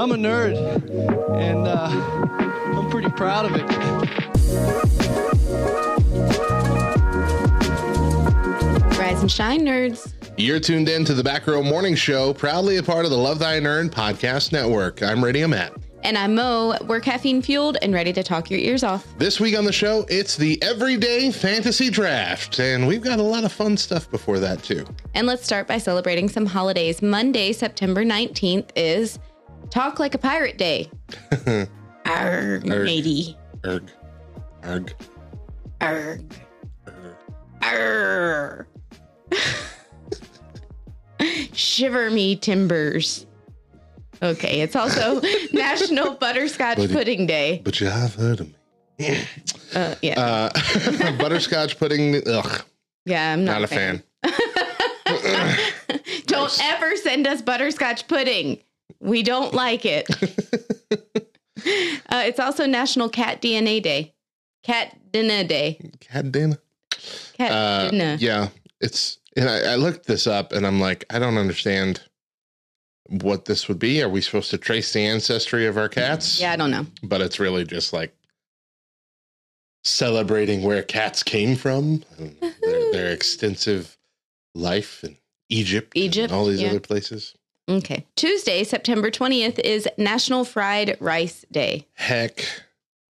[0.00, 0.56] I'm a nerd,
[1.36, 1.90] and uh,
[2.74, 3.68] I'm pretty proud of it.
[8.98, 10.10] Rise and shine, nerds.
[10.38, 13.40] You're tuned in to the Back Row Morning Show, proudly a part of the Love
[13.40, 15.02] Thy Nerd Podcast Network.
[15.02, 15.74] I'm Radio Matt.
[16.02, 16.78] And I'm Mo.
[16.86, 19.06] We're caffeine fueled and ready to talk your ears off.
[19.18, 23.44] This week on the show, it's the Everyday Fantasy Draft, and we've got a lot
[23.44, 24.86] of fun stuff before that, too.
[25.12, 27.02] And let's start by celebrating some holidays.
[27.02, 29.18] Monday, September 19th is
[29.70, 30.90] Talk Like a Pirate Day.
[32.06, 33.36] Arg, matey.
[33.64, 33.90] Erg.
[34.64, 34.94] Erg.
[35.80, 36.34] Arg.
[37.62, 38.66] Arg.
[41.52, 43.26] Shiver me timbers.
[44.22, 45.20] Okay, it's also
[45.52, 46.92] National Butterscotch Buddy.
[46.92, 47.60] Pudding Day.
[47.64, 48.48] But you have heard of
[48.98, 49.18] me.
[49.74, 50.50] Uh, yeah, Uh,
[51.16, 52.62] butterscotch pudding, ugh,
[53.06, 54.02] yeah, I'm not, not a fan.
[56.26, 58.58] Don't ever send us butterscotch pudding.
[59.00, 60.08] We don't like it.
[62.10, 64.14] uh, it's also National Cat DNA Day.
[64.62, 65.78] Cat Dinner Day.
[66.00, 66.58] Cat dinner.
[67.34, 68.16] Cat Uh, dinner.
[68.20, 68.48] yeah,
[68.80, 72.02] it's, and I, I looked this up and I'm like, I don't understand
[73.08, 74.02] what this would be.
[74.02, 76.40] Are we supposed to trace the ancestry of our cats?
[76.40, 76.86] Yeah, I don't know.
[77.02, 78.14] but it's really just like
[79.82, 82.04] celebrating where cats came from,
[82.62, 83.96] their, their extensive
[84.54, 85.16] life in
[85.48, 86.68] Egypt, Egypt, and all these yeah.
[86.68, 87.34] other places.
[87.70, 88.04] Okay.
[88.16, 91.86] Tuesday, September 20th is National Fried Rice Day.
[91.94, 92.44] Heck,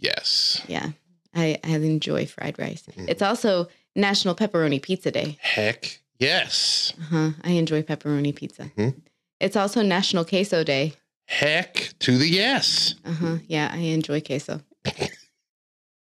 [0.00, 0.60] yes.
[0.66, 0.90] Yeah,
[1.34, 2.82] I, I enjoy fried rice.
[2.90, 3.06] Mm-hmm.
[3.08, 5.38] It's also National Pepperoni Pizza Day.
[5.40, 6.92] Heck, yes.
[7.00, 7.30] Uh-huh.
[7.44, 8.70] I enjoy pepperoni pizza.
[8.76, 8.94] Mhm.
[9.40, 10.94] It's also National Queso Day.
[11.26, 12.96] Heck to the yes.
[13.04, 13.36] Uh-huh.
[13.46, 14.60] Yeah, I enjoy queso.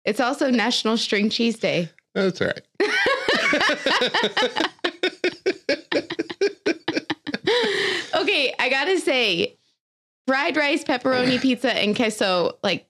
[0.04, 1.88] it's also National String Cheese Day.
[2.14, 2.60] That's all right.
[8.34, 9.56] okay, I gotta say,
[10.26, 12.86] fried rice, pepperoni pizza, and queso, like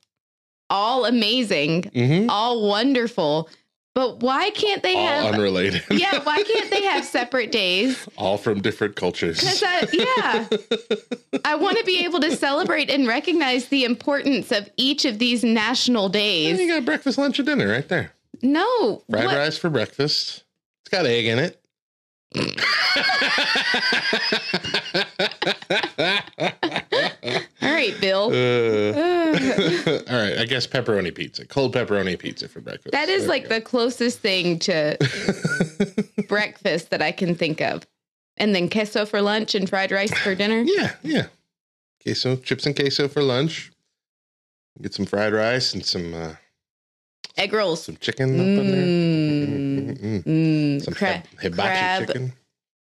[0.71, 2.27] all amazing, Mhm.
[2.29, 3.49] all wonderful.
[3.95, 5.35] But why can't they All have?
[5.35, 5.85] unrelated.
[5.91, 8.09] yeah, why can't they have separate days?
[8.19, 9.39] all from different cultures.
[9.39, 10.49] Because yeah,
[11.45, 15.45] I want to be able to celebrate and recognize the importance of each of these
[15.45, 16.59] national days.
[16.59, 18.13] And you got breakfast, lunch, and dinner right there.
[18.43, 20.43] No, Fried what- rice for breakfast.
[20.83, 21.61] It's got egg in it.
[25.71, 25.81] all
[27.63, 28.31] right, Bill.
[28.33, 28.93] Uh,
[30.11, 32.93] all right, I guess pepperoni pizza, cold pepperoni pizza for breakfast.
[32.93, 34.97] That is There like the closest thing to
[36.29, 37.87] breakfast that I can think of.
[38.37, 40.63] And then queso for lunch and fried rice for dinner.
[40.67, 41.27] yeah, yeah.
[42.03, 43.71] Queso, chips and queso for lunch.
[44.83, 46.35] Get some fried rice and some uh,
[47.37, 47.85] Egg rolls.
[47.85, 48.87] some chicken up in there.
[48.87, 50.25] Mm, Mm-mm.
[50.25, 52.33] mm, Some cra- hibachi crab chicken,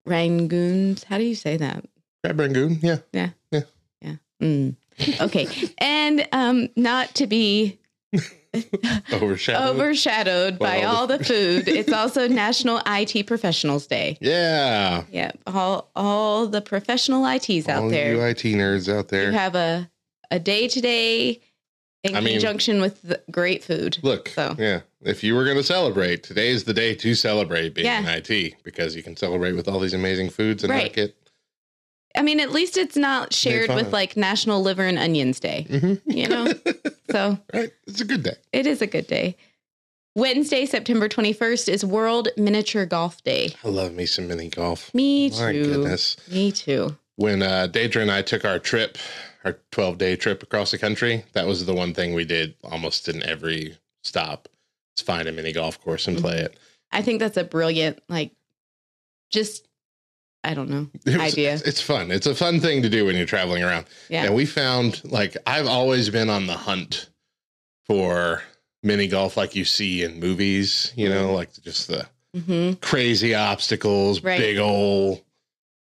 [0.07, 1.03] rangoons.
[1.03, 1.83] How do you say that?
[2.23, 2.79] Crab rangoon.
[2.81, 3.29] Yeah, Yeah.
[3.51, 3.61] Yeah.
[4.01, 4.15] Yeah.
[4.41, 4.75] Mm.
[5.21, 5.47] Okay.
[5.77, 7.79] and um, not to be
[9.13, 9.75] overshadowed.
[9.75, 14.17] overshadowed by By all all the- the food, it's also National IT Professionals Day.
[14.21, 18.13] yeah, Yeah, all all the professional ITs out there.
[18.13, 19.27] you IT nerds out there.
[19.31, 19.89] You have a
[20.31, 21.41] a day today
[22.03, 23.97] in I mean- conjunction with the great food.
[24.03, 24.55] Look, So.
[24.57, 24.81] yeah.
[25.01, 27.99] If you were going to celebrate, today is the day to celebrate being Yeah.
[27.99, 30.83] in IT because you can celebrate with all these amazing foods and Right.
[30.85, 31.15] not get.
[32.15, 35.67] I mean, at least it's not shared with like National Liver and Onions Day.
[35.69, 36.01] Mhm.
[36.05, 36.51] You know,
[37.11, 38.35] so Right, it's a good day.
[38.51, 39.35] it is a good day.
[40.15, 43.51] Wednesday, September 21st is World Miniature Golf Day.
[43.63, 44.93] I love me some mini golf.
[44.93, 45.63] Me My too.
[45.65, 46.17] goodness.
[46.29, 46.97] Me too.
[47.15, 48.97] When uh, Deidre and I took our trip,
[49.45, 53.07] our 12 day trip across the country, that was the one thing we did almost
[53.07, 54.49] in every stop.
[54.97, 56.57] Is find a mini golf course and play it.
[56.91, 58.31] I think that's a brilliant, like,
[59.31, 59.67] just,
[60.43, 61.53] I don't know, It was- idea.
[61.53, 62.11] It's, it's fun.
[62.11, 63.85] It's a fun thing to do when you're traveling around.
[64.09, 64.23] Yeah.
[64.25, 67.09] And we found like I've always been on the hunt
[67.85, 68.41] for
[68.83, 74.23] mini golf like you see in movies, you know, like just the hmm crazy obstacles,
[74.23, 74.37] Right.
[74.39, 75.21] big old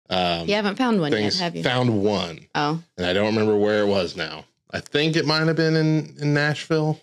[0.09, 1.35] um You haven't found one things.
[1.37, 1.63] yet, have you?
[1.63, 2.47] Found one.
[2.55, 4.45] oh, And I don't remember where it was now.
[4.71, 6.99] I think it might have been in, in Nashville.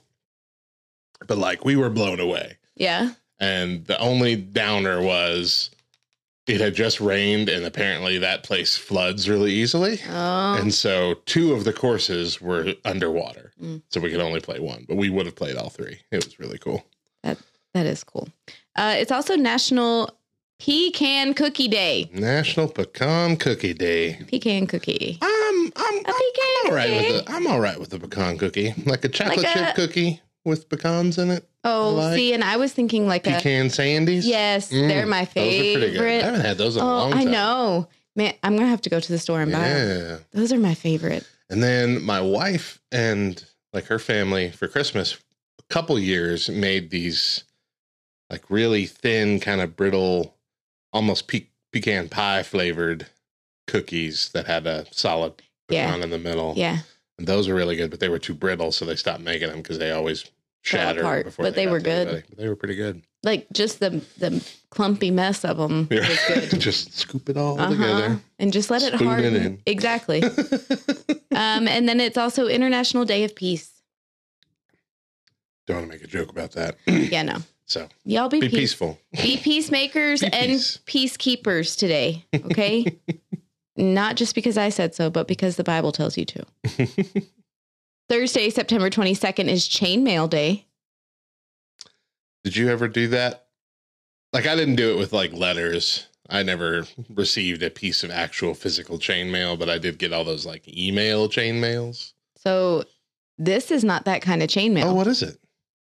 [1.26, 2.58] But like we were blown away.
[2.76, 3.12] yeah.
[3.38, 5.70] And the only downer was
[6.46, 10.00] it had just rained, and apparently that place floods really easily.
[10.08, 13.52] Oh, And so two of the courses were underwater.
[13.60, 13.82] Mm.
[13.90, 16.00] So we could only play one, but we would have played all three.
[16.10, 16.84] It was really cool.
[17.22, 17.38] that
[17.74, 18.28] that is cool.
[18.76, 20.10] Uh, it's also National
[20.58, 22.08] Pecan Cookie Day.
[22.14, 24.18] National Pecan Cookie Day.
[24.28, 25.18] Pecan cookie.
[25.20, 26.14] I'm I'm, pecan
[26.64, 28.72] I'm all right with the I'm all right with the pecan cookie.
[28.86, 31.46] Like a chocolate Like a- chip cookie with pecans in it.
[31.64, 34.22] Oh, like see, and I was thinking like a Pecan sandies.
[34.24, 35.82] yes, Mm, they're my Those are pretty good.
[35.82, 36.22] I favorite.
[36.24, 38.34] haven't had those in a Oh, long I know, man.
[38.42, 39.98] I'm gonna have to go to the store and buy them.
[40.08, 40.16] Yeah.
[40.32, 41.28] Those are my favorite.
[41.50, 45.16] And then my wife and like her family for Christmas,
[45.58, 47.44] a couple years made these
[48.30, 50.36] like really thin, kind of brittle,
[50.92, 53.06] almost pe- pecan pie flavored
[53.66, 55.34] cookies that had a solid
[55.68, 55.86] Yeah.
[55.86, 56.54] pecan in the middle.
[56.56, 56.78] Yeah,
[57.18, 59.58] And those were really good, but they were too brittle, so they stopped making them
[59.62, 60.24] because they always
[60.66, 62.24] Fell shattered apart, before but they got were good.
[62.36, 63.02] They were pretty good.
[63.22, 66.08] like just the the clumpy mess of them Yeah.
[66.08, 66.18] was
[66.50, 66.60] good.
[66.60, 67.70] Just scoop it all Uh-huh.
[67.72, 68.20] together.
[68.38, 69.34] And just let it Spoon it harden.
[69.36, 69.62] in.
[69.66, 70.22] Exactly.
[71.32, 73.70] um, and then it's also International Day of Peace.
[75.66, 76.76] Don't want to make a joke about that.
[76.86, 77.36] Yeah, no.
[77.66, 78.98] so Y'all be, be peace- peaceful.
[79.12, 80.52] Be peacemakers Be and
[80.86, 82.24] peacekeepers today.
[82.34, 82.98] Okay.
[83.76, 86.46] Not just because I said so, but because the Bible tells you to.
[88.08, 90.66] Thursday, September 22nd is Chainmail Day.
[92.44, 93.46] Did you ever do that?
[94.32, 96.06] Like I didn't do it with like letters.
[96.28, 100.46] I never received a piece of actual physical chainmail, but I did get all those
[100.46, 102.14] like email chain mails.
[102.36, 102.84] So
[103.38, 104.84] this is not that kind of chainmail.
[104.84, 105.38] Oh, what is it?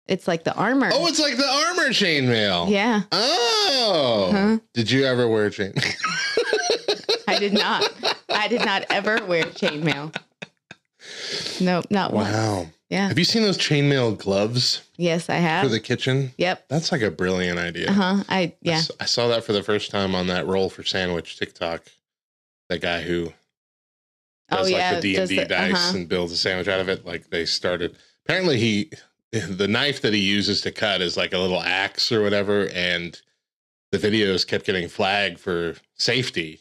[0.06, 0.90] It's like the armor.
[0.92, 2.70] Oh, it's like the armor chainmail.
[2.70, 3.02] yeah.
[3.12, 4.28] Oh.
[4.32, 4.58] Huh?
[4.74, 5.72] Did you ever wear a chain?
[7.28, 7.90] I did not.
[8.30, 10.14] I did not ever wear chainmail.
[11.60, 12.32] Nope, not once.
[12.34, 12.66] wow.
[12.90, 13.08] Yeah.
[13.08, 15.64] Have you seen those chainmail gloves Yes, I have.
[15.64, 16.32] for the kitchen?
[16.38, 16.64] yep.
[16.68, 17.88] That's like a brilliant idea.
[17.90, 18.24] Uh huh.
[18.28, 18.74] I I yeah.
[18.76, 21.82] s- I saw that for the first time on that roll for sandwich TikTok.
[22.68, 23.32] That guy who
[24.50, 24.92] does Oh yeah.
[24.92, 25.96] like the D and D the- dice uh-huh.
[25.98, 27.04] and builds a sandwich out of it.
[27.04, 27.96] Like they started.
[28.26, 28.90] Apparently, he
[29.32, 33.20] the knife that he uses to cut is like a little axe or whatever, and
[33.90, 36.60] the videos kept getting flagged for safety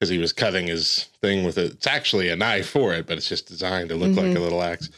[0.00, 1.72] because he was cutting his thing with it.
[1.72, 4.36] It's actually a knife for it, but it's just designed to look like Mhm.
[4.36, 4.88] a little axe.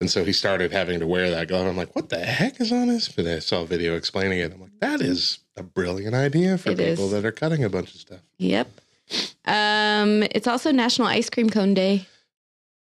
[0.00, 1.66] And so he started having to wear that glove.
[1.66, 3.08] I'm like, what the heck is on this?
[3.08, 4.52] But I saw a video explaining it.
[4.52, 7.10] I'm like, that is a brilliant idea for It people is.
[7.10, 8.20] that are cutting a bunch of stuff.
[8.38, 8.68] Yep.
[9.46, 12.06] Um, it's also National Ice Cream Cone Day.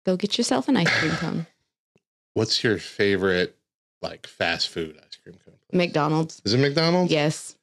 [0.04, 1.46] Go get yourself an ice cream cone.
[2.34, 3.56] What's your favorite
[4.02, 5.54] like fast food ice cream cone?
[5.72, 6.40] McDonald's.
[6.44, 7.10] Is it McDonald's?
[7.12, 7.54] Yes.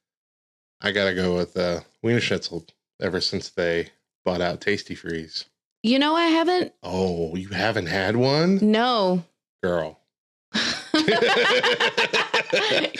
[0.80, 2.64] I gotta go with uh, Wiener Schnitzel.
[3.00, 3.90] Ever since they
[4.28, 5.46] bought out Tastee-Freez.
[5.82, 6.74] You know I haven't.
[6.82, 9.24] Oh, you haven't had one, No.
[9.62, 9.98] girl.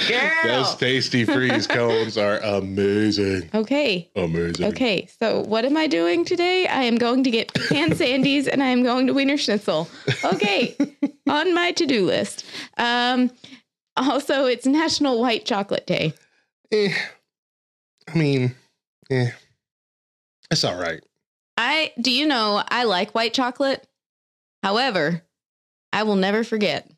[0.09, 0.43] Girl.
[0.45, 3.51] Those Tastee-Freez cones are amazing.
[3.55, 4.09] Okay.
[4.17, 4.67] Amazing.
[4.67, 5.07] Okay.
[5.21, 6.67] So what am I doing today?
[6.67, 9.89] I am going to get pecan sandies and I am going to Wiener Schnitzel.
[10.25, 10.77] Okay.
[11.29, 12.45] On my to-do list.
[12.79, 13.31] Um,
[13.97, 16.13] also, it's National White Chocolate Day.
[16.73, 16.93] Eh,
[18.09, 18.55] I mean,
[19.11, 19.31] eh,
[20.51, 21.03] it's all right.
[21.59, 23.85] I do you know I like white chocolate.
[24.63, 25.23] However,
[25.93, 26.89] I will never forget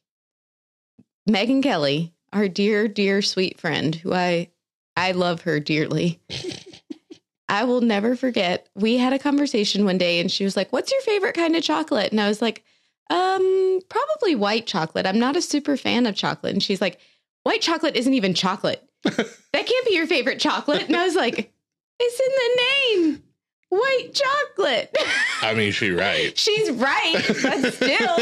[1.27, 4.51] Megan Kelly, our dear, dear sweet friend, who I
[4.97, 6.21] I love her dearly.
[7.49, 8.69] I will never forget.
[8.75, 11.63] We had a conversation one day and she was like, "What's your favorite kind of
[11.63, 12.63] chocolate?" And I was like,
[13.09, 15.07] "Um, probably white chocolate.
[15.07, 17.01] I'm not a super fan of chocolate." And she's like,
[17.45, 18.87] "White chocolate isn't even chocolate.
[19.05, 19.17] that
[19.53, 21.51] can't be your favorite chocolate." And I was like,
[21.99, 23.23] "It's in the name."
[23.71, 24.97] White chocolate.
[25.43, 26.37] I mean, she right.
[26.39, 28.17] She's right, but still,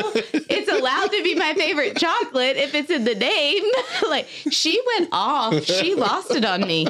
[0.51, 3.65] it's allowed to be my favorite chocolate if it's in the name.
[4.11, 5.65] like she went off.
[5.65, 6.87] She lost it on me.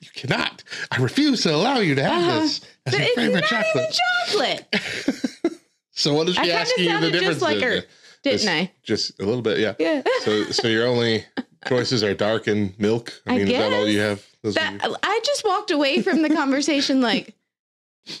[0.00, 0.62] You cannot.
[0.90, 2.40] I refuse to allow you to have Uh-huh.
[2.40, 3.98] this as But your it's favorite not chocolate.
[4.28, 5.58] chocolate.
[5.94, 7.38] So what is I she of asking you the difference?
[7.38, 7.82] just like her,
[8.22, 8.72] didn't Just- I?
[8.82, 9.74] Just a little bit, yeah.
[9.78, 10.02] Yeah.
[10.22, 11.24] So, so your only
[11.68, 13.12] choices are dark and milk.
[13.26, 13.92] I I mean, is that all guess.
[13.94, 14.26] you have?
[14.54, 17.34] That, your- I just walked away from the conversation like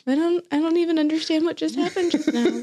[0.06, 0.44] I don't.
[0.52, 2.46] I don't even understand what just happened just now.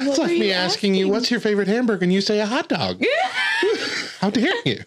[0.00, 2.68] Like, It's like me asking you, "What's your favorite hamburger?" and you say a hot
[2.68, 3.02] dog.
[4.20, 4.84] How dare you?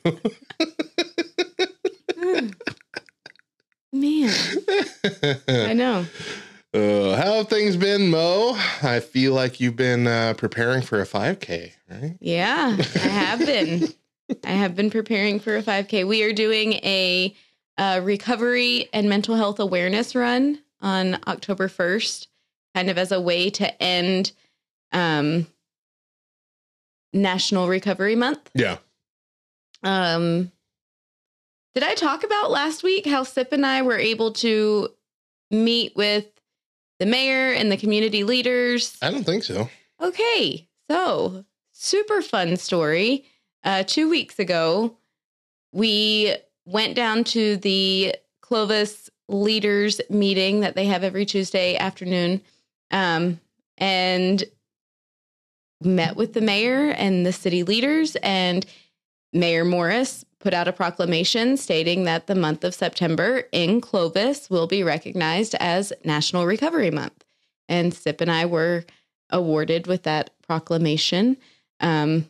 [3.93, 4.33] Man,
[5.47, 6.05] I know.
[6.73, 8.53] Uh, how have things been, Mo?
[8.81, 12.15] I feel like you've been uh, preparing for a 5K, right?
[12.21, 13.89] Yeah, I have been.
[14.45, 16.07] I have been preparing for a 5K.
[16.07, 17.35] We are doing a,
[17.77, 22.27] uh recovery and mental health awareness run on October 1st,
[22.75, 24.31] kind of as a way to end
[24.91, 25.47] um,
[27.13, 28.49] National Recovery Month.
[28.53, 28.77] Yeah.
[29.83, 30.51] Um,
[31.73, 34.89] Did I talk about last week how Sip and I were able to
[35.49, 36.25] meet with
[36.99, 38.97] the mayor and the community leaders?
[39.01, 39.69] I don't think so.
[40.01, 43.25] Okay, so super fun story.
[43.63, 44.97] Uh, two weeks ago,
[45.71, 52.41] we went down to the Clovis leaders meeting that they have every Tuesday afternoon
[52.91, 53.39] um,
[53.77, 54.43] and
[55.81, 58.15] met with the mayor and the city leaders.
[58.17, 58.65] And
[59.33, 64.67] Mayor Morris put out a proclamation stating that the month of September in Clovis will
[64.67, 67.23] be recognized as National Recovery Month.
[67.69, 68.83] And Sip and I were
[69.29, 71.37] awarded with that proclamation.
[71.79, 72.27] Um,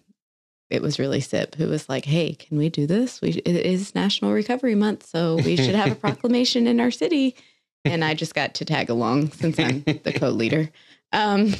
[0.71, 3.21] it was really Sip who was like, "Hey, can we do this?
[3.21, 7.35] We it is National Recovery Month, so we should have a proclamation in our city."
[7.83, 10.69] And I just got to tag along since I'm the co-leader.
[11.11, 11.53] Um,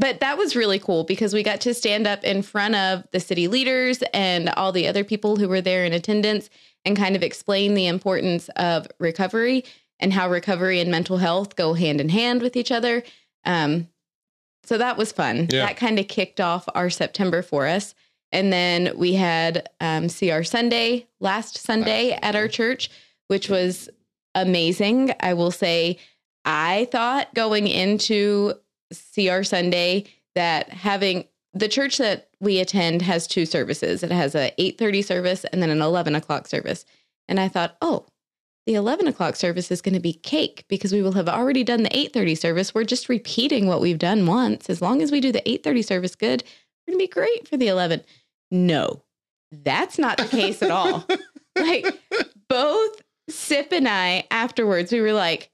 [0.00, 3.20] but that was really cool because we got to stand up in front of the
[3.20, 6.48] city leaders and all the other people who were there in attendance
[6.84, 9.64] and kind of explain the importance of recovery
[10.00, 13.02] and how recovery and mental health go hand in hand with each other.
[13.44, 13.88] Um,
[14.64, 15.48] so that was fun.
[15.50, 15.66] Yeah.
[15.66, 17.94] That kind of kicked off our September for us.
[18.32, 22.90] And then we had um, CR Sunday last Sunday at our church,
[23.26, 23.88] which was
[24.34, 25.12] amazing.
[25.20, 25.98] I will say,
[26.44, 28.54] I thought going into
[29.14, 34.02] CR Sunday that having the church that we attend has two services.
[34.02, 36.84] It has a 8:30 service and then an 11 o'clock service.
[37.28, 38.06] And I thought, oh,
[38.66, 41.82] the 11 o'clock service is going to be cake because we will have already done
[41.82, 42.74] the 8:30 service.
[42.74, 44.70] We're just repeating what we've done once.
[44.70, 46.44] As long as we do the 8:30 service good,
[46.86, 48.02] we're going to be great for the 11.
[48.50, 49.02] No,
[49.50, 51.06] that's not the case at all.
[51.56, 51.86] like
[52.48, 55.50] both Sip and I afterwards, we were like,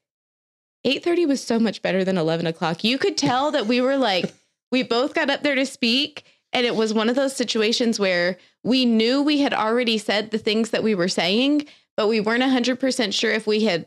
[0.87, 2.85] 8:30 was so much better than 11 o'clock.
[2.85, 4.33] You could tell that we were like,
[4.71, 8.39] we both got up there to speak, and it was one of those situations where
[8.63, 12.43] we knew we had already said the things that we were saying, but we weren't
[12.43, 13.87] 100% sure if we had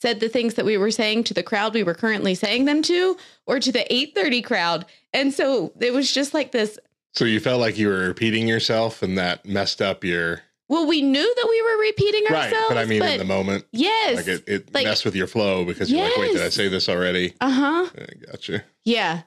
[0.00, 2.82] said the things that we were saying to the crowd we were currently saying them
[2.82, 4.86] to or to the 8:30 crowd.
[5.12, 6.78] And so it was just like this
[7.14, 11.02] So you felt like you were repeating yourself and that messed up your well, we
[11.02, 12.44] knew that we were repeating right.
[12.44, 12.66] ourselves.
[12.70, 14.16] But I mean, in the moment, yes.
[14.16, 16.68] like it, it Like- messed with your flow because you're like, wait, did I say
[16.68, 17.34] this already?
[17.42, 17.90] uh-huh.
[17.94, 18.64] I gotcha.
[18.84, 19.22] Yeah.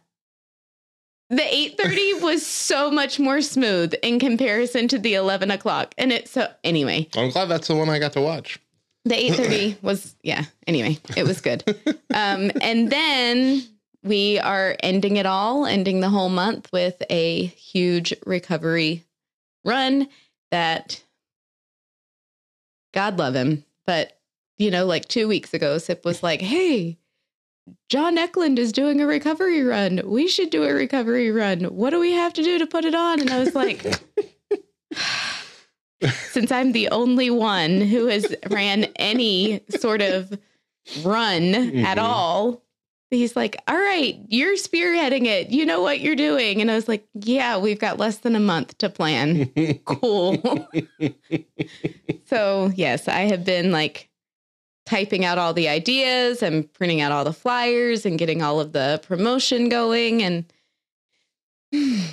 [1.29, 5.93] The 8:30 was so much more smooth in comparison to the 11 o'clock.
[5.99, 8.59] And it so anyway, I'm glad that's the one I got to watch.
[9.05, 11.63] the 8:30 was yeah, anyway, it was good.
[12.13, 13.63] Um and then
[14.05, 19.03] we are ending it all, ending the whole month with a huge recovery
[19.65, 20.07] run
[20.51, 21.03] that
[22.93, 23.65] God love him.
[23.85, 24.17] But
[24.57, 26.97] you know, like 2 weeks ago Sip was like, "Hey,
[27.89, 30.01] John Eklund is doing a recovery run.
[30.05, 31.65] We should do a recovery run.
[31.65, 33.83] What do we have to do to put it on?" And I was like,
[36.29, 40.37] since I'm the only one who has ran any sort of
[41.03, 42.01] run at Mhm.
[42.03, 42.61] all,
[43.09, 45.49] he's like, All right, you're spearheading it.
[45.49, 46.61] You know what you're doing.
[46.61, 49.47] And I was like, Yeah, we've got less than a month to plan.
[49.85, 50.67] cool.
[52.25, 54.09] so, yes, I have been like
[54.85, 58.71] typing out all the ideas and printing out all the flyers and getting all of
[58.71, 60.21] the promotion going.
[60.21, 60.45] And,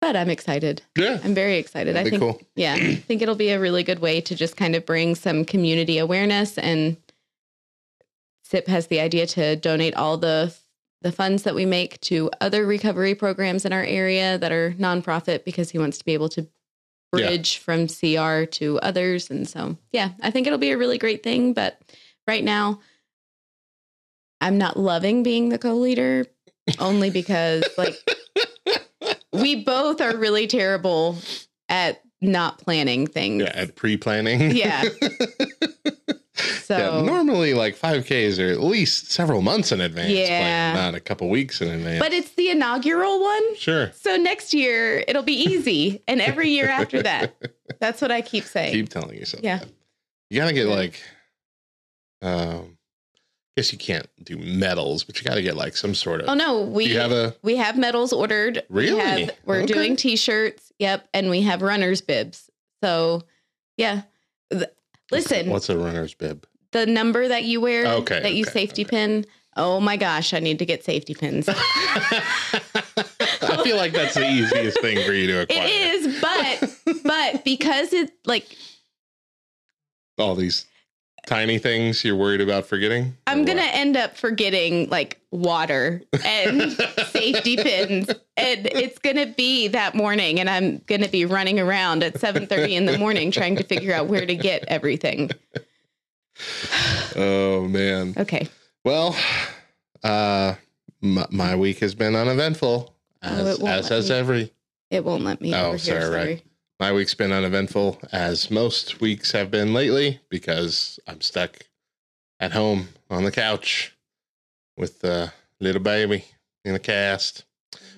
[0.00, 0.82] but I'm excited.
[0.96, 1.18] yeah.
[1.24, 1.96] I'm very excited.
[1.96, 2.40] I think, cool.
[2.54, 5.44] yeah, I think it'll be a really good way to just kind of bring some
[5.44, 6.56] community awareness.
[6.56, 6.96] And
[8.50, 10.54] SIP has the idea to donate all the
[11.02, 15.44] the funds that we make to other recovery programs in our area that are nonprofit
[15.44, 16.42] because he wants to be able to
[17.16, 17.28] Yeah.
[17.28, 19.30] bridge from CR to others.
[19.30, 21.54] And so, yeah, I think it'll be a really great thing.
[21.54, 21.80] But
[22.28, 22.80] right now,
[24.42, 26.26] I'm not loving being the co-leader
[26.78, 27.94] only because like
[29.32, 31.16] we both are really terrible
[31.70, 33.42] at not planning things.
[33.42, 34.50] Yeah, at pre-planning.
[34.54, 34.84] Yeah.
[36.62, 40.10] So Yeah, normally like 5Ks are at least several months in advance.
[40.12, 40.72] Yeah.
[40.74, 41.98] not a couple weeks in advance.
[42.00, 43.56] but it's the inaugural one.
[43.56, 43.90] sure.
[43.94, 46.02] So next year it'll be easy.
[46.06, 47.34] and every year after that.
[47.80, 48.72] That's what I keep saying.
[48.72, 49.42] Keep telling yourself.
[49.42, 49.58] Yeah.
[49.58, 49.68] that.
[50.30, 50.74] You gotta get Yeah.
[50.74, 51.02] like
[52.22, 52.76] um
[53.56, 56.34] I guess you can't do medals, but you gotta get like some sort of oh
[56.34, 58.62] no, we have a we have medals ordered.
[58.68, 59.24] Really?
[59.24, 59.72] We we're Okay.
[59.72, 60.72] doing t-shirts.
[60.78, 62.48] Yep, and we have runners bibs.
[62.82, 63.22] So,
[63.76, 64.02] yeah.
[65.10, 66.46] Listen, what's a runner's bib?
[66.72, 69.24] the number that you wear Okay, that you okay, safety pin.
[69.56, 71.48] Oh my gosh, I need to get safety pins.
[73.42, 75.66] I feel like that's the easiest thing for you to acquire.
[75.66, 78.46] It is, but but because it like
[80.18, 80.66] All these
[81.30, 83.16] tiny things you're worried about forgetting?
[83.28, 83.74] I'm gonna what?
[83.74, 86.72] end up forgetting like water and
[87.12, 92.14] safety pins, and it's gonna be that morning, and I'm gonna be running around at
[92.14, 95.30] 7:30 in the morning trying to figure out where to get everything.
[97.16, 98.14] Oh man.
[98.16, 98.48] Okay,
[98.84, 99.14] Well,
[100.02, 100.54] uh,
[101.00, 104.16] my, my week has been uneventful, Oh, as, won't as has me.
[104.16, 104.52] every.
[104.90, 105.54] it won't let me.
[105.54, 106.42] Oh, over here, sorry, right.
[106.80, 111.58] My week's been uneventful, as most weeks have been lately, because I'm stuck
[112.40, 113.94] at home on the couch
[114.78, 116.24] with the little baby
[116.64, 117.44] in a cast.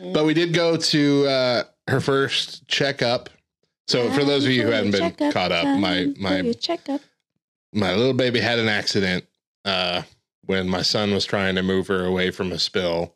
[0.00, 0.12] Mhm.
[0.12, 3.30] But we did go to uh, her first checkup.
[3.86, 7.02] So for those of you who hadn't been caught up, my my checkup.
[7.72, 9.24] my little baby had an accident
[9.64, 10.02] uh,
[10.46, 13.14] when my son was trying to move her away from a spill.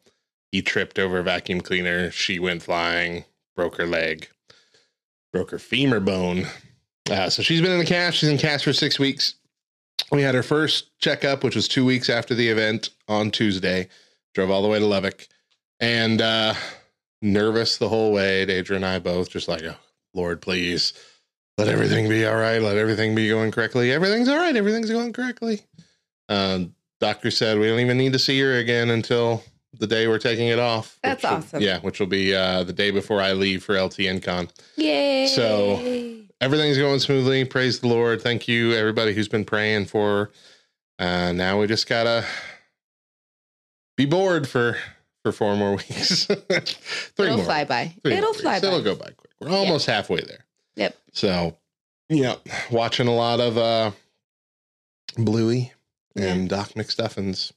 [0.52, 2.12] He tripped over a vacuum cleaner.
[2.12, 3.24] She went flying,
[3.56, 4.28] broke her leg,
[5.36, 6.46] broke her femur bone.
[7.10, 8.16] Uh, so she's been in the cast.
[8.16, 9.34] She's in cast for six weeks.
[10.10, 13.88] We had her first checkup, which was two weeks after the event on Tuesday.
[14.34, 15.28] Drove all the way to Lubbock
[15.78, 16.54] and uh,
[17.20, 18.46] nervous the whole way.
[18.46, 19.76] Deidre and I both just like, oh,
[20.14, 20.94] Lord, please
[21.58, 22.62] let everything be all right.
[22.62, 23.92] Let everything be going correctly.
[23.92, 24.56] Everything's all right.
[24.56, 25.60] Everything's going correctly.
[26.30, 29.44] Um, doctor said we don't even need to see her again until
[29.78, 30.98] the day we're taking it off.
[31.02, 31.62] That's will- awesome.
[31.62, 34.48] Yeah, which will be uh, the day before I leave for LTN Con.
[34.76, 35.26] Yay!
[35.28, 37.46] So- Everything's going smoothly.
[37.46, 38.20] Praise the Lord.
[38.20, 40.30] Thank you, everybody who's been praying for.
[40.98, 42.26] Uh, now we just gotta
[43.96, 44.76] be bored for
[45.22, 46.26] for four more weeks.
[46.26, 46.36] Three
[47.26, 47.44] it'll more.
[47.46, 47.94] fly by.
[48.02, 48.42] Three It'll weeks.
[48.42, 48.56] by.
[48.58, 49.30] It'll go by quick.
[49.40, 50.44] We're almost halfway there.
[50.76, 50.96] Yep.
[51.12, 51.56] So,
[52.10, 52.34] yeah,
[52.70, 53.90] watching a lot of uh
[55.16, 55.72] Bluey
[56.14, 57.52] and Doc McStuffins.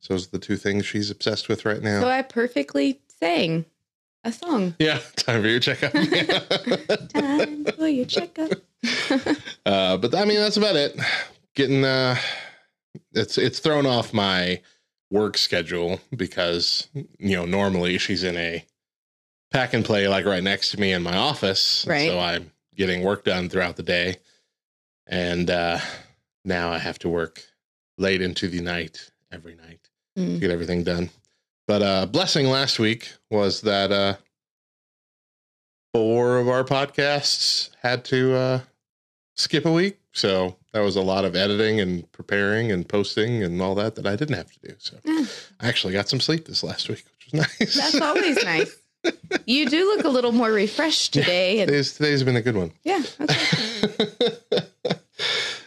[0.00, 2.00] So those are the two things she's obsessed with right now.
[2.00, 3.66] So I perfectly sang
[4.24, 4.74] a song.
[4.78, 5.92] yeah, time for your checkup.
[7.10, 8.52] Time for your checkup.
[9.66, 10.98] uh, but I mean, that's about it.
[11.54, 12.16] Getting uh,
[13.12, 14.60] it's it's thrown off my
[15.10, 16.88] work schedule because
[17.18, 18.64] you know normally she's in a
[19.50, 22.08] pack and play like right next to me in my office, Right.
[22.08, 24.16] So I'm getting work done throughout the day,
[25.06, 25.78] and uh,
[26.44, 27.42] now I have to work
[27.98, 29.89] late into the night every night
[30.20, 30.40] to Mm.
[30.40, 31.10] get everything done.
[31.66, 34.14] But uh, blessing last week was that uh,
[35.94, 38.60] four of our podcasts had to uh,
[39.36, 43.60] skip a week, so that was a lot of editing and preparing and posting and
[43.62, 44.74] all that that I didn't have to do.
[44.78, 45.24] So Yeah.
[45.60, 47.74] I actually got some sleep this last week, which was nice.
[47.76, 48.76] That's always nice.
[49.46, 51.60] You do look a little more refreshed today.
[51.60, 52.70] And today's today's been a good one.
[52.84, 53.02] yeah,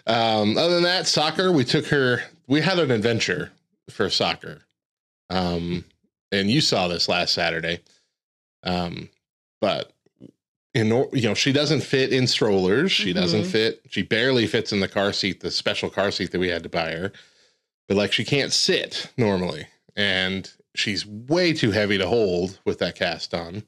[0.05, 1.51] um, other than that, soccer.
[1.51, 2.21] We took her.
[2.47, 3.51] We had an adventure
[3.89, 4.61] for soccer,
[5.29, 5.85] um,
[6.31, 7.79] and you saw this last Saturday.
[8.63, 9.09] Um,
[9.61, 9.91] but
[10.73, 12.91] in you know, she doesn't fit in strollers.
[12.91, 13.51] She doesn't Mhm.
[13.51, 13.81] fit.
[13.89, 16.69] She barely fits in the car seat, the special car seat that we had to
[16.69, 17.11] buy her.
[17.87, 22.95] But like, she can't sit normally, and she's way too heavy to hold with that
[22.95, 23.63] cast on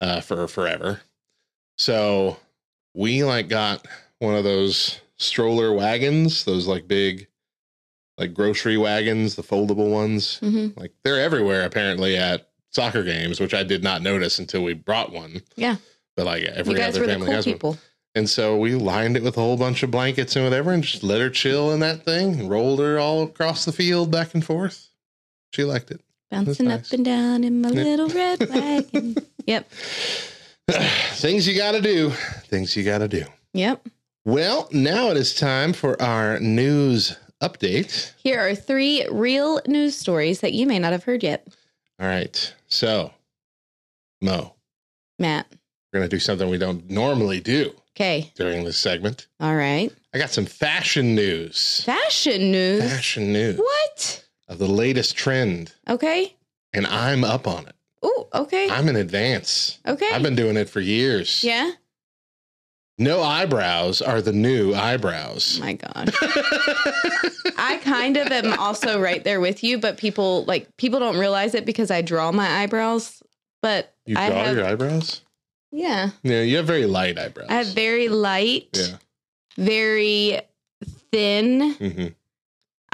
[0.00, 1.00] uh, for forever.
[1.78, 2.36] So
[2.94, 3.86] we like got
[4.18, 7.28] one of those stroller wagons, those like big,
[8.18, 10.38] like grocery wagons, the foldable ones.
[10.38, 14.74] hmm Like they're everywhere apparently at soccer games, which I did not notice until we
[14.74, 15.42] brought one.
[15.56, 15.76] Yeah.
[16.16, 17.78] But like every other family cool has one.
[18.16, 21.02] And so we lined it with a whole bunch of blankets and whatever and just
[21.02, 24.44] let her chill in that thing and rolled her all across the field back and
[24.44, 24.88] forth.
[25.52, 26.00] She liked it.
[26.30, 26.86] Bouncing nice.
[26.86, 27.82] up and down in my Yeah.
[27.82, 29.16] little red wagon.
[29.46, 29.68] Yep.
[31.14, 32.10] Things you got to do.
[32.46, 33.24] Things you got to do.
[33.52, 33.88] Yep.
[34.24, 37.16] Well, now it is time for our news
[37.48, 38.12] update.
[38.16, 41.46] Here are three real news stories that you may not have heard yet.
[42.00, 42.54] All right.
[42.68, 43.12] So,
[44.20, 44.54] Mo,
[45.18, 45.46] Matt.
[45.92, 48.32] we're going to do something we don't normally do Okay.
[48.34, 49.26] during this segment.
[49.40, 49.92] All right.
[50.12, 51.82] I got some fashion news.
[51.84, 52.82] Fashion news.
[52.82, 54.24] Fashion news What?
[54.48, 56.34] of the latest trend, Okay.
[56.72, 57.74] and I'm up on it.
[58.02, 58.68] Oh, okay.
[58.70, 59.78] I'm in advance.
[59.86, 60.08] Okay.
[60.12, 61.42] I've been doing it for years.
[61.44, 61.72] yeah.
[62.98, 65.58] No eyebrows are the new eyebrows.
[65.60, 66.12] My God.
[67.58, 71.54] I kind of am also right there with you, but people like people don't realize
[71.54, 73.20] it because I draw my eyebrows.
[73.62, 75.22] But you I draw have, your eyebrows?
[75.72, 77.48] yeah, Yeah, you have very light eyebrows.
[77.50, 78.96] I have very light, yeah.
[79.56, 80.40] very
[81.10, 82.06] thin hmm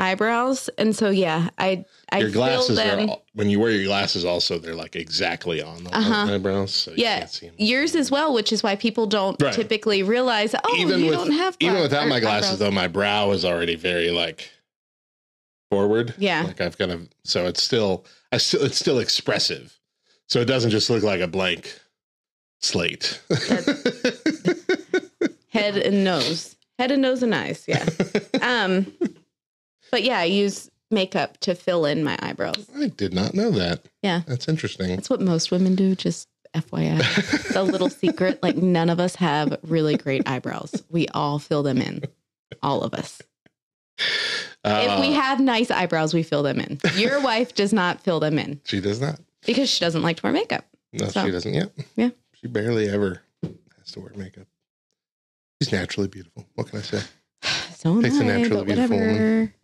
[0.00, 4.24] eyebrows, and so yeah, I I Your glasses fill are when you wear your glasses.
[4.24, 6.34] Also, they're like exactly on the Uh-huh.
[6.34, 6.74] eyebrows.
[6.74, 7.54] So you yeah, can't see 'em.
[7.58, 9.52] yours as well, which is why people don't Right.
[9.54, 10.54] typically realize.
[10.54, 12.58] Oh, even you with don't have even without my glasses eyebrows.
[12.58, 14.50] though, my brow is already very like
[15.70, 16.14] forward.
[16.18, 16.42] Yeah.
[16.42, 19.78] like I've kind of so it's still I still it's still expressive.
[20.28, 21.78] So it doesn't just look like a blank
[22.60, 23.20] slate.
[25.52, 26.56] Head and nose.
[26.78, 27.64] Head and nose and eyes.
[27.66, 27.84] Yeah.
[28.42, 28.86] um,
[29.90, 32.66] but yeah, I use makeup to fill in my eyebrows.
[32.76, 33.82] I did not know that.
[34.02, 34.22] Yeah.
[34.26, 34.88] That's interesting.
[34.88, 35.94] That's what most women do.
[35.94, 36.98] Just FYI,
[37.52, 38.42] the little secret.
[38.42, 40.82] Like none of us have really great eyebrows.
[40.88, 42.02] We all fill them in.
[42.62, 43.22] All of us.
[43.98, 46.80] if we Uh, have nice eyebrows, we fill them in.
[46.96, 49.20] Your wife does not fill them in she does not.
[49.46, 50.64] because she doesn't like to wear makeup.
[50.92, 51.70] No, So- she doesn't yet.
[51.96, 52.10] Yeah.
[52.34, 53.22] She barely ever
[53.78, 54.46] has to wear makeup.
[55.62, 56.46] She's naturally beautiful.
[56.54, 57.02] What can I say?
[57.76, 59.54] So Takes a I, naturally but beautiful whatever.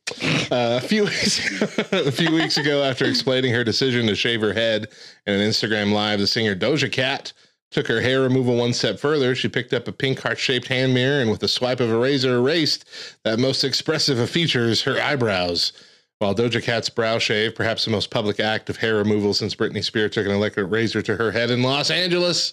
[0.51, 1.61] Uh, a few weeks,
[1.93, 4.89] a few weeks ago, after explaining her decision to shave her head
[5.27, 7.33] in an Instagram live, the singer Doja Cat
[7.73, 9.35] took her hair removal one step further.
[9.35, 12.37] She picked up a pink heart-shaped hand mirror and, with a swipe of a razor,
[12.37, 12.85] erased
[13.25, 15.73] that most expressive of features, her eyebrows.
[16.19, 19.85] While Doja Cat's brow shave, perhaps the most public act of hair removal since Britney
[19.85, 22.53] Spears took an electric razor to her head in Los Angeles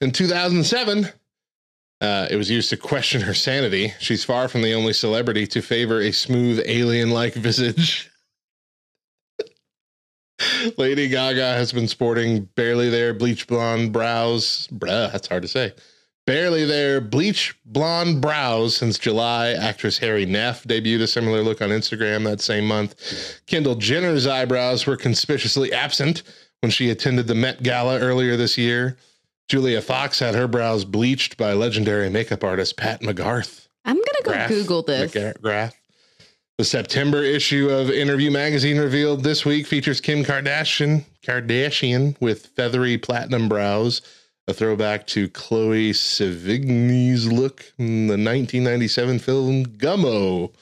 [0.00, 1.08] in 2007.
[2.00, 3.94] Uh, it was used to question her sanity.
[3.98, 8.10] She's far from the only celebrity to favor a smooth alien like visage.
[10.76, 14.68] Lady Gaga has been sporting barely there bleach blonde brows.
[14.72, 15.72] Bruh, that's hard to say.
[16.26, 19.50] Barely there bleach blonde brows since July.
[19.52, 23.40] Actress Hari Nef debuted a similar look on Instagram that same month.
[23.46, 26.22] Kendall Jenner's eyebrows were conspicuously absent
[26.60, 28.96] when she attended the Met Gala earlier this year.
[29.48, 33.68] Julia Fox had her brows bleached by legendary makeup artist Pat McGarth.
[33.84, 34.48] I'm gonna go.
[34.48, 35.12] Google this.
[35.12, 35.74] McGrath.
[36.56, 42.96] The September issue of Interview Magazine revealed this week features Kim Kardashian, Kardashian with feathery
[42.96, 44.02] platinum brows,
[44.46, 50.52] a throwback to Chloe Sevigny's look in the 1997 film Gummo.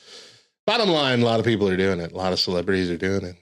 [0.67, 2.13] Bottom line, a lot of people are doing it.
[2.13, 3.37] A lot of celebrities are doing it.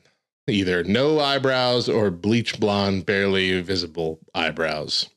[0.48, 5.08] Either no eyebrows or bleach blonde, barely visible eyebrows.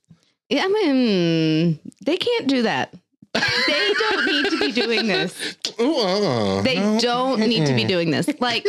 [0.54, 2.94] Yeah, I mean, they can't do that.
[3.34, 5.58] They don't need to be doing this.
[5.82, 7.00] Ooh, uh, They no.
[7.00, 8.30] don't need to be doing this.
[8.40, 8.68] Like,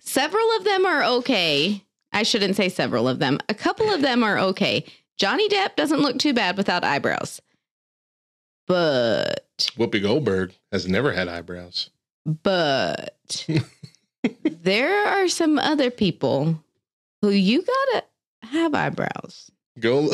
[0.00, 1.84] several of them are okay.
[2.12, 3.38] I shouldn't say several of them.
[3.48, 4.84] A couple of them are okay.
[5.16, 7.40] Johnny Depp doesn't look too bad without eyebrows.
[8.66, 9.46] But,
[9.78, 11.90] Whoopi Goldberg has never had eyebrows.
[12.26, 13.46] but,
[14.44, 16.60] there are some other people
[17.22, 18.04] who you gotta
[18.50, 19.49] have eyebrows.
[19.78, 20.10] Go,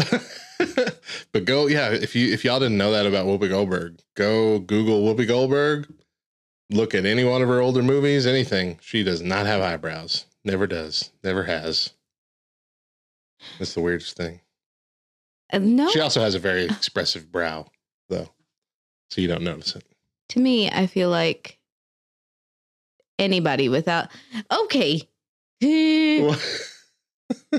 [1.33, 1.91] but go, yeah.
[1.91, 5.93] If you if y'all didn't know that about Whoopi Goldberg, go Google Whoopi Goldberg.
[6.71, 8.79] Look at any one of her older movies, anything.
[8.83, 10.27] She does not have eyebrows.
[10.45, 11.11] Never does.
[11.23, 11.93] Never has.
[13.59, 14.41] That's the weirdest thing.
[15.53, 17.67] Uh, no, She also has a very expressive brow,
[18.09, 18.31] though,
[19.11, 19.85] so you don't notice it.
[20.31, 21.59] to me, I feel like
[23.19, 24.09] anybody without,
[24.51, 25.03] okay.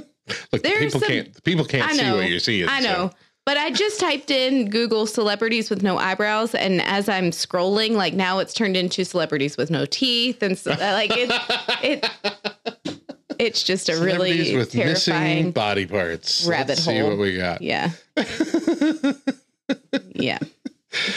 [0.51, 1.43] Look, people some- can't.
[1.43, 2.17] People can't I see know.
[2.17, 2.67] what you're seeing.
[2.67, 3.11] I so- know.
[3.45, 8.13] But I just typed in Google celebrities with no eyebrows, and as I'm scrolling, like
[8.13, 11.33] now it's turned into celebrities with no teeth, and so, like it's
[11.81, 13.01] it,
[13.39, 15.51] it's just a really with missing terrifying.
[15.51, 16.45] body parts.
[16.45, 17.61] rabbit Let's See what we got.
[17.61, 17.91] Yeah,
[20.13, 20.39] yeah.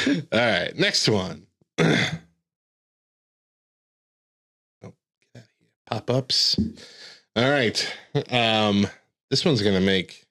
[0.06, 1.48] All right, next one.
[1.78, 1.84] oh,
[4.84, 4.92] get out
[5.34, 5.44] of here.
[5.86, 6.56] Pop ups.
[7.34, 7.92] All right.
[8.30, 8.86] Um,
[9.30, 10.26] this one's gonna make.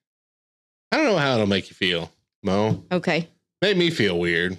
[0.91, 2.11] I don't know how it'll make you feel,
[2.43, 2.83] Mo.
[2.91, 3.29] Okay.
[3.61, 4.57] Made me feel weird.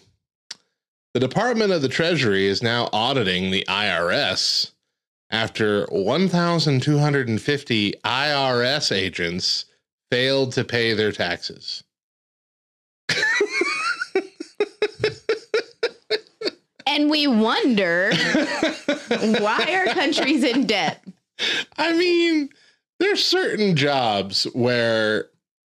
[1.15, 4.73] The Department of the Treasury is now auditing the IRS
[5.31, 9.65] after 1,250 IRS agents
[10.11, 11.85] failed to pay their taxes.
[16.87, 18.11] And we wonder
[19.09, 21.05] why our country's in debt.
[21.79, 22.51] I mean,
[23.01, 25.27] there's certain jobs where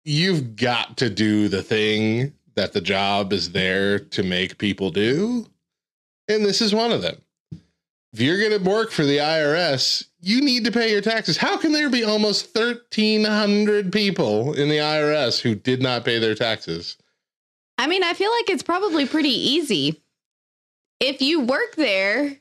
[0.05, 5.47] you've got to do the thing that the job is there to make people do.
[6.29, 7.17] And this is one of them.
[8.13, 11.37] If you're going to work for the IRS, you need to pay your taxes.
[11.37, 16.37] How can there be almost 1,300 people in the IRS who did not pay their
[16.37, 16.97] taxes?
[17.77, 20.01] I mean, I feel like it's probably pretty easy.
[21.01, 22.41] If you work there,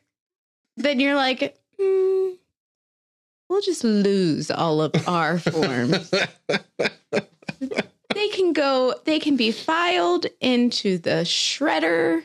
[0.77, 2.33] then you're like, hmm,
[3.53, 6.09] we'll just lose all of our forms.
[8.13, 12.23] they can go, they can be filed into the shredder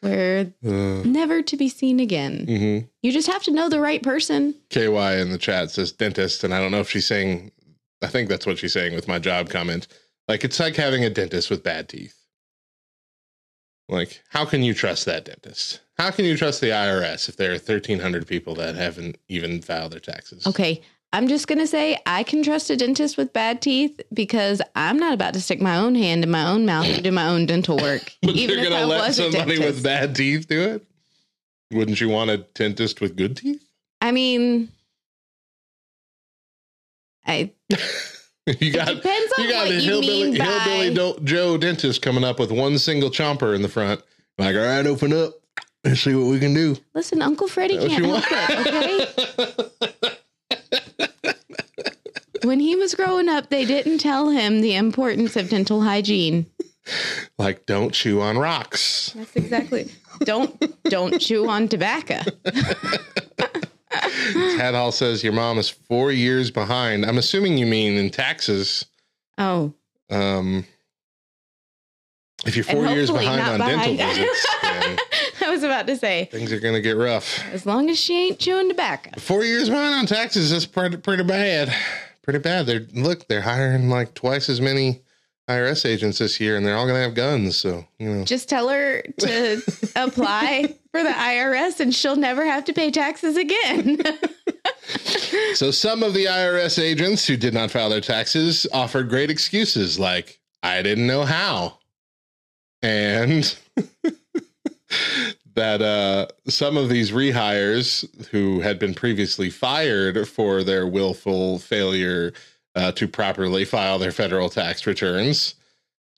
[0.00, 2.44] where Uh, never to be seen again.
[2.46, 2.88] mhm.
[3.02, 4.56] You just have to know the right person.
[4.70, 7.52] KY in the chat says dentist, and I don't know if she's saying,
[8.02, 9.86] I think that's what she's saying with my job comment.
[10.26, 12.16] Like, it's like having a dentist with bad teeth.
[13.88, 15.80] Like, how can you trust that dentist?
[16.02, 19.92] How can you trust the IRS if there are 1,300 people that haven't even filed
[19.92, 20.44] their taxes?
[20.44, 20.82] Okay.
[21.12, 24.96] I'm just going to say I can trust a dentist with bad teeth because I'm
[24.96, 27.46] not about to stick my own hand in my own mouth and do my own
[27.46, 28.12] dental work.
[28.20, 30.84] But even you're gonna let somebody with bad teeth do it?
[31.70, 33.64] Wouldn't you want a dentist with good teeth?
[34.00, 34.70] I mean,
[37.24, 37.52] I
[38.58, 42.02] you got depends on you got what a you hillbilly, mean by- hillbilly Joe dentist
[42.02, 44.02] coming up with one single chomper in the front.
[44.36, 45.34] Like, all right, open up
[45.84, 46.76] and see what we can do.
[46.94, 47.20] listen.
[47.22, 49.88] Uncle Freddie can't help it.
[49.98, 51.18] Okay.
[52.44, 56.46] when he was growing up, they didn't tell him the importance of dental hygiene.
[57.38, 59.12] like, don't chew on rocks.
[59.16, 59.90] That's exactly.
[60.20, 62.20] Don't don't chew on tobacco.
[64.56, 67.04] Tad Hall says your mom is four years behind.
[67.04, 68.86] I'm assuming you mean in taxes.
[69.38, 69.72] Oh,
[70.10, 70.64] Um,
[72.44, 73.96] if you're four years behind on behind.
[73.98, 74.46] dental visits,
[75.52, 77.44] was about to say, things are going to get rough.
[77.52, 79.10] as long as she ain't chewing tobacco.
[79.20, 80.50] Four years behind on taxes.
[80.50, 81.74] That's pretty, pretty bad.
[82.22, 82.66] Pretty bad.
[82.66, 83.26] They're look.
[83.28, 85.02] They're hiring like twice as many
[85.50, 87.56] IRS agents this year, and they're all going to have guns.
[87.58, 89.62] So you know, Just tell her to
[89.96, 93.98] apply for the IRS and she'll never have to pay taxes again.
[95.54, 99.98] So some of the IRS agents who did not file their taxes offered great excuses
[99.98, 101.78] like I didn't know how.
[102.82, 103.56] And
[105.54, 112.32] that uh some of these rehires who had been previously fired for their willful failure
[112.74, 115.54] uh, to properly file their federal tax returns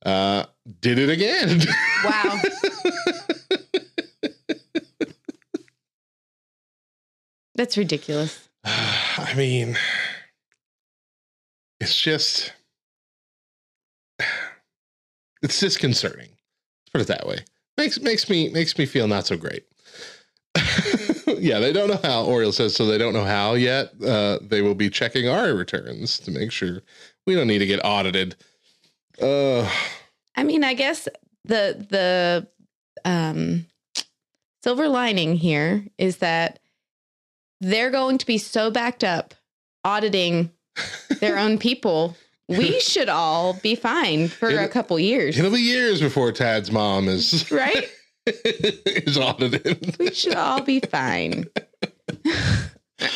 [0.06, 0.44] uh
[0.80, 1.60] did it again.
[2.04, 2.40] wow.
[7.56, 8.48] That's ridiculous.
[8.64, 9.76] I mean,
[11.80, 12.52] it's just,
[15.42, 16.30] it's disconcerting.
[16.30, 17.44] Let's put it that way.
[17.76, 19.64] Makes makes me makes me feel not so great.
[21.38, 22.24] yeah, they don't know how.
[22.24, 22.86] Oriole says so.
[22.86, 23.92] They don't know how yet.
[24.02, 26.82] Uh, they will be checking our returns to make sure
[27.26, 28.36] we don't need to get audited.
[29.20, 29.68] Uh,
[30.36, 31.08] I mean, I guess
[31.44, 32.48] the the
[33.04, 33.66] um
[34.62, 36.58] silver lining here is that
[37.60, 39.34] they're going to be so backed up
[39.84, 40.50] auditing
[41.20, 42.16] their own people.
[42.48, 46.70] We should all be fine for a It'll- couple years, it'll be years before Tad's
[46.70, 47.88] mom is right?
[48.26, 49.96] is audited.
[49.98, 51.44] We should all be fine.
[52.26, 53.08] All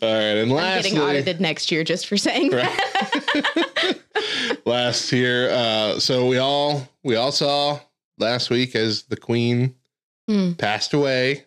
[0.00, 3.98] and I'm lastly, getting audited next year just for saying that.
[4.64, 7.80] last year, Uh, so we all we all saw
[8.18, 9.74] last week as the Queen
[10.28, 10.52] Hmm.
[10.52, 11.44] passed away.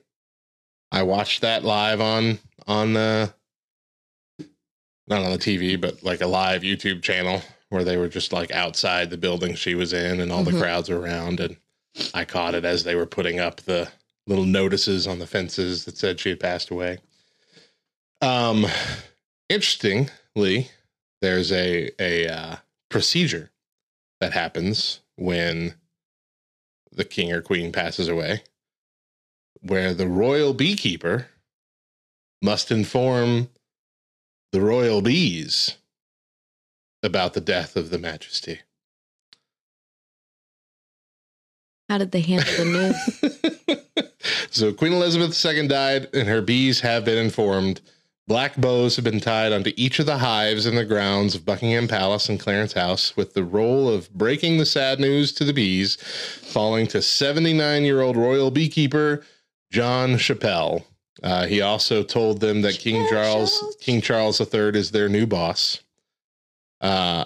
[0.92, 3.30] I watched that live on on uh,
[5.08, 8.52] not on the TV, but like a live YouTube channel where they were just like
[8.52, 10.52] outside the building she was in, and all Mhm.
[10.52, 11.58] the crowds were around, and
[12.14, 13.92] I caught it as they were putting up the
[14.26, 17.00] little notices on the fences that said she had passed away.
[18.22, 18.66] Um,
[19.50, 20.70] interestingly,
[21.22, 22.56] there's a a uh,
[22.90, 23.52] procedure
[24.20, 25.76] that happens when
[26.92, 28.44] the king or queen passes away,
[29.62, 31.28] where the royal beekeeper
[32.42, 33.50] must inform
[34.52, 35.78] the royal bees
[37.04, 38.62] about the death of the majesty.
[41.90, 44.12] How did they handle the news?
[44.52, 47.82] so Queen Elizabeth II died, and her bees have been informed.
[48.28, 51.88] Black bows have been tied onto each of the hives in the grounds of Buckingham
[51.88, 55.96] Palace and Clarence House, with the role of breaking the sad news to the bees,
[55.96, 59.24] falling to 79 year old royal beekeeper
[59.72, 60.86] John Chappell.
[61.24, 63.78] Uh, he also told them that King Charles Charles.
[63.80, 65.82] King Charles III is their new boss.
[66.82, 67.26] Uh,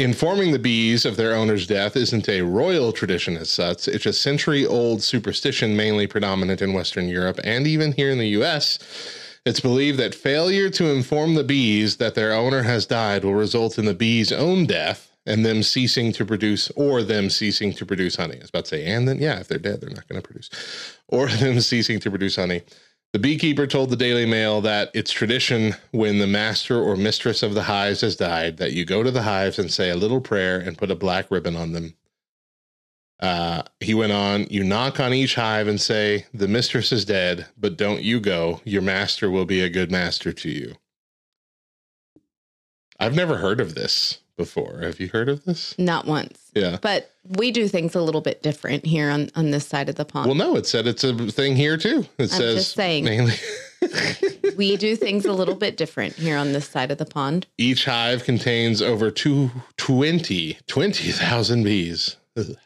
[0.00, 3.86] Informing the bees of their owner's death isn't a royal tradition as such.
[3.86, 8.26] It's a century old superstition mainly predominant in Western Europe and even here in the
[8.40, 8.80] US.
[9.46, 13.78] It's believed that failure to inform the bees that their owner has died will result
[13.78, 18.16] in the bees' own death and them ceasing to produce, or them ceasing to produce
[18.16, 18.36] honey.
[18.36, 20.26] I was about to say, and then, yeah, if they're dead, they're not going to
[20.26, 20.50] produce,
[21.08, 22.62] or them ceasing to produce honey.
[23.14, 27.54] The beekeeper told the Daily Mail that it's tradition when the master or mistress of
[27.54, 30.58] the hives has died that you go to the hives and say a little prayer
[30.58, 31.94] and put a black ribbon on them.
[33.20, 37.46] Uh, he went on, you knock on each hive and say, The mistress is dead,
[37.56, 38.60] but don't you go.
[38.64, 40.74] Your master will be a good master to you.
[42.98, 44.80] I've never heard of this before.
[44.82, 45.74] Have you heard of this?
[45.78, 46.50] Not once.
[46.54, 46.78] Yeah.
[46.80, 50.04] But we do things a little bit different here on, on this side of the
[50.04, 50.26] pond.
[50.26, 52.06] Well, no, it said it's a thing here too.
[52.18, 53.04] It says just saying.
[53.04, 53.34] mainly.
[54.56, 57.46] we do things a little bit different here on this side of the pond.
[57.58, 62.16] Each hive contains over two, 20 20,000 bees.
[62.36, 62.56] Ugh.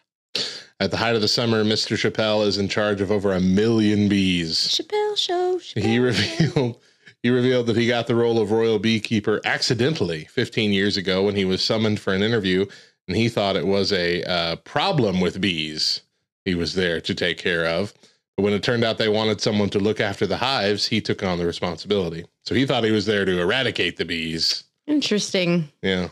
[0.81, 1.96] At the height of the summer, Mr.
[1.96, 4.68] Chappelle is in charge of over a million bees.
[4.68, 5.59] Chappelle show.
[5.59, 6.81] Chappelle He revealed
[7.22, 11.35] He revealed that he got the role of royal beekeeper accidentally 15 years ago when
[11.35, 12.66] he was summoned for an interview,
[13.09, 16.02] and he thought it was a uh, problem with bees
[16.44, 17.92] he was there to take care of.
[18.37, 21.22] But when it turned out they wanted someone to look after the hives, he took
[21.24, 22.24] on the responsibility.
[22.44, 24.64] So he thought he was there to eradicate the bees.
[24.87, 25.70] Interesting.
[25.83, 26.09] Yeah.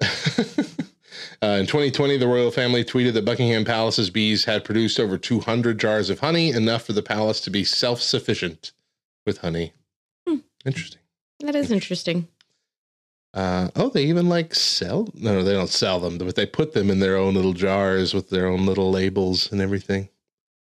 [1.42, 5.78] Uh, in 2020, the royal family tweeted that Buckingham Palace's bees had produced over 200
[5.78, 8.72] jars of honey, enough for the palace to be self sufficient
[9.26, 9.72] with honey.
[10.66, 11.00] Interesting.
[11.40, 12.28] That is interesting.
[13.32, 15.08] Uh, oh, they even like sell?
[15.14, 18.30] No, they don't sell them, but they put them in their own little jars with
[18.30, 20.08] their own little labels and everything.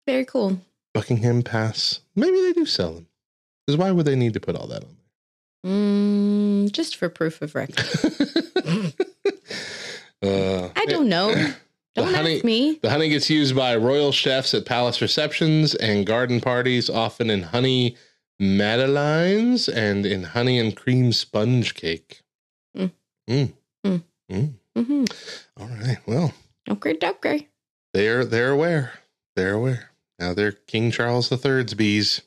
[0.07, 0.61] Very cool.
[0.93, 2.01] Buckingham Pass.
[2.15, 3.07] Maybe they do sell them.
[3.67, 5.73] Because why would they need to put all that on there?
[5.73, 7.79] Mm, just for proof of record.
[10.23, 11.35] uh, I don't know.
[11.97, 12.79] Don't honey- ask me.
[12.83, 17.43] The honey gets used by royal chefs at palace receptions and garden parties, often in
[17.43, 17.97] honey
[18.41, 22.23] madeleines and in honey and cream sponge cake.
[22.77, 22.91] Mm.
[23.29, 23.53] Mm.
[23.87, 24.03] Mm.
[24.31, 24.53] Mm.
[24.77, 25.05] hmm
[25.59, 25.99] All right.
[26.07, 26.33] Well,
[26.69, 27.49] Okay, okay.
[27.93, 28.93] they're they're aware.
[29.37, 29.91] They're aware.
[30.19, 32.23] Now they're King Charles III's bees.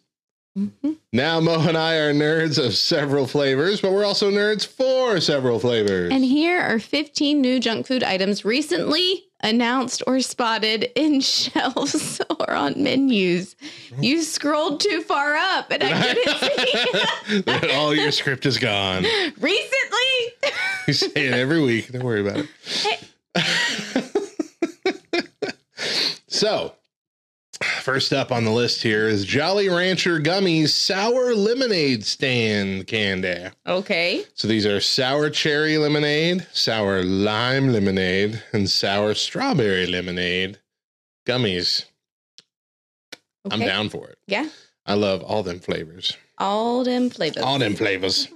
[0.55, 0.69] hmm
[1.11, 5.59] Now Mo and I are nerds of several flavors, but we're also nerds for several
[5.59, 6.11] flavors.
[6.11, 12.51] And here are 15 new junk food items recently announced or spotted in shelves or
[12.51, 13.55] on menus.
[13.99, 17.71] You scrolled too far up and I couldn't see.
[17.75, 19.03] All your script is gone.
[19.39, 19.99] recently?
[20.87, 21.91] You say it every week.
[21.93, 22.49] Don't worry about it.
[26.27, 26.73] so,
[27.81, 33.47] first up on the list here is Jolly Rancher Gummies Sour Lemonade Stand Candy.
[33.67, 34.23] Okay.
[34.33, 40.59] So these are sour cherry lemonade, sour lime lemonade, and sour strawberry lemonade
[41.25, 41.85] gummies.
[43.51, 44.17] I'm down for it.
[44.27, 44.47] Yeah.
[44.85, 46.17] I love all them flavors.
[46.37, 47.43] All them flavors.
[47.43, 48.27] All them flavors.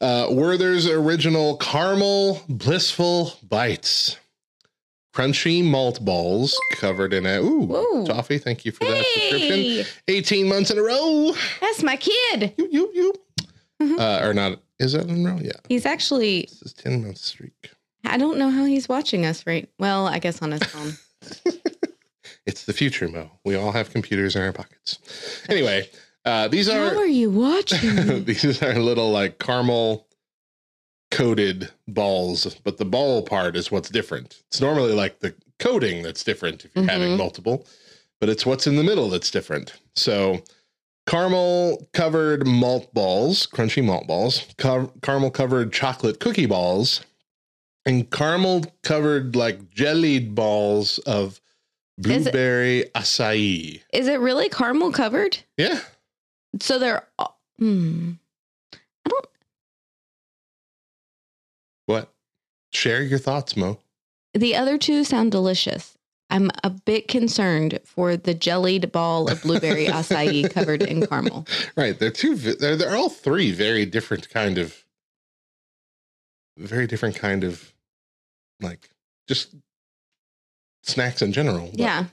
[0.00, 4.16] Uh, Werther's original caramel blissful bites.
[5.16, 8.06] Crunchy malt balls covered in a ooh Ooh.
[8.06, 8.36] toffee.
[8.38, 9.86] Thank you for that subscription.
[10.08, 11.32] 18 months in a row.
[11.60, 12.52] that's my kid.
[12.58, 13.12] You, you, you.
[13.82, 13.98] Mhm.
[13.98, 14.60] Uh, or not.
[14.78, 15.38] Is that in a row?
[15.40, 15.52] Yeah.
[15.68, 17.70] He's actually, This is 10 month streak.
[18.04, 19.68] I don't know how he's watching us right.
[19.78, 20.92] Well, I guess on his phone.
[22.44, 23.28] It's the future, Mo.
[23.44, 25.00] We all have computers in our pockets.
[25.48, 25.90] Anyway,
[26.24, 28.24] uh, these how are are you watching?
[28.24, 30.05] these are little like caramel
[31.16, 34.42] coated balls, but the ball part is what's different.
[34.48, 37.18] It's normally like the coating that's different if you're having Mhm.
[37.18, 37.66] multiple,
[38.20, 39.72] but it's what's in the middle that's different.
[39.94, 40.42] So
[41.06, 47.00] caramel covered malt balls, crunchy malt balls, car- caramel covered chocolate cookie balls,
[47.86, 51.40] and caramel covered like jellied balls of
[51.98, 53.80] Is it- blueberry acai.
[53.92, 55.38] Is it really caramel covered?
[55.56, 55.80] Yeah.
[56.60, 57.06] So they're.
[57.58, 58.12] Hmm.
[58.74, 59.26] I don't.
[61.86, 62.12] What?
[62.76, 63.78] Share your thoughts, Mo.
[64.34, 65.96] The other two sound delicious.
[66.28, 71.46] I'm a bit concerned for the jellied ball of blueberry acai covered in caramel.
[71.74, 71.98] Right.
[71.98, 74.84] They're two they're they're all three very different kind of
[76.58, 77.72] very different kind of
[78.60, 78.90] like
[79.26, 79.54] just
[80.82, 81.70] snacks in general.
[81.72, 82.04] Yeah.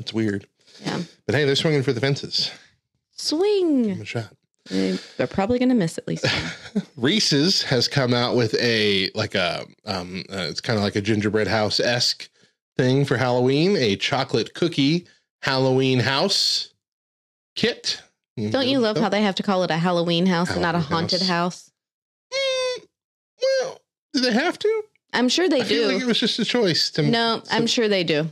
[0.00, 0.48] It's weird.
[0.84, 1.02] Yeah.
[1.24, 2.50] But hey, they're swinging for the fences.
[2.50, 3.82] Give Swing.
[3.90, 4.32] them a shot.
[4.68, 6.84] They're probably going to miss at least one.
[6.96, 11.00] Reese's has come out with a like a um uh, it's kind of like a
[11.00, 12.28] gingerbread house esque
[12.76, 15.06] thing for Halloween, a chocolate cookie
[15.42, 16.72] Halloween house
[17.54, 18.02] kit.
[18.36, 20.80] Don't you love how they have to call it a Halloween house and not a
[20.80, 21.70] haunted house.
[22.30, 22.78] house?
[22.78, 22.86] Mm,
[23.42, 23.80] well,
[24.12, 24.82] do they have to?
[25.14, 25.64] I'm sure they do.
[25.64, 26.90] I feel like it was just a choice.
[26.90, 28.28] To, No, I'm sure they do.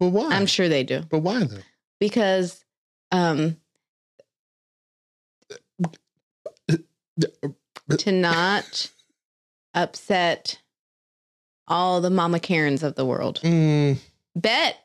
[0.00, 0.30] But why?
[0.30, 1.58] I'm sure they do But why though?
[2.00, 2.64] because
[3.12, 3.56] um
[7.98, 8.90] to not
[9.74, 10.58] upset
[11.68, 13.40] all the mama Karens of the world.
[13.42, 13.98] Mm,
[14.36, 14.76] Bet,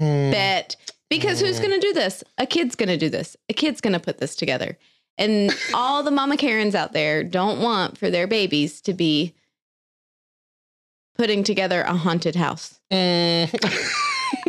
[0.00, 0.76] mm, bet.
[1.08, 1.62] Because who's Mm.
[1.68, 2.24] going to do this?
[2.38, 3.36] A kid's going to do this.
[3.48, 4.76] A kid's going to put this together.
[5.18, 9.34] And all the mama Karens out there don't want for their babies to be
[11.16, 12.80] putting together a haunted house.
[12.92, 13.48] mm.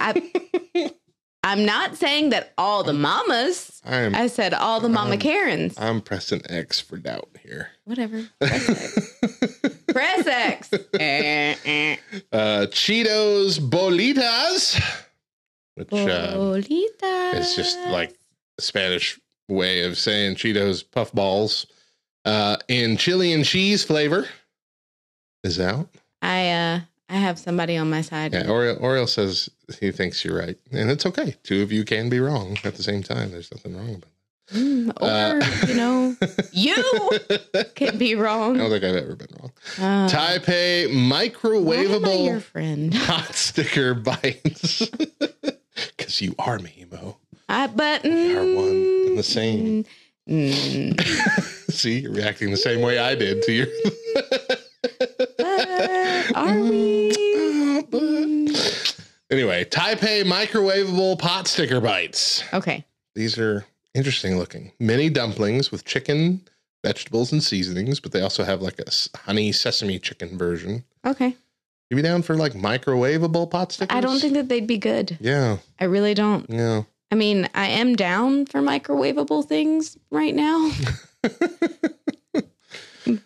[0.02, 0.92] I,
[1.44, 3.82] I'm not saying that all the mamas.
[3.86, 5.76] I'm I said all the mama Um, Karens.
[5.78, 7.70] I'm pressing X for doubt here.
[7.86, 8.28] Whatever.
[8.40, 9.10] Press X.
[9.88, 10.70] Press X.
[12.34, 14.82] Uh, Cheetos Bolitas,
[15.76, 17.34] which uh, Bolita.
[17.36, 18.14] is just like
[18.58, 21.68] a Spanish way of saying Cheetos puff balls
[22.26, 24.28] uh, in chili and cheese flavor
[25.44, 25.88] is out.
[26.22, 26.80] I uh
[27.10, 28.34] I have somebody on my side.
[28.34, 29.50] Yeah, Oriel, Oriel says
[29.80, 31.36] he thinks you're right, and it's okay.
[31.44, 33.32] Two of you can be wrong at the same time.
[33.32, 34.10] There's nothing wrong about
[34.54, 36.16] Mm, or, Uh, you know,
[36.54, 38.56] you can be wrong.
[38.56, 39.52] I don't think I've ever been wrong.
[39.78, 40.96] Uh, Tai Pei I your
[41.32, 42.94] microwavable friend?
[42.96, 44.90] hot sticker bites.
[45.96, 47.18] Because you are me, Mo.
[47.50, 48.68] I but We are one
[49.10, 49.86] and the same.
[50.28, 51.00] Mm,
[51.72, 53.68] See, you're reacting the same way I did to your.
[55.38, 57.12] But are we?
[59.32, 62.44] anyway, Tai Pei microwavable pot sticker bites.
[62.54, 62.86] Okay.
[63.16, 64.72] These are interesting looking.
[64.80, 66.42] Mini dumplings with chicken,
[66.84, 70.84] vegetables, and seasonings, but they also have like a honey sesame chicken version.
[71.06, 71.36] Okay.
[71.90, 73.96] You be down for like microwavable pot stickers?
[73.96, 75.18] I don't think that they'd be good.
[75.22, 76.46] Yeah, I really don't.
[76.50, 76.84] yeah.
[77.10, 80.70] I mean, I am down for microwavable things right now.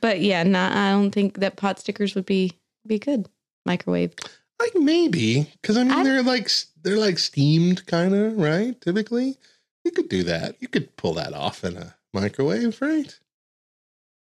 [0.01, 2.53] but yeah, not I don't think that pot stickers would be
[2.88, 3.27] be good.
[3.67, 4.27] microwaved.
[4.59, 6.49] Like maybe because I mean I- they're like
[6.84, 8.79] they're like steamed kind of right.
[8.82, 9.38] Typically,
[9.84, 10.55] you could do that.
[10.59, 13.17] You could pull that off in a microwave, right?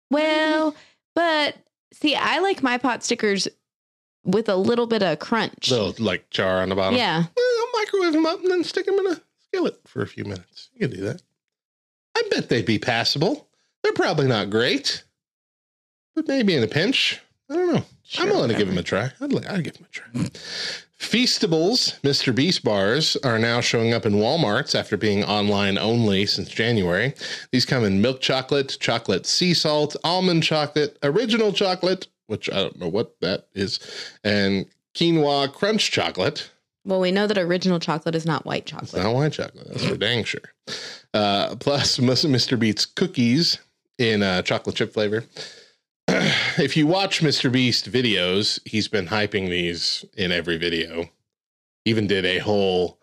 [0.09, 0.75] Well,
[1.15, 1.55] but
[1.93, 3.47] see, I like my pot stickers
[4.23, 5.71] with a little bit of crunch.
[5.71, 6.97] Little like char on the bottom.
[6.97, 7.23] yeah.
[7.35, 10.23] Well, I'll microwave them up and then stick them in a skillet for a few
[10.23, 10.69] minutes.
[10.73, 11.21] You can do that.
[12.15, 13.47] I bet they'd be passable.
[13.83, 15.03] They're probably not great,
[16.17, 17.19] but maybe in a pinch.
[17.47, 17.83] I don't know.
[18.03, 19.11] Sure, I'm willing to give him a try.
[19.21, 20.29] I'd, like, I'd give him a try.
[20.99, 22.33] Feastables, Mr.
[22.33, 27.13] Beast bars, are now showing up in Walmarts after being online only since January.
[27.51, 32.79] These come in milk chocolate, chocolate sea salt, almond chocolate, original chocolate, which I don't
[32.79, 33.79] know what that is,
[34.23, 34.65] and
[34.95, 36.49] quinoa crunch chocolate.
[36.83, 39.03] Well, we know that original chocolate is not white It's chocolate.
[39.03, 39.67] not white chocolate.
[39.67, 40.41] That's for dang sure.
[41.13, 42.57] Uh, plus, Mr.
[42.57, 43.59] Beast's cookies
[43.99, 45.25] in uh, chocolate chip flavor.
[46.57, 47.51] if you watch Mr.
[47.51, 51.09] Beast videos, he's been hyping these in every video.
[51.85, 52.99] Even did a whole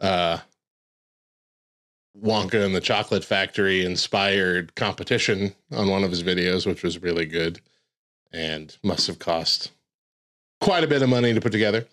[0.00, 0.38] uh,
[2.22, 7.26] Wonka and the Chocolate Factory inspired competition on one of his videos, which was really
[7.26, 7.60] good
[8.32, 9.72] and must have cost
[10.60, 11.86] quite a bit of money to put together.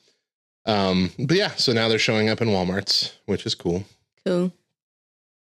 [0.65, 3.83] Um, but yeah, so now they're showing up in Walmarts, which is cool.
[4.25, 4.51] Cool.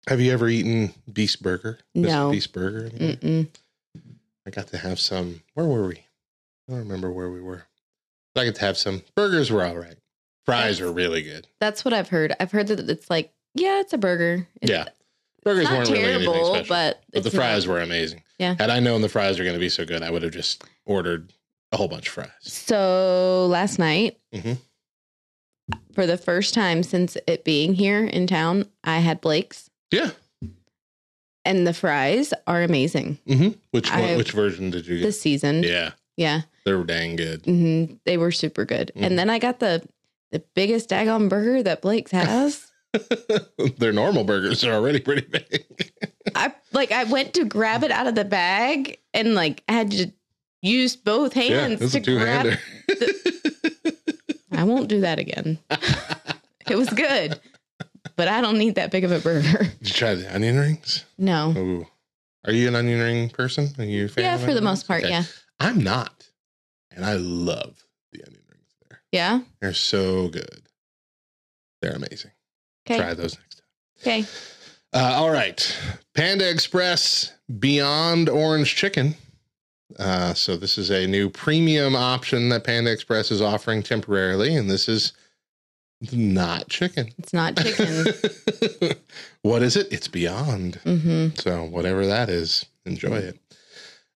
[0.08, 1.80] Have you ever eaten Beast Burger?
[1.94, 2.32] No.
[2.32, 2.90] Beast Burger.
[4.46, 5.42] I got to have some.
[5.54, 5.96] Where were we?
[6.68, 7.64] I don't remember where we were.
[8.34, 9.04] But I got to have some.
[9.16, 9.98] Burgers were all right.
[10.46, 11.48] Fries That's- are really good.
[11.60, 12.34] That's what I've heard.
[12.40, 14.48] I've heard that it's like, yeah, it's a burger.
[14.62, 14.86] It's, yeah.
[15.44, 16.70] Burgers weren't really anything terrible, special.
[16.70, 17.74] but But the fries not.
[17.74, 18.24] were amazing.
[18.40, 18.56] Yeah.
[18.58, 20.64] Had I known the fries were going to be so good, I would have just
[20.86, 21.32] ordered
[21.72, 22.30] a whole bunch of fries.
[22.42, 24.58] So last night, Mhm.
[25.94, 30.12] for the first time since it being here in town, I had Blake's, Yeah.
[31.46, 35.06] And the fries are amazing hmm Which I- which version did you get?
[35.06, 35.64] this season.
[35.64, 36.42] yeah, Yeah.
[36.66, 37.46] they were dang good.
[37.46, 38.92] hmm They were super good.
[38.96, 39.06] Mhm.
[39.06, 39.82] And then I got the
[40.32, 42.68] the biggest daggone burger that Blake's has.
[43.78, 45.66] Their normal burgers are already pretty big.
[46.36, 49.92] I like I went to grab it out of the bag and like I had
[49.92, 50.12] to
[50.62, 52.46] use both hands it's to grab.
[52.46, 52.60] hander.
[54.52, 55.58] I won't do that again.
[56.70, 57.40] it was good,
[58.22, 59.64] but I don't need that big of a burger.
[59.80, 61.06] Did you try the onion rings?
[61.18, 61.56] No.
[61.58, 61.88] Ooh.
[62.46, 63.70] Are you an onion ring person?
[63.80, 65.10] Are you a fan Yeah, for the most part, Okay.
[65.10, 65.24] yeah.
[65.60, 66.30] I'm not.
[66.92, 69.02] And I love the onion rings there.
[69.12, 69.40] Yeah.
[69.60, 70.62] They're so good.
[71.82, 72.30] They're amazing.
[72.86, 73.00] Okay.
[73.00, 73.66] Try those next time.
[74.02, 74.26] Okay.
[74.94, 75.76] Uh, all right.
[76.14, 79.16] Panda Express Beyond Orange Chicken.
[79.98, 84.70] Uh, so this is a new premium option that Panda Express is offering temporarily, and
[84.70, 85.14] this is
[86.12, 87.10] not chicken.
[87.18, 88.06] It's not chicken.
[89.42, 89.88] what is it?
[89.92, 90.76] It's Beyond.
[90.84, 93.38] hmm So whatever that is, enjoy it.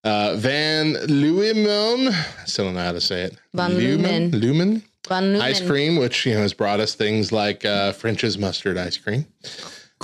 [0.03, 3.38] Uh, Van Lumen, I still don't know how to say it.
[3.53, 4.83] Van Lumen, Lumen.
[5.07, 5.41] Van Lumen.
[5.41, 9.25] ice cream, which you know has brought us things like uh, French's mustard ice cream.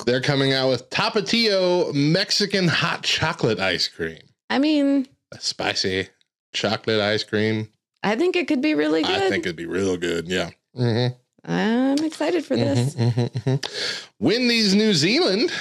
[0.06, 4.20] They're coming out with Tapatio Mexican hot chocolate ice cream,
[4.50, 6.08] I mean, a spicy
[6.54, 7.70] chocolate ice cream.
[8.04, 9.12] I think it could be really good.
[9.22, 10.28] I think it'd be real good.
[10.28, 10.50] Yeah.
[10.76, 11.16] Mhm.
[11.44, 12.96] I'm excited for this.
[12.96, 14.02] Mhm, mhm, mhm.
[14.20, 15.52] Wendy's New Zealand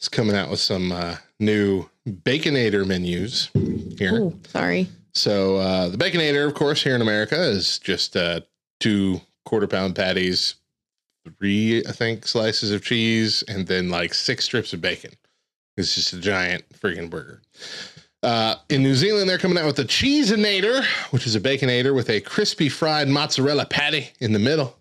[0.00, 3.50] is coming out with some uh, new Baconator menus
[3.98, 4.14] here.
[4.14, 4.88] Oh, sorry.
[5.14, 8.40] So uh, the Baconator, of course, here in America is just uh,
[8.80, 10.56] two quarter pound patties,
[11.38, 15.12] three, I think, slices of cheese, and then like six strips of bacon.
[15.76, 17.42] It's just a giant freaking burger.
[18.22, 22.10] Uh, in New Zealand, they're coming out with the Cheeseinator, which is a Baconator with
[22.10, 24.76] a crispy fried mozzarella patty in the middle.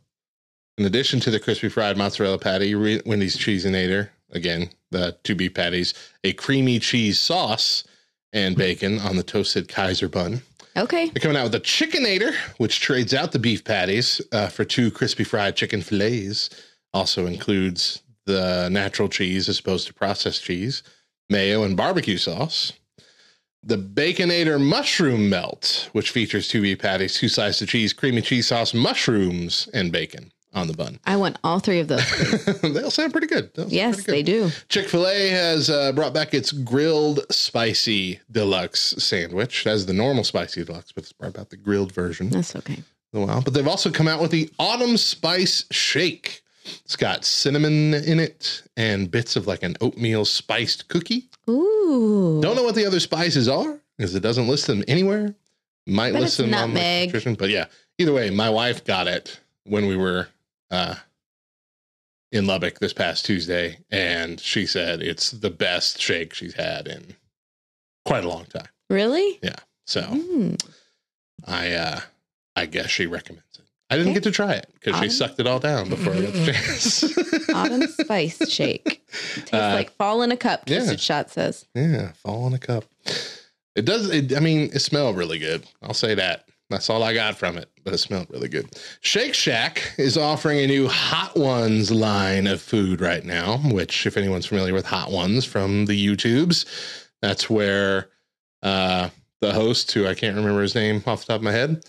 [0.77, 5.55] In addition to the crispy fried mozzarella patty, Re- Wendy's Cheeseinator, again, the two beef
[5.55, 7.83] patties, a creamy cheese sauce,
[8.31, 10.41] and bacon on the toasted Kaiser bun.
[10.75, 11.09] Okay.
[11.09, 14.91] They're coming out with a Chickenator, which trades out the beef patties uh, for two
[14.91, 16.51] crispy fried chicken fillets.
[16.93, 20.83] Also includes the natural cheese as opposed to processed cheese,
[21.27, 22.73] mayo, and barbecue sauce.
[23.63, 28.47] The Baconator Mushroom Melt, which features two beef patties, two slices of cheese, creamy cheese
[28.47, 30.99] sauce, mushrooms, and bacon on the bun.
[31.05, 32.45] I want all three of those.
[32.61, 33.55] They'll sound pretty good.
[33.55, 34.41] Sound yes, pretty good.
[34.43, 34.55] they do.
[34.69, 39.63] Chick fil A has uh, brought back its grilled spicy deluxe sandwich.
[39.63, 42.29] That's the normal spicy deluxe, but it's brought back the grilled version.
[42.29, 42.83] That's okay.
[43.13, 43.41] a while.
[43.41, 46.41] But they've also come out with the autumn spice shake.
[46.83, 51.29] It's got cinnamon in it and bits of like an oatmeal spiced cookie.
[51.49, 52.39] Ooh.
[52.41, 55.33] Don't know what the other spices are because it doesn't list them anywhere.
[55.85, 57.65] Might Bet list them on the nutrition, but yeah.
[57.97, 60.27] Either way, my wife got it when we were
[60.71, 60.95] uh,
[62.31, 67.15] in Lubbock this past Tuesday, and she said it's the best shake she's had in
[68.05, 68.67] quite a long time.
[68.89, 69.39] Really?
[69.41, 69.55] Yeah.
[69.85, 70.61] So Mm.
[71.45, 71.99] I uh
[72.55, 73.65] I guess she recommends it.
[73.89, 74.15] I didn't Okay.
[74.15, 77.49] get to try it because she sucked it all down before I got the chance.
[77.53, 79.05] Autumn spice shake.
[79.35, 80.95] Tastes Uh, like fall in a cup, yeah.
[80.97, 81.65] Shot says.
[81.75, 82.83] yeah, fall in a cup.
[83.75, 84.09] It does.
[84.09, 85.65] It, I mean, it smelled really good.
[85.81, 86.46] I'll say that.
[86.69, 88.67] That's all I got from it, but it smelled really good.
[88.99, 94.17] Shake Shack is offering a new Hot Ones line of food right now, which, if
[94.17, 96.65] anyone's familiar with Hot Ones from the YouTubes,
[97.21, 98.09] that's where
[98.63, 99.09] uh,
[99.39, 101.85] the host, who I can't remember his name off the top of my head,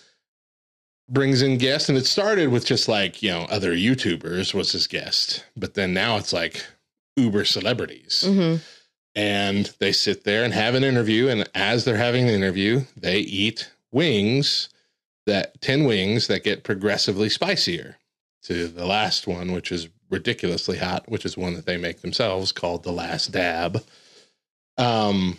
[1.09, 1.89] brings in guests.
[1.89, 5.93] And it started with just like, you know, other YouTubers was his guest, but then
[5.93, 6.65] now it's like
[7.17, 8.57] Uber celebrities hmm
[9.15, 13.19] and they sit there and have an interview and as they're having the interview they
[13.19, 14.69] eat wings
[15.27, 17.97] that 10 wings that get progressively spicier
[18.43, 22.53] to the last one which is ridiculously hot which is one that they make themselves
[22.53, 23.83] called the last dab
[24.79, 25.39] um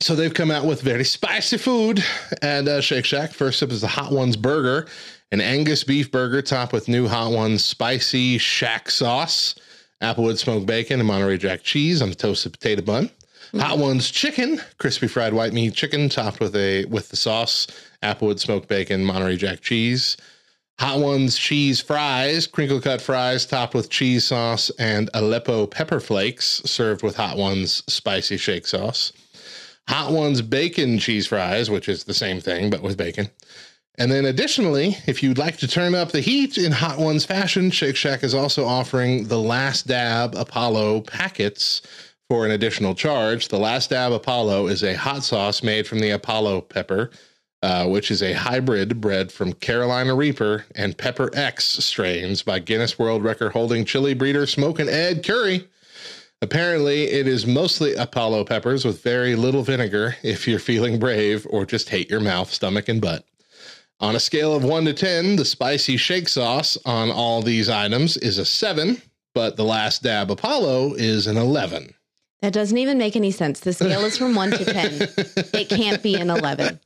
[0.00, 2.04] so they've come out with very spicy food
[2.40, 3.32] at uh, Shake Shack.
[3.32, 4.86] First up is the Hot Ones burger,
[5.32, 9.56] an Angus beef burger topped with new Hot Ones spicy shack sauce,
[10.00, 13.10] applewood smoked bacon, and Monterey Jack cheese on a toasted potato bun.
[13.56, 17.66] Hot Ones chicken, crispy fried white meat chicken topped with a with the sauce,
[18.02, 20.16] applewood smoked bacon, Monterey Jack cheese.
[20.78, 26.62] Hot Ones cheese fries, crinkle cut fries topped with cheese sauce and Aleppo pepper flakes,
[26.64, 29.12] served with Hot Ones spicy shake sauce.
[29.88, 33.30] Hot Ones bacon cheese fries, which is the same thing but with bacon.
[33.96, 37.72] And then additionally, if you'd like to turn up the heat in Hot Ones fashion,
[37.72, 41.82] Shake Shack is also offering the Last Dab Apollo packets
[42.28, 43.48] for an additional charge.
[43.48, 47.10] The Last Dab Apollo is a hot sauce made from the Apollo pepper,
[47.62, 52.98] uh, which is a hybrid bred from Carolina Reaper and Pepper X strains by Guinness
[52.98, 55.66] World Record holding chili breeder Smokin' Ed Curry.
[56.42, 61.64] Apparently, it is mostly Apollo peppers with very little vinegar if you're feeling brave or
[61.64, 63.24] just hate your mouth, stomach, and butt.
[64.00, 68.16] On a scale of 1 to 10, the spicy shake sauce on all these items
[68.18, 69.02] is a 7,
[69.34, 71.94] but the last dab Apollo is an 11.
[72.40, 73.60] That doesn't even make any sense.
[73.60, 75.08] The scale is from one to 10.
[75.54, 76.78] It can't be an 11.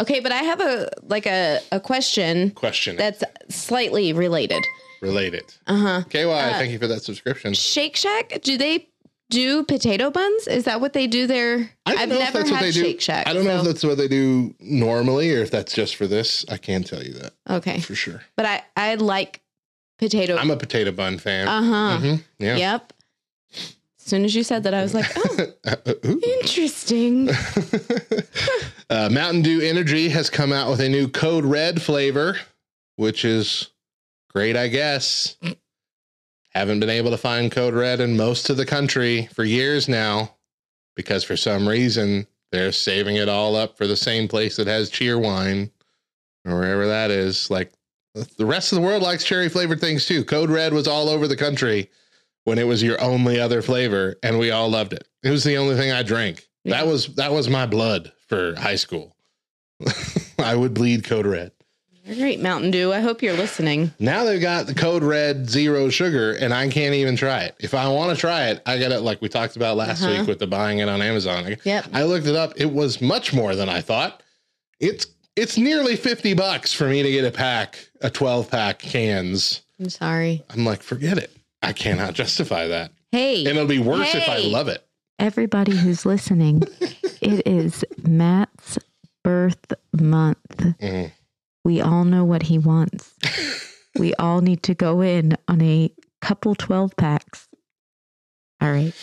[0.00, 4.62] Okay, but I have a like a, a question Question that's slightly related.
[5.00, 5.42] related.
[5.66, 6.02] Uh huh.
[6.08, 7.54] KY, thank you for that subscription.
[7.54, 8.88] Shake Shack, do they
[9.30, 10.46] do potato buns?
[10.46, 11.68] Is that what they do there?
[11.84, 12.80] I don't I've know if never that's what had they do.
[12.84, 13.26] Shake Shack.
[13.26, 16.44] I don't know if that's what they do normally or if that's just for this.
[16.48, 17.80] I can't tell you that okay.
[17.80, 18.22] for sure.
[18.36, 19.40] But I I like
[19.98, 20.36] potato.
[20.36, 21.48] I'm a potato bun fan.
[21.48, 21.98] uh huh.
[22.00, 22.56] Mhm, Yeah.
[22.56, 22.92] Yep.
[24.08, 25.52] As soon as you said that, I was like, oh,
[26.40, 27.28] interesting.
[28.88, 32.38] uh, Mountain Dew Energy has come out with a new Code Red flavor,
[32.96, 33.68] which is
[34.32, 35.36] great, I guess.
[36.54, 40.36] Haven't been able to find Code Red in most of the country for years now
[40.96, 44.90] because for some reason they're saving it all up for the same place that has
[44.90, 45.70] Cheerwine
[46.46, 47.50] or wherever that is.
[47.50, 47.74] Like
[48.14, 50.24] the rest of the world likes cherry flavored things too.
[50.24, 51.90] Code Red was all over the country
[52.44, 55.06] when it was your only other flavor and we all loved it.
[55.22, 56.46] It was the only thing I drank.
[56.64, 56.78] Yeah.
[56.78, 59.14] That was that was my blood for high school.
[60.38, 61.52] I would bleed Code Red.
[62.08, 62.90] All right, Mountain Dew.
[62.92, 63.92] I hope you're listening.
[63.98, 67.54] Now they've got the Code Red Zero Sugar, and I can't even try it.
[67.60, 70.20] If I want to try it, I got it like we talked about last Uh-huh.
[70.20, 71.44] week with the buying it on Amazon.
[71.46, 71.88] I- Yep.
[71.92, 72.54] I looked it up.
[72.56, 74.22] It was much more than I thought.
[74.80, 79.60] It's it's nearly 50 bucks for me to get a pack, a 12 pack cans.
[79.78, 80.42] I'm sorry.
[80.50, 81.30] I'm like, forget it.
[81.62, 82.92] I cannot justify that.
[83.12, 83.40] Hey.
[83.40, 84.84] And it'll be worse if I love it.
[85.18, 86.62] Everybody who's listening,
[87.20, 88.78] it is Matt's
[89.24, 90.38] birth month.
[90.80, 91.10] Mhm.
[91.64, 93.12] We all know what he wants.
[93.98, 95.90] we all need to go in on a
[96.20, 97.48] couple 12 packs.
[98.60, 98.94] All right.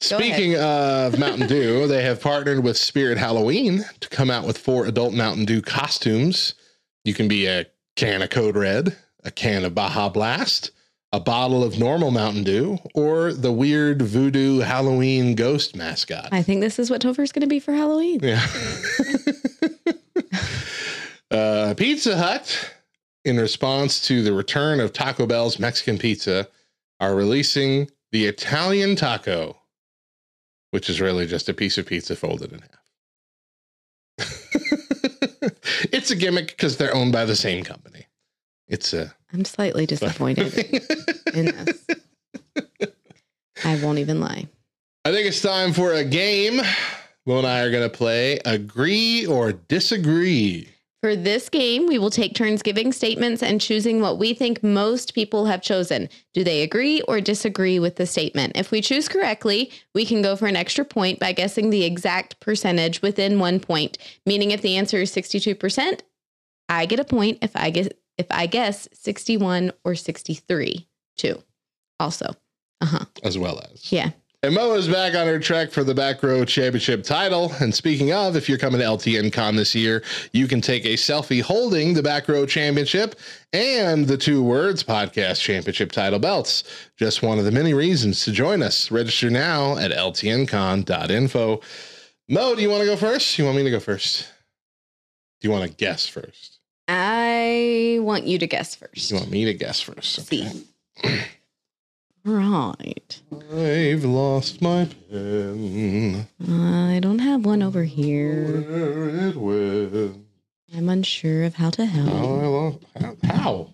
[0.00, 4.86] Speaking of Mountain Dew, they have partnered with Spirit Halloween to come out with four
[4.86, 6.54] adult Mountain Dew costumes.
[7.04, 10.70] You can be a can of Code Red, a can of Baja Blast,
[11.12, 16.28] a bottle of normal Mountain Dew, or the weird voodoo Halloween ghost mascot?
[16.32, 18.20] I think this is what Topher's going to be for Halloween.
[18.22, 18.46] Yeah.
[21.30, 22.72] uh, Pizza Hut,
[23.24, 26.48] in response to the return of Taco Bell's Mexican pizza,
[27.00, 29.56] are releasing the Italian taco,
[30.70, 32.70] which is really just a piece of pizza folded in half.
[35.92, 38.05] it's a gimmick because they're owned by the same company.
[38.68, 39.14] It's a.
[39.32, 40.54] I'm slightly disappointed
[41.34, 41.86] in this.
[43.64, 44.46] I won't even lie.
[45.04, 46.60] I think it's time for a game.
[47.26, 50.68] Will and I are going to play agree or disagree.
[51.02, 55.14] For this game, we will take turns giving statements and choosing what we think most
[55.14, 56.08] people have chosen.
[56.34, 58.56] Do they agree or disagree with the statement?
[58.56, 62.40] If we choose correctly, we can go for an extra point by guessing the exact
[62.40, 63.98] percentage within one point.
[64.24, 66.00] Meaning, if the answer is 62%,
[66.68, 70.86] I get a point if I get if I guess 61 or 63
[71.16, 71.42] too.
[71.98, 72.34] Also.
[72.80, 73.04] Uh-huh.
[73.22, 73.90] As well as.
[73.90, 74.10] Yeah.
[74.42, 77.52] And Mo is back on her trek for the back row championship title.
[77.60, 80.94] And speaking of, if you're coming to LTN Con this year, you can take a
[80.94, 83.16] selfie holding the back row championship
[83.52, 86.64] and the two words podcast championship title belts.
[86.96, 88.90] Just one of the many reasons to join us.
[88.90, 91.60] Register now at ltncon.info.
[92.28, 93.38] Mo, do you want to go first?
[93.38, 94.28] You want me to go first?
[95.40, 96.55] Do you want to guess first?
[96.88, 99.10] I want you to guess first.
[99.10, 100.26] You want me to guess first?
[100.26, 100.64] See.
[102.28, 103.22] Right.
[103.52, 106.26] I've lost my pen.
[106.48, 108.62] I don't have one over here.
[108.62, 110.16] Where it went.
[110.74, 112.18] I'm unsure of how to How help.
[112.18, 112.78] I lost?
[113.00, 113.16] How?
[113.22, 113.70] How?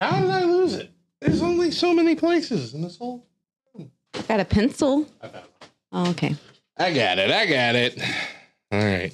[0.00, 0.92] How did I lose it?
[1.20, 3.26] There's only so many places in this whole.
[4.28, 5.08] Got a pencil.
[5.90, 6.36] Oh, okay.
[6.76, 7.32] I got it.
[7.32, 8.00] I got it.
[8.70, 9.12] All right.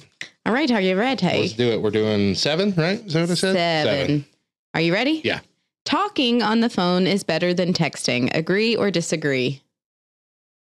[0.49, 0.71] All right.
[0.71, 1.41] Are you ready?
[1.41, 1.79] Let's do it.
[1.79, 3.05] We're doing seven, right?
[3.05, 3.85] Is that what I said?
[3.85, 4.25] Seven.
[4.73, 5.21] Are you ready?
[5.23, 5.41] Yeah.
[5.85, 8.35] Talking on the phone is better than texting.
[8.35, 9.61] Agree or disagree?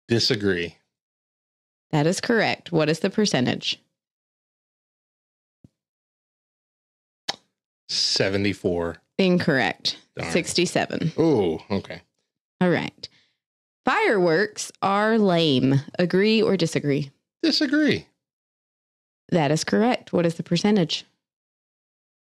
[0.08, 0.78] Disagree.
[1.92, 2.72] That is correct.
[2.72, 3.78] What is the percentage?
[7.90, 9.02] 74.
[9.18, 9.98] Incorrect.
[10.16, 10.32] Darn.
[10.32, 11.12] 67.
[11.18, 12.02] Oh, okay.
[12.62, 13.10] All right.
[13.84, 15.82] Fireworks are lame.
[16.00, 17.12] Agree or disagree?
[17.42, 18.08] Disagree.
[19.30, 20.14] That is correct.
[20.14, 21.06] What is the percentage?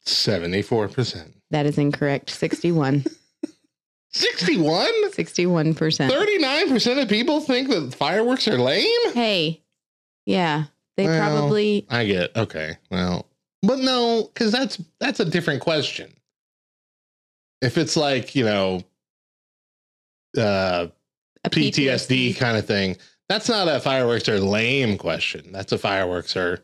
[0.05, 1.33] 74%.
[1.51, 2.29] That is incorrect.
[2.29, 3.05] 61.
[4.11, 4.87] 61?
[5.11, 6.09] 61%.
[6.09, 9.13] 39% of people think that fireworks are lame?
[9.13, 9.61] Hey.
[10.25, 10.65] Yeah.
[10.97, 12.77] They Well, probably I get okay.
[12.89, 13.27] Well,
[13.61, 16.11] but no, because that's that's a different question.
[17.61, 18.81] If it's like you know,
[20.35, 20.87] uh,
[21.43, 22.97] a PTSD kind of thing,
[23.29, 25.51] that's not a fireworks are lame question.
[25.51, 26.63] That's a fireworks are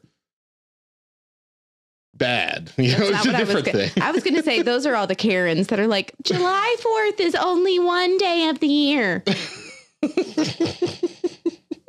[2.14, 2.72] bad.
[2.78, 4.03] You know, That's it's a what I was different thing.
[4.03, 7.20] I was going to say those are all the Karens that are like July 4th
[7.20, 9.24] is only one day of the year.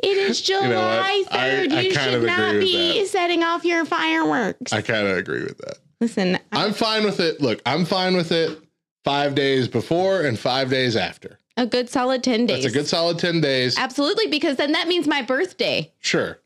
[0.07, 0.68] It is know what?
[0.68, 1.72] July 3rd.
[1.72, 3.09] I you kind should not be that.
[3.09, 4.70] setting off your fireworks.
[4.72, 5.79] I kind of agree with that.
[5.99, 7.41] Listen, I- I'm fine with it.
[7.41, 8.59] Look, I'm fine with it.
[9.05, 11.39] Five days before and five days after.
[11.57, 12.64] a good solid 10 days.
[12.64, 13.79] That's a good solid ten days.
[13.79, 15.91] Absolutely, because then that means my birthday.
[16.01, 16.39] Sure.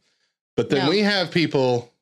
[0.56, 0.90] But then No.
[0.90, 1.92] we have people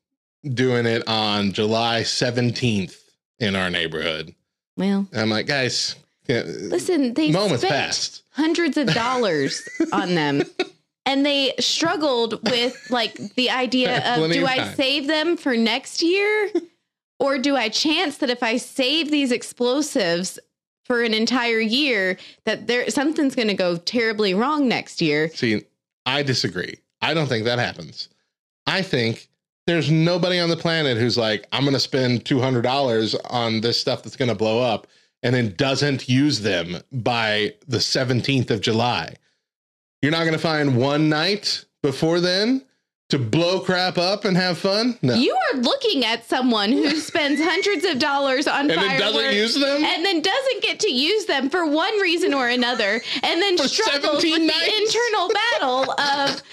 [0.53, 2.97] doing it on July 17th
[3.39, 4.33] in our neighborhood.
[4.75, 5.95] Well, I'm like, guys,
[6.27, 8.23] yeah, listen, they moment's spent passed.
[8.31, 10.43] hundreds of dollars on them.
[11.05, 16.01] And they struggled with like the idea of do of I save them for next
[16.01, 16.51] year?
[17.19, 20.37] Or do I chance that if I save these explosives
[20.83, 25.29] for an entire year, that there something's gonna go terribly wrong next year?
[25.29, 25.63] See,
[26.05, 26.77] I disagree.
[27.01, 28.09] I don't think that happens.
[28.67, 29.29] I think
[29.67, 34.01] there's nobody on the planet who's like, I'm going to spend $200 on this stuff
[34.01, 34.87] that's going to blow up
[35.23, 39.13] and then doesn't use them by the 17th of July.
[40.01, 42.63] You're not going to find one night before then
[43.09, 44.97] to blow crap up and have fun?
[45.01, 45.15] No.
[45.15, 49.35] You are looking at someone who spends hundreds of dollars on and then fireworks doesn't
[49.35, 49.83] use them?
[49.83, 53.67] and then doesn't get to use them for one reason or another, and then For
[53.67, 54.65] struggles 17 with nights?
[54.65, 56.43] the internal battle of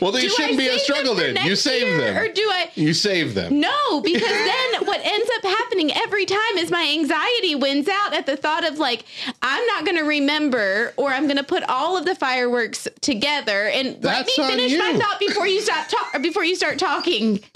[0.00, 1.36] well, they do shouldn't be a struggle then.
[1.44, 2.16] You save year, them.
[2.16, 2.70] or do I?
[2.74, 3.60] you save them.
[3.60, 8.26] No, because then what ends up happening every time is my anxiety wins out at
[8.26, 9.04] the thought of like
[9.42, 13.68] I'm not going to remember, or I'm going to put all of the fireworks together.
[13.68, 17.40] And That's let me finish my thought before you stop talk before you start talking.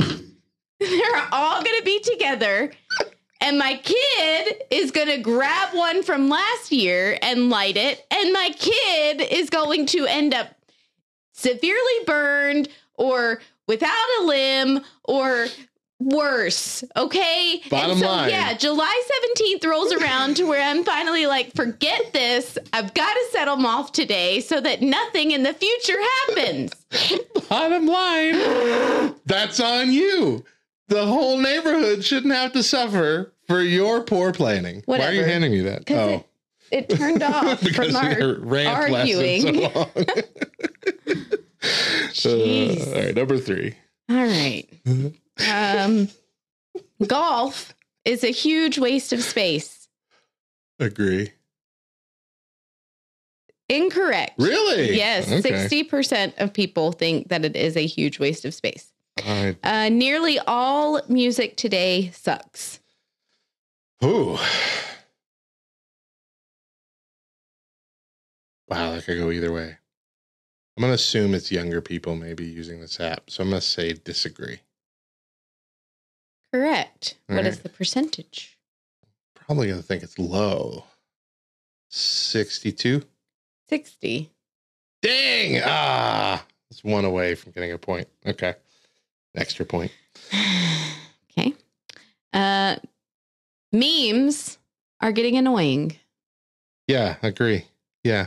[0.80, 2.72] They're all going to be together.
[3.40, 8.06] And my kid is going to grab one from last year and light it.
[8.10, 10.53] And my kid is going to end up
[11.34, 15.46] severely burned or without a limb or
[16.00, 16.84] worse.
[16.96, 17.62] Okay.
[17.70, 18.30] Bottom and so, line.
[18.30, 19.02] Yeah, July
[19.36, 22.58] 17th rolls around to where I'm finally like, forget this.
[22.72, 26.72] I've got to set them off today so that nothing in the future happens.
[27.48, 30.44] Bottom line, that's on you.
[30.88, 34.82] The whole neighborhood shouldn't have to suffer for your poor planning.
[34.86, 35.90] Why are you handing me that?
[35.90, 36.26] Oh, It
[36.82, 39.42] turned off because from our rant arguing.
[39.42, 39.90] so long.
[42.10, 42.86] Jeez.
[42.86, 43.74] Uh, all right, number three.
[44.10, 44.66] All right.
[45.50, 46.08] Um,
[47.06, 49.88] golf is a huge waste of space.
[50.78, 51.30] Agree.
[53.70, 54.32] Incorrect.
[54.38, 54.94] Really?
[54.96, 55.40] Yes, Okay.
[55.40, 58.92] sixty percent of people think that it is a huge waste of space.
[59.26, 59.56] Right.
[59.64, 62.80] Uh, nearly all music today sucks.
[64.04, 64.36] Ooh.
[68.74, 69.76] Wow, that could go either way.
[70.76, 73.30] I'm going to assume it's younger people maybe using this app.
[73.30, 74.60] So I'm going to say disagree.
[76.52, 77.16] Correct.
[77.28, 77.62] All What is right.
[77.62, 78.58] the percentage?
[79.34, 80.84] Probably going to think it's low.
[81.90, 83.02] 62.
[83.68, 84.30] Sixty.
[85.02, 85.62] Dang.
[85.64, 88.08] Ah, it's one away from getting a point.
[88.26, 88.54] Okay.
[89.36, 89.92] Extra point.
[91.30, 91.54] okay.
[92.32, 92.76] Uh,
[93.72, 94.58] memes
[95.00, 95.96] are getting annoying.
[96.88, 97.64] Yeah, agree.
[98.02, 98.26] Yeah.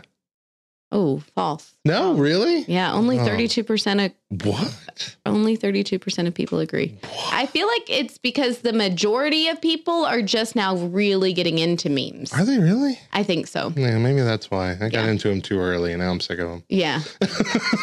[0.90, 1.74] Oh, false.
[1.84, 2.64] No, really?
[2.68, 3.26] Yeah, only Oh.
[3.26, 4.12] thirty-two percent of
[4.46, 5.18] What?
[5.26, 6.98] only thirty-two percent of people agree.
[7.34, 11.90] I feel like it's because the majority of people are just now really getting into
[11.90, 12.32] memes.
[12.32, 12.98] Are they really?
[13.12, 13.74] I think so.
[13.76, 14.72] Yeah, maybe that's why.
[14.72, 15.08] I got Yeah.
[15.10, 16.64] into them too early and now I'm sick of them.
[16.70, 17.02] Yeah.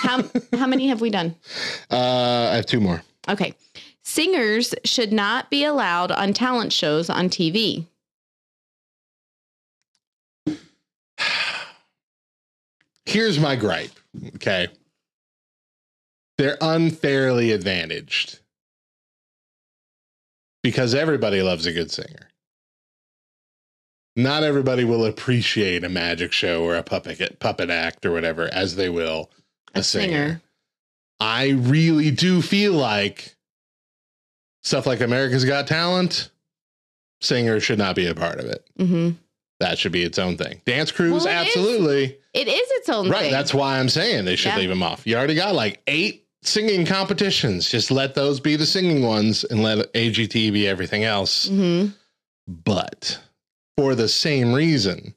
[0.03, 0.23] how
[0.55, 1.35] how many have we done?
[1.91, 3.03] Uh, I have two more.
[3.29, 3.55] Okay.
[4.03, 7.87] Singers should not be allowed on talent shows on TV.
[13.07, 13.91] Here's my gripe.
[14.37, 14.69] Okay.
[16.39, 18.41] They're unfairly advantaged
[20.63, 22.31] because everybody loves a good singer.
[24.17, 28.77] Not everybody will appreciate a magic show or a puppet puppet act or whatever as
[28.77, 29.31] they will
[29.75, 30.07] a, A singer.
[30.07, 30.43] singer.
[31.21, 33.37] I really do feel like
[34.63, 36.31] stuff like America's Got Talent,
[37.21, 38.67] singers should not be a part of it.
[38.79, 39.11] hmm
[39.61, 40.61] That should be its own thing.
[40.67, 41.57] Dance crews, Well, it is.
[41.57, 42.19] absolutely.
[42.33, 43.13] It is its own thing.
[43.13, 43.23] Right.
[43.25, 43.31] thing.
[43.33, 44.59] That's why I'm saying they should Yeah.
[44.59, 45.07] leave them off.
[45.07, 47.71] You already got like eight singing competitions.
[47.71, 51.47] Just let those be the singing ones and let AGT be everything else.
[51.49, 51.87] hmm
[52.47, 53.21] But
[53.79, 55.15] for the same reason,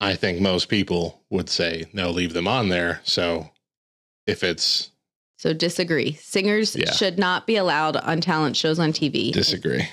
[0.00, 3.00] I think most people would say, no, leave them on there.
[3.04, 3.50] So
[4.26, 4.90] if it's
[5.38, 6.12] So disagree.
[6.14, 6.92] Singers Yeah.
[6.92, 9.32] should not be allowed on talent shows on TV.
[9.32, 9.88] disagree,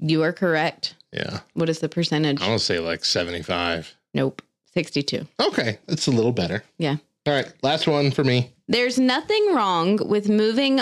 [0.00, 0.94] you are correct.
[1.12, 2.40] Yeah, What is the percentage?
[2.42, 3.94] I want to say like 75.
[4.14, 4.42] Nope.
[4.74, 5.26] 62.
[5.40, 5.78] Okay.
[5.88, 6.62] It's a little better.
[6.78, 6.96] Yeah.
[7.26, 7.50] All right.
[7.62, 8.52] Last one for me.
[8.68, 10.80] There's nothing wrong with moving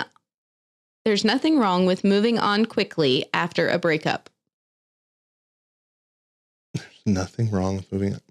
[1.05, 4.29] There's nothing wrong with moving on quickly after a breakup.
[6.74, 8.22] There's nothing wrong with moving up.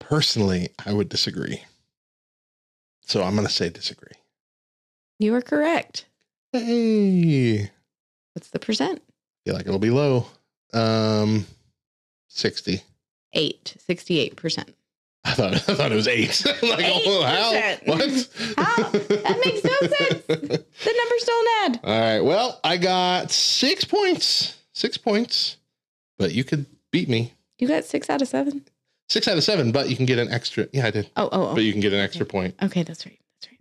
[0.00, 1.62] Personally, I would disagree.
[3.02, 4.12] So I'm going to say disagree.
[5.18, 6.06] You are correct.
[6.52, 7.70] Hey,
[8.34, 9.02] What's the percent?
[9.44, 10.26] feel like it'll be low.
[10.76, 11.46] Um,
[12.28, 12.82] 60.
[13.32, 14.68] 8, 68%.
[15.24, 16.40] I thought I thought it was eight.
[16.62, 17.52] Like, oh, how?
[17.52, 17.86] 8%.
[17.86, 18.00] What?
[18.56, 18.90] How?
[18.90, 20.26] That makes no sense.
[20.26, 21.80] The number's still an ad.
[21.82, 22.20] All right.
[22.20, 24.56] Well, I got six points.
[24.72, 25.56] Six points.
[26.18, 27.32] But you could beat me.
[27.58, 28.64] You got 6 out of 7?
[29.08, 30.66] Six out of seven, but you can get an extra.
[30.72, 31.08] Yeah, I did.
[31.16, 31.54] Oh, oh, oh.
[31.54, 32.56] But you can get an extra point.
[32.60, 33.18] Okay, that's right.
[33.40, 33.52] That's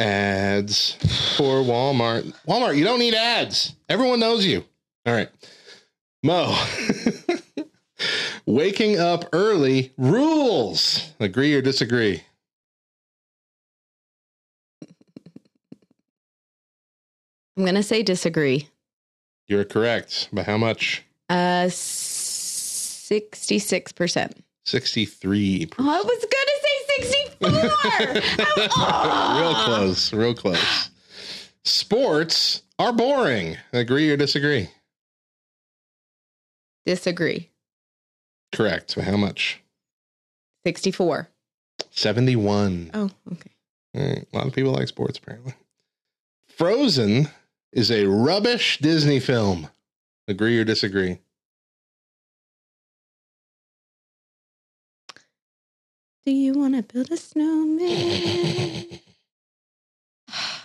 [0.00, 0.06] right.
[0.08, 0.92] Ads
[1.36, 2.32] for Walmart.
[2.46, 3.74] Walmart, you don't need ads.
[3.88, 4.64] Everyone knows you.
[5.04, 5.28] All right.
[6.22, 6.56] Mo.
[8.46, 11.12] Waking up early rules.
[11.20, 12.22] Agree or disagree?
[17.56, 18.68] I'm going to say disagree.
[19.48, 20.28] You're correct.
[20.32, 21.02] By how much?
[21.28, 24.32] Uh 66%.
[24.64, 25.68] 63.
[25.78, 27.48] Oh, I was going to say 64.
[27.50, 29.62] I- real oh.
[29.64, 30.12] close.
[30.12, 30.90] Real close.
[31.64, 33.56] Sports are boring.
[33.72, 34.68] Agree or disagree?
[36.88, 37.50] Disagree.
[38.50, 38.96] Correct.
[38.96, 39.60] By how much?
[40.64, 41.28] 64.
[41.90, 42.90] 71.
[42.94, 43.50] Oh, okay.
[43.92, 44.26] Right.
[44.32, 45.52] A lot of people like sports, apparently.
[46.48, 47.28] Frozen
[47.74, 49.68] is a rubbish Disney film.
[50.28, 51.18] Agree or disagree?
[56.24, 59.00] Do you want to build a snowman?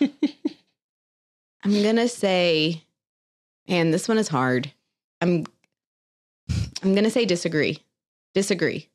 [1.62, 2.80] I'm going to say
[3.68, 4.72] man, this one is hard.
[5.20, 5.44] I'm
[6.84, 7.78] I'm going to say disagree.
[8.34, 8.90] Disagree.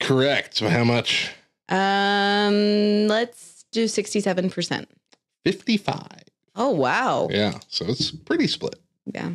[0.00, 0.60] Correct.
[0.60, 1.30] By how much?
[1.68, 4.86] Um let's do 67%.
[5.44, 6.06] 55.
[6.56, 7.28] Oh wow.
[7.30, 8.76] Yeah, so it's pretty split.
[9.06, 9.30] Yeah.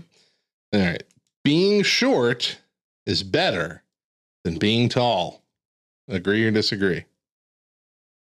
[0.74, 1.04] All right.
[1.44, 2.60] Being short
[3.06, 3.84] is better
[4.44, 5.42] than being tall.
[6.08, 7.06] Agree or disagree?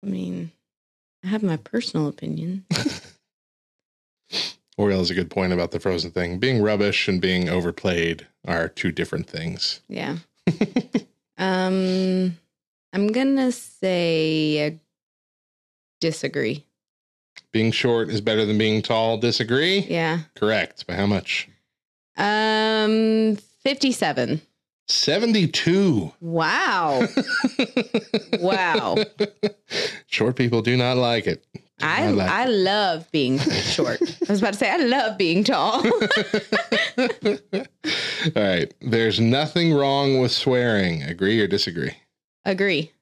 [0.05, 0.53] I mean,
[1.25, 2.65] I have my personal opinion.
[4.79, 6.39] Oriel has a good point about the frozen thing.
[6.39, 9.81] Being rubbish and being overplayed are two different things.
[9.89, 10.19] Yeah.
[11.39, 12.37] um,
[12.93, 14.71] I'm gonna say uh,
[16.01, 16.65] disagree.
[17.53, 19.17] Being short is better than being tall.
[19.17, 19.81] Disagree?
[19.81, 20.21] Yeah.
[20.35, 20.87] Correct.
[20.87, 21.49] By how much?
[22.19, 24.41] Um, 57.
[24.89, 26.13] 72.
[26.21, 27.07] Wow.
[28.41, 28.97] Wow.
[30.07, 31.45] Short people do not like it.
[31.83, 34.01] I I like I love being short.
[34.03, 35.85] I was about to say I love being tall.
[36.97, 37.63] All
[38.35, 38.73] right.
[38.81, 41.03] There's nothing wrong with swearing.
[41.03, 41.93] Agree or disagree?
[42.45, 42.93] Agree.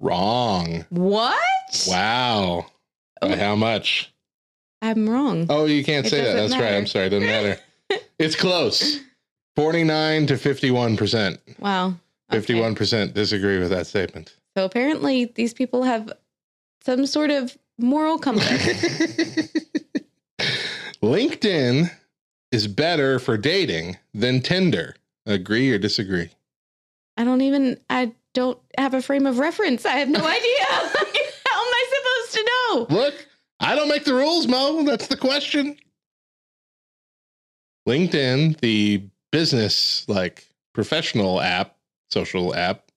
[0.00, 0.84] Wrong.
[0.90, 1.84] What?
[1.88, 2.66] Wow.
[3.20, 3.36] By Oh.
[3.36, 4.12] how much?
[4.82, 5.46] I'm wrong.
[5.48, 6.34] Oh, you can't It say that.
[6.34, 6.74] That's right.
[6.74, 7.06] I'm sorry.
[7.06, 7.58] It doesn't matter.
[8.18, 9.00] it's close.
[9.56, 11.38] 49 to 51%.
[11.58, 11.94] Wow.
[12.32, 12.54] Okay.
[12.54, 14.34] 51% disagree with that statement.
[14.56, 16.12] So apparently these people have
[16.82, 18.48] some sort of moral compass.
[21.02, 21.90] LinkedIn
[22.52, 24.94] is better for dating than Tinder.
[25.26, 26.30] Agree or disagree?
[27.16, 29.84] I don't even I don't have a frame of reference.
[29.84, 30.64] I have no idea.
[30.66, 32.86] How am I supposed to know?
[32.90, 33.26] Look,
[33.60, 34.82] I don't make the rules, Mo.
[34.84, 35.76] That's the question.
[37.88, 41.76] LinkedIn, the business like professional app,
[42.10, 42.90] social app,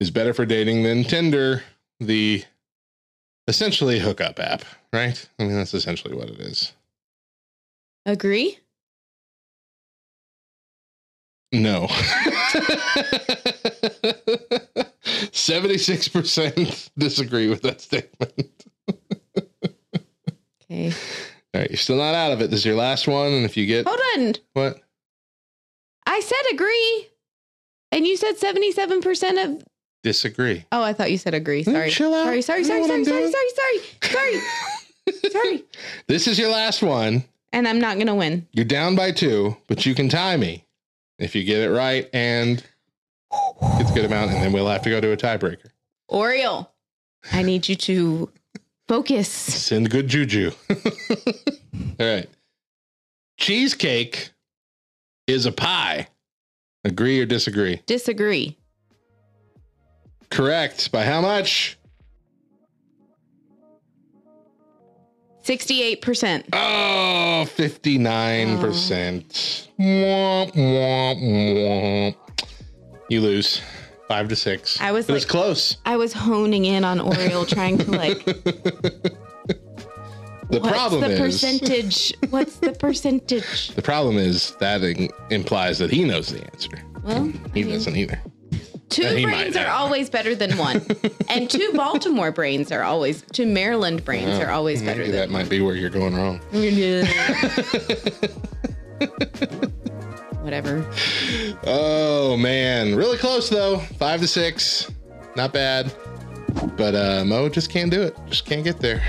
[0.00, 1.62] is better for dating than Tinder,
[2.00, 2.44] the
[3.48, 5.28] essentially hookup app, right?
[5.38, 6.72] I mean, that's essentially what it is.
[8.04, 8.58] Agree?
[11.52, 11.86] No.
[15.06, 18.66] 76% disagree with that statement.
[20.64, 20.92] Okay.
[21.54, 22.50] All right, you're still not out of it.
[22.50, 23.32] This is your last one.
[23.32, 24.34] And if you get Hold on.
[24.52, 24.80] what?
[26.06, 27.08] I said agree.
[27.92, 29.64] And you said 77% of
[30.06, 30.64] Disagree.
[30.70, 31.64] Oh, I thought you said agree.
[31.64, 31.90] Hmm, Sorry.
[31.90, 32.26] chill out.
[32.26, 34.40] Sorry, sorry, know sorry, sorry, sorry, sorry, sorry,
[35.10, 35.30] sorry.
[35.32, 35.64] sorry.
[36.06, 37.24] This is your last one.
[37.52, 38.46] And I'm not gonna win.
[38.52, 40.64] You're down by two, but you can tie me
[41.18, 42.62] if you get it right and
[43.80, 45.70] it's a good amount, and then we'll have to go to a tiebreaker.
[46.06, 46.70] Oriole,
[47.32, 48.30] I need you to
[48.86, 49.26] focus.
[49.26, 50.52] Send good juju.
[50.70, 50.76] All
[51.98, 52.28] right.
[53.38, 54.30] Cheesecake
[55.26, 56.06] is a pie.
[56.84, 57.82] Agree or disagree?
[57.86, 58.56] Disagree.
[60.30, 60.90] Correct.
[60.92, 61.78] By how much?
[65.44, 66.44] 68%.
[66.52, 69.68] Oh, 59%.
[69.78, 72.16] Womp, womp, womp.
[73.08, 73.60] You lose
[74.08, 74.80] five to six.
[74.80, 75.76] I was It was close.
[75.86, 78.24] I was honing in on Oriole trying to like
[80.48, 82.14] The what's problem the is percentage?
[82.30, 83.68] What's the percentage?
[83.74, 84.80] the problem is that
[85.30, 86.70] implies that he knows the answer.
[87.02, 88.20] Well, He I mean, doesn't either.
[88.88, 90.84] Two brains are always better than one.
[91.28, 95.32] and two Baltimore brains are always two Maryland brains are always better Maybe that than
[95.32, 96.40] might be where you're going wrong.
[100.42, 100.88] whatever.
[101.64, 103.78] Oh man, really close though.
[103.78, 104.90] Five to six,
[105.34, 105.92] not bad.
[106.76, 108.16] But uh, Mo just can't do it.
[108.28, 109.02] Just can't get there.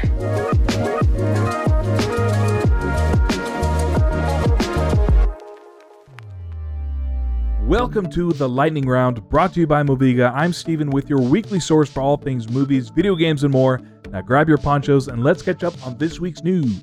[7.68, 10.32] Welcome to the Lightning Round, brought to you by Moviga.
[10.34, 13.82] I'm Steven with your weekly source for all things movies, video games, and more.
[14.10, 16.82] Now grab your ponchos and let's catch up on this week's news.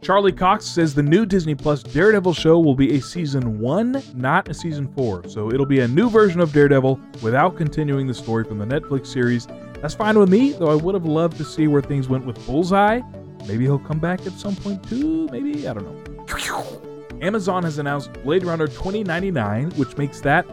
[0.00, 4.48] Charlie Cox says the new Disney Plus Daredevil show will be a season one, not
[4.48, 5.28] a season four.
[5.28, 9.08] So it'll be a new version of Daredevil without continuing the story from the Netflix
[9.08, 9.46] series.
[9.82, 12.44] That's fine with me, though I would have loved to see where things went with
[12.46, 13.02] Bullseye.
[13.46, 15.28] Maybe he'll come back at some point too.
[15.30, 16.85] Maybe, I don't know.
[17.22, 20.46] Amazon has announced Blade Runner 2099, which makes that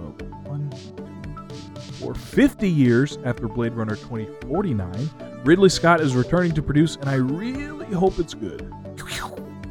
[0.00, 0.14] oh,
[1.98, 5.10] four, 50 years after Blade Runner 2049.
[5.44, 8.72] Ridley Scott is returning to produce, and I really hope it's good.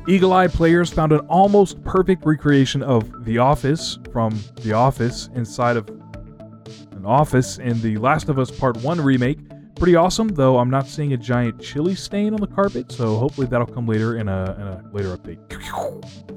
[0.08, 5.76] Eagle Eye players found an almost perfect recreation of The Office from The Office inside
[5.76, 9.40] of an office in the Last of Us Part 1 remake.
[9.80, 13.46] Pretty awesome, though I'm not seeing a giant chili stain on the carpet, so hopefully
[13.46, 15.38] that'll come later in a, in a later update.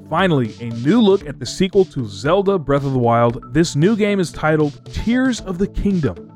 [0.09, 3.51] Finally, a new look at the sequel to Zelda Breath of the Wild.
[3.51, 6.31] This new game is titled Tears of the Kingdom.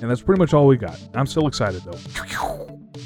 [0.00, 1.00] And that's pretty much all we got.
[1.14, 1.98] I'm still excited though.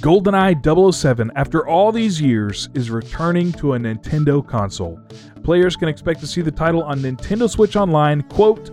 [0.01, 5.01] GoldenEye 007, after all these years, is returning to a Nintendo console.
[5.43, 8.71] Players can expect to see the title on Nintendo Switch Online, quote,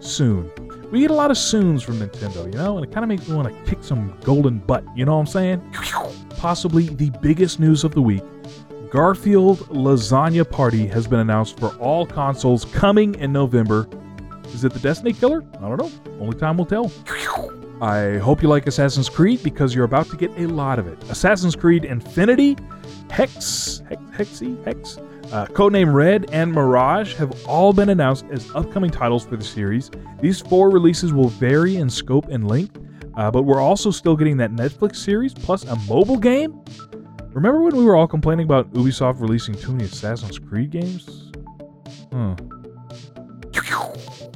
[0.00, 0.50] soon.
[0.90, 3.28] We get a lot of soons from Nintendo, you know, and it kind of makes
[3.28, 5.74] me want to kick some golden butt, you know what I'm saying?
[6.36, 8.22] Possibly the biggest news of the week
[8.90, 13.88] Garfield Lasagna Party has been announced for all consoles coming in November.
[14.52, 15.44] Is it the Destiny killer?
[15.56, 15.90] I don't know.
[16.20, 16.92] Only time will tell.
[17.82, 21.02] I hope you like Assassin's Creed because you're about to get a lot of it.
[21.10, 22.56] Assassin's Creed Infinity,
[23.10, 24.98] Hex, Hex Hexy, Hex,
[25.32, 29.90] uh, Codename Red, and Mirage have all been announced as upcoming titles for the series.
[30.20, 32.78] These four releases will vary in scope and length,
[33.16, 36.60] uh, but we're also still getting that Netflix series plus a mobile game.
[37.32, 41.32] Remember when we were all complaining about Ubisoft releasing too many Assassin's Creed games?
[42.12, 42.34] Hmm.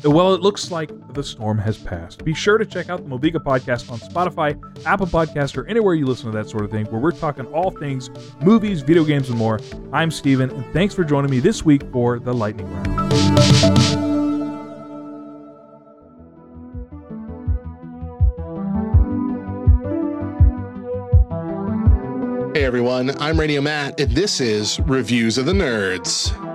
[0.05, 2.25] Well, it looks like the storm has passed.
[2.25, 6.07] Be sure to check out the Moviga podcast on Spotify, Apple Podcast, or anywhere you
[6.07, 8.09] listen to that sort of thing, where we're talking all things
[8.41, 9.59] movies, video games, and more.
[9.93, 14.09] I'm Steven, and thanks for joining me this week for the Lightning Round.
[22.57, 26.48] Hey everyone, I'm Radio Matt, and this is Reviews of the Nerds.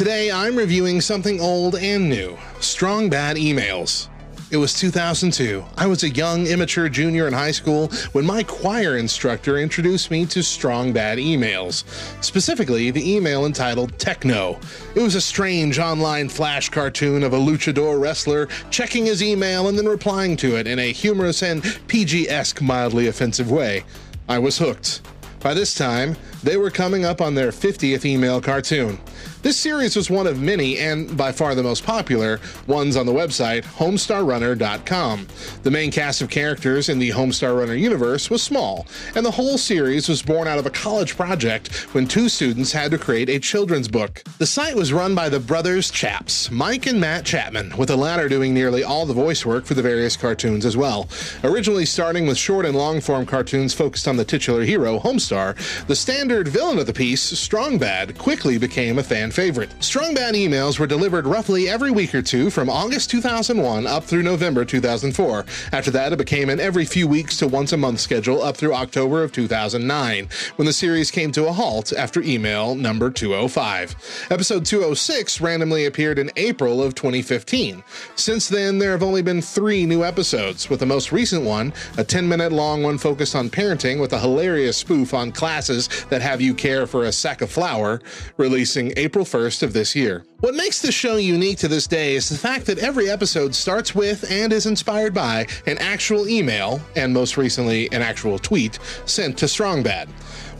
[0.00, 4.08] Today I'm reviewing something old and new Strong Bad Emails.
[4.50, 5.62] It was 2002.
[5.76, 10.24] I was a young, immature junior in high school when my choir instructor introduced me
[10.24, 11.84] to Strong Bad Emails,
[12.24, 14.58] specifically the email entitled Techno.
[14.94, 19.76] It was a strange online flash cartoon of a luchador wrestler checking his email and
[19.76, 23.84] then replying to it in a humorous and PG esque, mildly offensive way.
[24.30, 25.02] I was hooked.
[25.40, 28.98] By this time, they were coming up on their 50th email cartoon.
[29.42, 33.12] This series was one of many, and by far the most popular, ones on the
[33.12, 35.26] website HomestarRunner.com.
[35.62, 39.56] The main cast of characters in the Homestar Runner universe was small, and the whole
[39.56, 43.38] series was born out of a college project when two students had to create a
[43.38, 44.22] children's book.
[44.36, 48.28] The site was run by the brothers Chaps, Mike and Matt Chapman, with the latter
[48.28, 51.08] doing nearly all the voice work for the various cartoons as well.
[51.44, 55.96] Originally starting with short and long form cartoons focused on the titular hero, Homestar, the
[55.96, 59.70] standard villain of the piece, Strong Bad, quickly became a fan favorite.
[59.82, 64.22] Strong Bad emails were delivered roughly every week or two from August 2001 up through
[64.22, 65.44] November 2004.
[65.72, 68.74] After that, it became an every few weeks to once a month schedule up through
[68.74, 74.26] October of 2009, when the series came to a halt after email number 205.
[74.30, 77.82] Episode 206 randomly appeared in April of 2015.
[78.16, 82.04] Since then, there have only been three new episodes, with the most recent one, a
[82.04, 86.40] 10 minute long one focused on parenting with a hilarious spoof on classes that have
[86.40, 88.00] you care for a sack of flour,
[88.36, 90.24] releasing April 1st of this year.
[90.40, 93.94] What makes this show unique to this day is the fact that every episode starts
[93.94, 99.36] with and is inspired by an actual email, and most recently, an actual tweet, sent
[99.38, 100.08] to Strongbad.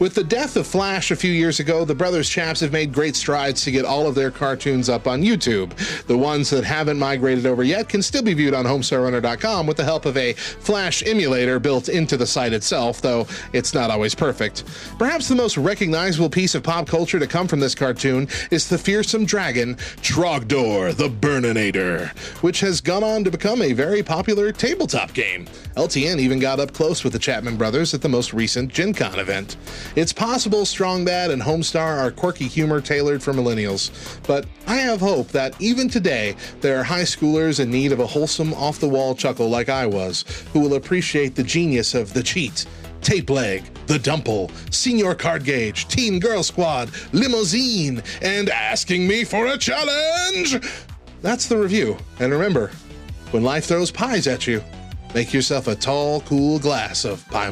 [0.01, 3.15] With the death of Flash a few years ago, the Brothers Chaps have made great
[3.15, 5.75] strides to get all of their cartoons up on YouTube.
[6.07, 9.83] The ones that haven't migrated over yet can still be viewed on HomestarRunner.com with the
[9.83, 14.63] help of a Flash emulator built into the site itself, though it's not always perfect.
[14.97, 18.79] Perhaps the most recognizable piece of pop culture to come from this cartoon is the
[18.79, 22.09] fearsome dragon, Trogdor the Burninator,
[22.41, 25.45] which has gone on to become a very popular tabletop game.
[25.77, 29.19] LTN even got up close with the Chapman brothers at the most recent Gen Con
[29.19, 29.57] event.
[29.95, 33.91] It's possible Strong Bad and Homestar are quirky humor tailored for millennials,
[34.25, 38.07] but I have hope that even today there are high schoolers in need of a
[38.07, 40.23] wholesome, off the wall chuckle like I was,
[40.53, 42.65] who will appreciate the genius of the cheat.
[43.01, 49.57] Tape Leg, The Dumple, Señor Cardgage, Teen Girl Squad, Limozeen, and asking me for a
[49.57, 50.55] challenge!
[51.21, 51.97] That's the review.
[52.19, 52.71] And remember,
[53.31, 54.63] when life throws pies at you,
[55.13, 57.49] make yourself a tall, cool glass of pie.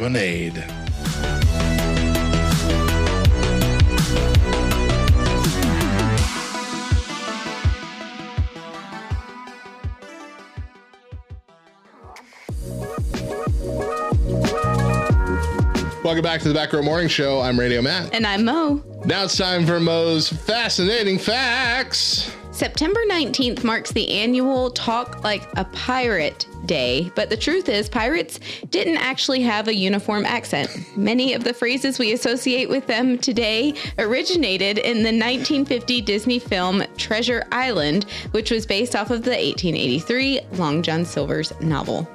[16.09, 17.39] Welcome back to the Back Row Morning Show.
[17.39, 18.15] I'm Radio Matt.
[18.15, 18.83] And I'm Mo.
[19.05, 22.35] Now it's time for Mo's fascinating facts.
[22.49, 28.39] September 19th marks the annual Talk Like a Pirate Day, but the truth is, pirates
[28.69, 30.69] didn't actually have a uniform accent.
[30.95, 36.83] Many of the phrases we associate with them today originated in the 1950 Disney film
[36.97, 42.07] Treasure Island, which was based off of the 1883 Long John Silver's novel.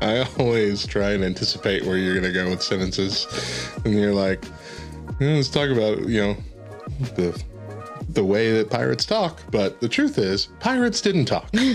[0.00, 3.26] I always try and anticipate where you're going to go with sentences.
[3.84, 4.44] And you're like,
[5.20, 6.36] "Yeah, let's talk about, you know,
[7.16, 7.42] the
[8.16, 9.40] the way that pirates talk.
[9.52, 11.48] But the truth is, pirates didn't talk.
[11.52, 11.68] Pirates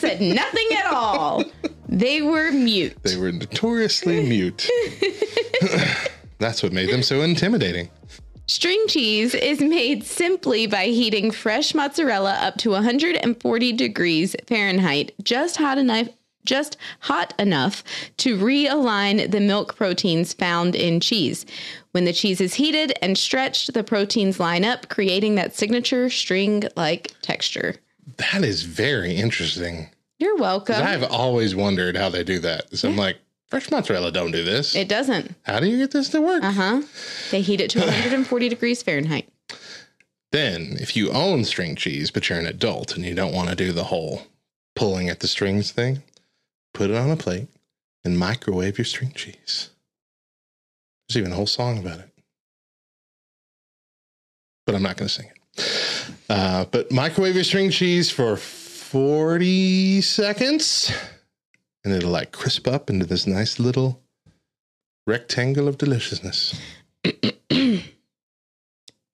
[0.00, 1.44] said nothing at all.
[1.88, 2.96] They were mute.
[3.04, 4.68] They were notoriously mute.
[6.38, 7.90] That's what made them so intimidating.
[8.46, 15.58] String cheese is made simply by heating fresh mozzarella up to 140 degrees Fahrenheit, just
[15.58, 16.08] hot enough
[16.48, 17.84] just hot enough
[18.16, 21.44] to realign the milk proteins found in cheese.
[21.92, 27.12] When the cheese is heated and stretched, the proteins line up, creating that signature string-like
[27.20, 27.76] texture.
[28.16, 29.90] That is very interesting.
[30.18, 30.82] You're welcome.
[30.82, 32.74] I've always wondered how they do that.
[32.76, 33.18] So I'm like,
[33.48, 34.74] fresh mozzarella don't do this.
[34.74, 35.34] It doesn't.
[35.42, 36.42] how do you get this to work?
[36.42, 36.82] Uh huh.
[37.30, 39.28] They heat it to 140 degrees Fahrenheit.
[40.32, 43.54] Then, if you own string cheese, but you're an adult and you don't want to
[43.54, 44.22] do the whole
[44.74, 46.02] pulling at the strings thing,
[46.74, 47.48] put it on a plate
[48.04, 49.70] and microwave your string cheese.
[51.08, 52.10] There's even a whole song about it.
[54.66, 56.14] But I'm not going to sing it.
[56.28, 60.92] Uh, but microwave your string cheese for 40 seconds
[61.84, 64.00] and it'll like crisp up into this nice little
[65.06, 66.58] rectangle of deliciousness.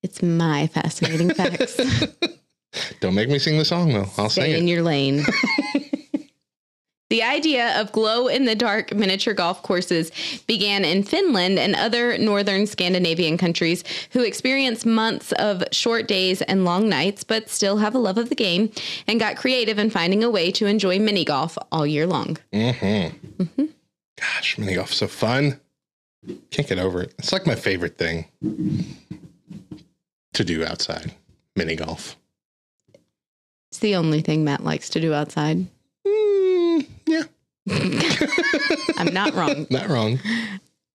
[0.05, 1.81] It's my fascinating facts.
[3.01, 4.07] Don't make me sing the song though.
[4.19, 5.25] I'll Stay sing in your lane.
[7.11, 10.11] The idea of glow in the dark miniature golf courses
[10.47, 16.65] began in Finland and other northern Scandinavian countries who experience months of short days and
[16.65, 18.73] long nights, but still have a love of the game
[19.07, 22.39] and got creative in finding a way to enjoy mini golf all year long.
[22.53, 23.65] Mm-hmm.
[24.19, 25.61] Gosh, mini golf's so fun.
[26.51, 27.15] Can't get over it.
[27.19, 28.27] It's like my favorite thing
[30.33, 31.13] to do outside.
[31.55, 32.17] Mini golf.
[33.71, 35.67] It's the only thing Matt likes to do outside.
[38.99, 39.67] I'm not wrong.
[39.71, 40.19] not wrong.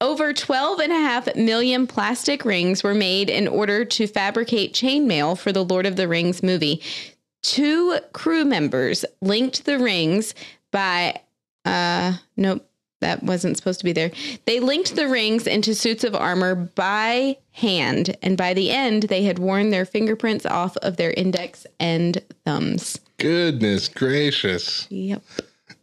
[0.02, 5.38] Over 12 and a half million plastic rings were made in order to fabricate chainmail
[5.38, 6.82] for the Lord of the Rings movie.
[7.42, 10.34] Two crew members linked the rings
[10.72, 11.20] by,
[11.66, 12.66] uh, nope,
[13.02, 14.12] that wasn't supposed to be there.
[14.46, 19.24] They linked the rings into suits of armor by hand, and by the end, they
[19.24, 23.00] had worn their fingerprints off of their index and thumbs.
[23.18, 24.88] Goodness gracious.
[24.90, 25.24] Yep.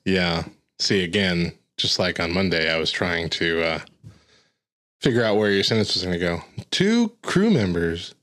[0.05, 0.45] Yeah.
[0.79, 3.79] See, again, just like on Monday, I was trying to uh,
[5.01, 6.41] figure out where your sentence was going to go.
[6.71, 8.15] Two crew members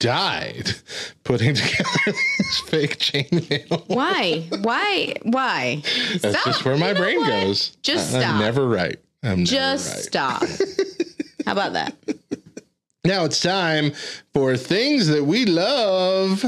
[0.00, 0.70] died
[1.24, 3.84] putting together this fake chainmail.
[3.88, 4.44] Why?
[4.62, 5.14] Why?
[5.22, 5.82] Why?
[6.20, 6.44] That's Stop.
[6.44, 7.26] just where my You know brain what?
[7.28, 7.76] goes.
[7.82, 8.34] Just I- stop.
[8.34, 8.98] I'm never right.
[9.22, 10.48] I'm Just never right.
[10.48, 11.46] stop.
[11.46, 11.94] How about that?
[13.04, 13.92] Now it's time
[14.32, 16.44] for things that we love.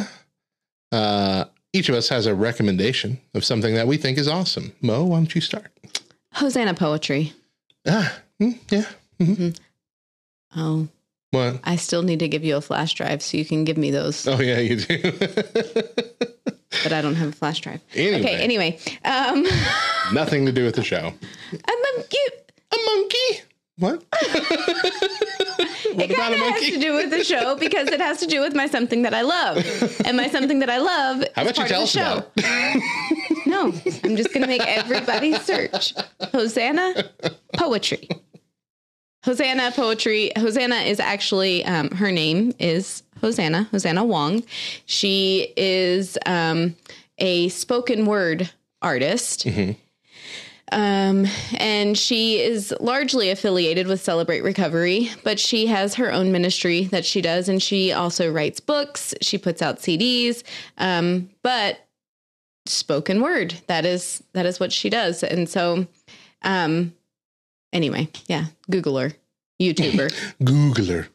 [0.91, 4.73] Uh, each of us has a recommendation of something that we think is awesome.
[4.81, 5.71] Mo, why don't you start?
[6.35, 7.33] Hosanna poetry.
[7.87, 9.53] Ah, mm, yeah.
[10.57, 10.89] Oh,
[11.31, 11.61] What?
[11.65, 14.27] I still need to give you a flash drive so you can give me those,
[14.29, 15.13] Oh, yeah, you do.
[16.83, 17.81] but I don't have a flash drive.
[17.95, 18.21] Anyway.
[18.21, 18.79] Okay, anyway.
[19.05, 19.47] Um,
[20.13, 21.13] Nothing to do with the show.
[21.53, 22.53] A cute.
[22.73, 23.43] A monkey?
[23.83, 24.01] What?
[24.13, 24.23] what
[26.05, 28.29] It about kind a of has to do with the show because it has to
[28.29, 29.57] do with my something that I love,
[30.05, 31.25] and my something that I love.
[31.35, 32.13] How is about you part tell of us the show.
[32.19, 32.83] about it?
[33.47, 33.73] No,
[34.05, 35.95] I'm just going to make everybody search
[36.33, 37.11] Hosanna
[37.55, 38.09] poetry.
[39.25, 40.31] Hosanna poetry.
[40.37, 44.45] Hosanna is actually um, her name is Hosanna Hosanna Wong.
[44.87, 46.77] She is um,
[47.19, 48.49] a spoken word
[48.81, 49.47] artist.
[50.73, 51.27] Um,
[51.59, 57.05] and she is largely affiliated with Celebrate Recovery, but she has her own ministry that
[57.05, 59.13] she does, and she also writes books.
[59.21, 60.43] She puts out CDs,
[60.79, 61.87] um, but
[62.65, 65.23] spoken word that is that is what she does.
[65.23, 65.87] And so,
[66.41, 66.95] um,
[67.75, 69.15] anyway, yeah, googler
[69.61, 71.07] YouTuber, Googler.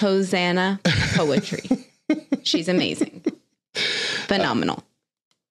[0.00, 0.80] Hosanna
[1.14, 1.86] Poetry.
[2.42, 3.22] She's amazing,
[4.26, 4.82] phenomenal.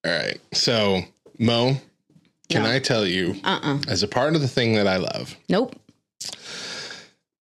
[0.06, 0.40] All right.
[0.54, 1.04] So,
[1.40, 1.78] Mo,
[2.50, 2.72] can No.
[2.72, 5.76] I tell you, Uh uh as a part of the thing that I love, Nope.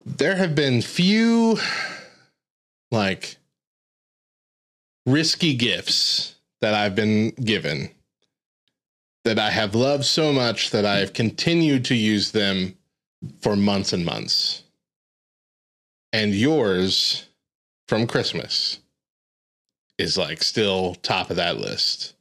[0.05, 1.59] there have been few
[2.91, 3.37] like
[5.07, 7.91] risky gifts that I've been given
[9.25, 12.77] that I have loved so much that I've continued to use them
[13.41, 14.63] for months and months.
[16.13, 17.27] And yours
[17.87, 18.79] from Christmas
[19.99, 22.15] is like still top of that list.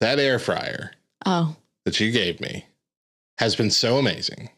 [0.00, 0.92] That air fryer
[1.24, 1.56] Oh,
[1.86, 2.66] that you gave me
[3.38, 4.50] has been so amazing.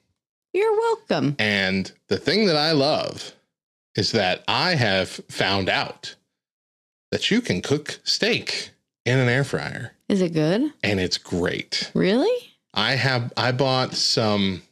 [0.52, 1.36] you're welcome.
[1.38, 3.32] And the thing that I love
[3.96, 6.14] is that I have found out
[7.12, 8.70] that you can cook steak
[9.04, 10.72] in an air fryer Is it good?
[10.82, 11.90] and it's great.
[11.94, 12.52] Really?
[12.74, 14.62] I have I bought some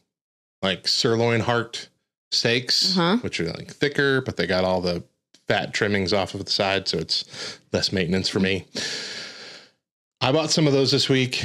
[0.61, 1.89] like sirloin heart
[2.31, 3.17] steaks, Uh-huh.
[3.17, 5.03] which are like thicker, but they got all the
[5.47, 8.65] fat trimmings off of the side, so it's less maintenance for me.
[10.21, 11.43] I bought some of those this week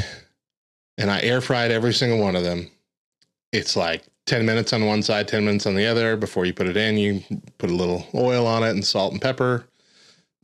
[0.99, 2.71] and I air fried every single one of them.
[3.53, 6.17] it's like 10 minutes on one side, 10 minutes on the other.
[6.17, 7.23] Before you put it in, you
[7.59, 9.67] put a little oil on it and salt and pepper.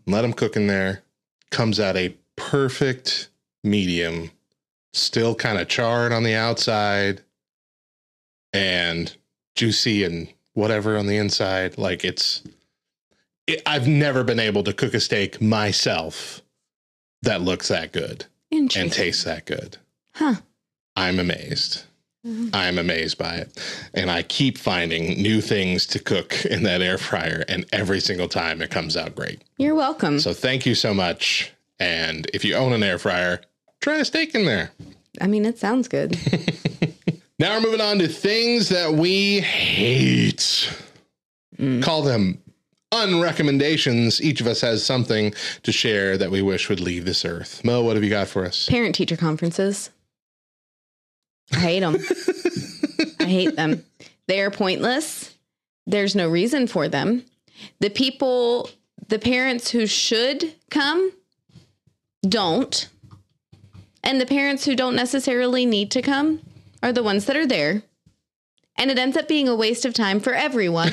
[0.05, 1.03] and Let them cook in there.
[1.51, 3.29] Comes out a perfect
[3.63, 4.31] medium,
[4.93, 7.23] still kind of charred on the outside
[8.53, 9.15] and
[9.55, 11.79] juicy and whatever on the inside.
[11.79, 12.43] Like it's,
[13.47, 16.43] it, I've never been able to cook a steak myself
[17.23, 18.27] that looks that good
[18.81, 19.79] and tastes that good.
[20.19, 20.35] Huh.
[20.97, 21.85] I'm amazed.
[22.27, 22.49] Mm-hmm.
[22.53, 23.59] I'm amazed by it.
[23.95, 27.45] And I keep finding new things to cook in that air fryer.
[27.49, 29.43] And every single time it comes out great.
[29.57, 30.19] You're welcome.
[30.19, 31.53] So thank you so much.
[31.79, 33.41] And if you own an air fryer,
[33.81, 34.73] try a steak in there.
[35.21, 36.19] I mean, it sounds good.
[37.41, 40.77] Now we're moving on to things that we hate.
[41.57, 41.81] Mm.
[41.85, 42.43] Call them
[42.91, 44.21] unrecommendations.
[44.21, 45.33] Each of us has something
[45.63, 47.63] to share that we wish would leave this earth.
[47.63, 48.69] Mo, what have you got for us?
[48.69, 49.91] Parent teacher conferences.
[51.53, 51.97] I hate them.
[53.21, 53.85] I hate them.
[54.27, 55.35] They are pointless.
[55.87, 57.25] There's no reason for them.
[57.81, 58.71] The people,
[59.09, 61.13] the parents who should come,
[62.23, 62.89] don't.
[64.03, 66.41] And the parents who don't necessarily need to come
[66.83, 67.83] are the ones that are there.
[68.77, 70.91] And it ends up being a waste of time for everyone.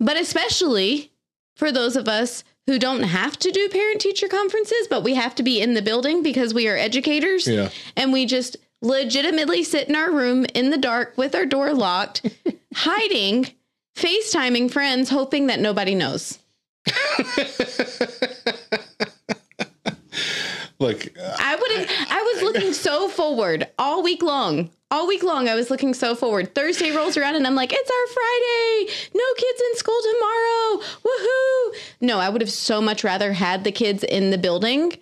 [0.00, 1.12] but especially
[1.54, 5.34] for those of us who don't have to do parent teacher conferences, but we have
[5.36, 7.46] to be in the building because we are educators.
[7.46, 7.70] Yeah.
[7.96, 12.26] And we just legitimately sit in our room in the dark with our door locked,
[12.74, 13.46] hiding,
[13.96, 16.38] FaceTiming friends, hoping that nobody knows.
[20.78, 24.70] Look, I would have, I was looking so forward all week long.
[24.90, 26.54] All week long, I was looking so forward.
[26.54, 29.10] Thursday rolls around and I'm like, it's our Friday.
[29.14, 30.82] No kids in school tomorrow.
[31.04, 31.76] Woohoo.
[32.00, 34.92] No, I would have so much rather had the kids in the building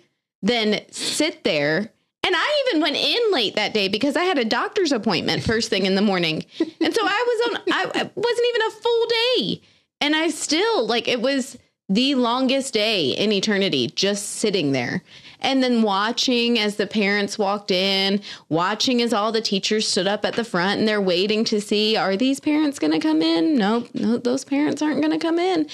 [0.41, 1.91] than sit there.
[2.23, 5.69] And I even went in late that day because I had a doctor's appointment first
[5.69, 6.43] thing in the morning.
[6.59, 9.61] And so I was on, I I wasn't even a full day.
[10.01, 11.57] And I still, like, it was
[11.87, 15.03] the longest day in eternity just sitting there
[15.39, 20.25] and then watching as the parents walked in, watching as all the teachers stood up
[20.25, 23.55] at the front and they're waiting to see are these parents going to come in?
[23.57, 25.67] Nope, no, those parents aren't going to come in.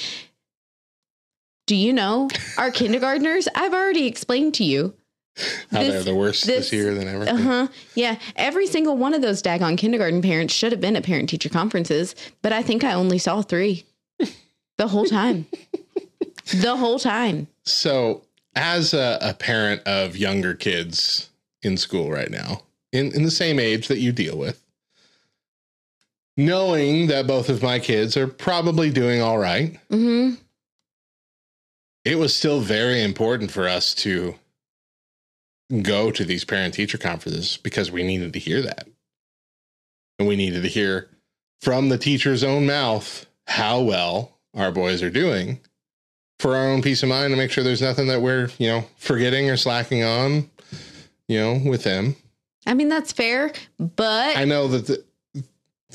[1.68, 3.48] Do you know our kindergartners?
[3.56, 4.94] I've already explained to you.
[5.72, 7.30] how This- they're the worst this, this- year than ever.
[7.30, 7.68] Uh huh.
[7.96, 8.18] Yeah.
[8.36, 12.16] Every single one of those daggone kindergarten parents should have been at parent teacher conferences,
[12.42, 13.86] but I think I only saw three
[14.78, 15.46] the whole time.
[16.56, 17.48] the whole time.
[17.64, 18.24] So,
[18.56, 21.30] as a, a parent of younger kids
[21.62, 22.62] in school right now,
[22.92, 24.64] in, in the same age that you deal with,
[26.36, 30.32] knowing that both of my kids are probably doing all right, hmm
[32.04, 34.36] it was still very important for us to
[35.82, 38.88] go to these parent teacher conferences because we needed to hear that.
[40.20, 41.10] And we needed to hear
[41.62, 45.60] from the teacher's own mouth how well our boys are doing
[46.42, 48.84] for our own peace of mind to make sure there's nothing that we're, you know,
[48.98, 50.50] forgetting or slacking on,
[51.28, 52.16] you know, with them.
[52.66, 55.04] I mean, that's fair, but I know that the,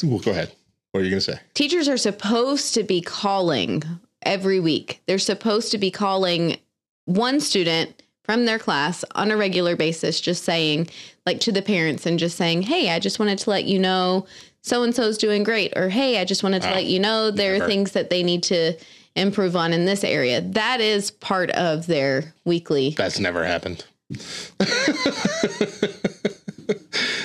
[0.04, 0.52] well, go ahead.
[0.92, 1.40] What are you going to say?
[1.54, 3.82] teachers are supposed to be calling
[4.22, 5.02] every week.
[5.06, 6.56] They're supposed to be calling
[7.04, 10.88] one student from their class on a regular basis, just saying,
[11.26, 14.26] like to the parents, and just saying, Hey, I just wanted to let you know
[14.62, 15.72] so and so's doing great.
[15.76, 17.64] Or, Hey, I just wanted to Ah, let you know there never.
[17.64, 18.72] are things that they need to
[19.16, 20.40] improve on in this area.
[20.40, 22.94] That is part of their weekly.
[22.96, 23.84] That's never happened.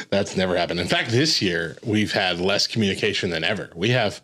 [0.09, 0.80] That's never happened.
[0.80, 3.69] In fact, this year we've had less communication than ever.
[3.76, 4.22] We have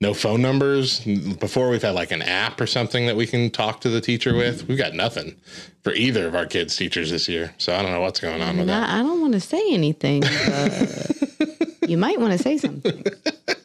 [0.00, 1.00] no phone numbers.
[1.00, 4.34] Before we've had like an app or something that we can talk to the teacher
[4.34, 4.68] with.
[4.68, 5.36] We've got nothing
[5.82, 7.54] for either of our kids' teachers this year.
[7.58, 8.88] So I don't know what's going on with And that.
[8.90, 13.04] I, I don't want to say anything, but you might want to say something.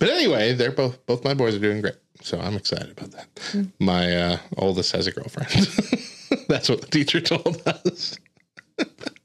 [0.00, 1.94] But anyway, they're both both my boys are doing great.
[2.22, 3.66] So I'm excited about that.
[3.78, 5.50] My uh, oldest has a girlfriend.
[6.48, 8.18] That's what the teacher told us.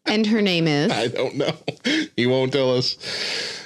[0.06, 0.91] And her name is.
[0.91, 1.52] I don't know.
[2.15, 2.97] He won't tell us.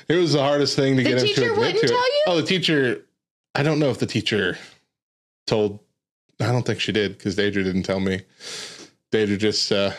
[0.08, 1.90] It was the hardest thing to The get him teacher to admit wouldn't to it.
[1.90, 2.24] tell you?
[2.28, 3.06] Oh, the teacher.
[3.56, 4.58] I don't know if the teacher
[5.48, 5.80] told.
[6.40, 8.22] I don't think she did because Deidre didn't tell me.
[9.12, 9.92] Deidre just uh,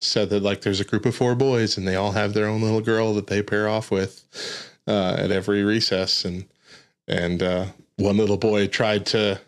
[0.00, 2.62] said that like there's a group of four boys and they all have their own
[2.62, 4.24] little girl that they pair off with
[4.88, 6.44] uh, at every recess and
[7.06, 7.66] and uh,
[7.96, 9.40] one little boy tried to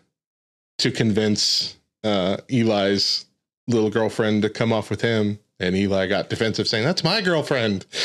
[0.77, 3.25] to convince uh, Eli's
[3.67, 7.85] little girlfriend to come off with him and Eli got defensive saying that's my girlfriend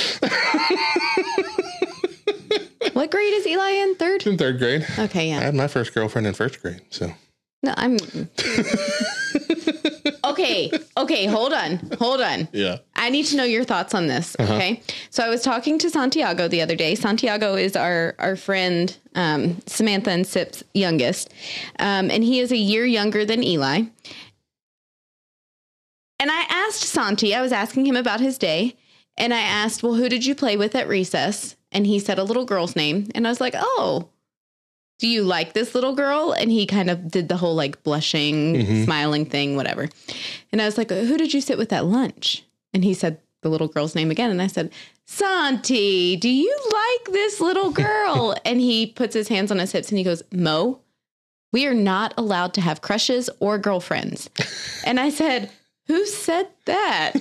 [2.93, 3.95] What grade is Eli in?
[3.97, 4.27] Third?
[4.27, 4.87] in third grade.
[4.99, 5.39] Okay, yeah.
[5.39, 7.13] I had my first girlfriend in first grade, so
[7.63, 7.99] No, I'm.
[10.31, 12.49] okay, okay, hold on, hold on.
[12.53, 12.79] Yeah.
[12.95, 14.37] I need to know your thoughts on this.
[14.39, 14.83] Okay.
[15.11, 16.95] So I was talking to Santiago the other day.
[16.95, 21.33] Santiago is our our friend, um, Samantha and Sip's youngest,
[21.79, 23.83] um, and he is a year younger than Eli.
[26.19, 28.77] And I asked Santi, I was asking him about his day,
[29.17, 32.25] and I asked, "Well, who did you play with at recess?" And he said a
[32.25, 34.09] little girl's name, and I was like, "Oh."
[34.99, 36.33] Do you like this little girl?
[36.33, 38.85] And he kind of did the whole like blushing, Mhm.
[38.85, 39.89] smiling thing, whatever.
[40.53, 42.45] And I was like, Who did you sit with at lunch?
[42.73, 44.31] And he said the little girl's name again.
[44.31, 44.73] And I said,
[45.07, 48.35] Santi, do you like this little girl?
[48.45, 50.81] and he puts his hands on his hips and he goes, Mo,
[51.53, 54.29] we are not allowed to have crushes or girlfriends.
[54.85, 55.51] and I said,
[55.87, 57.13] Who said that?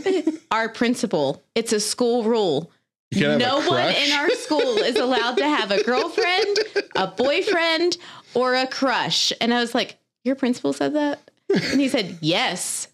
[0.52, 1.44] Our principal.
[1.56, 2.72] It's a school rule.
[3.12, 6.58] You can't have No one in our school is allowed to have a girlfriend,
[6.96, 7.98] a boyfriend,
[8.34, 9.32] or a crush.
[9.40, 11.30] And I was like, Your principal said that?
[11.50, 12.88] And he said, Yes.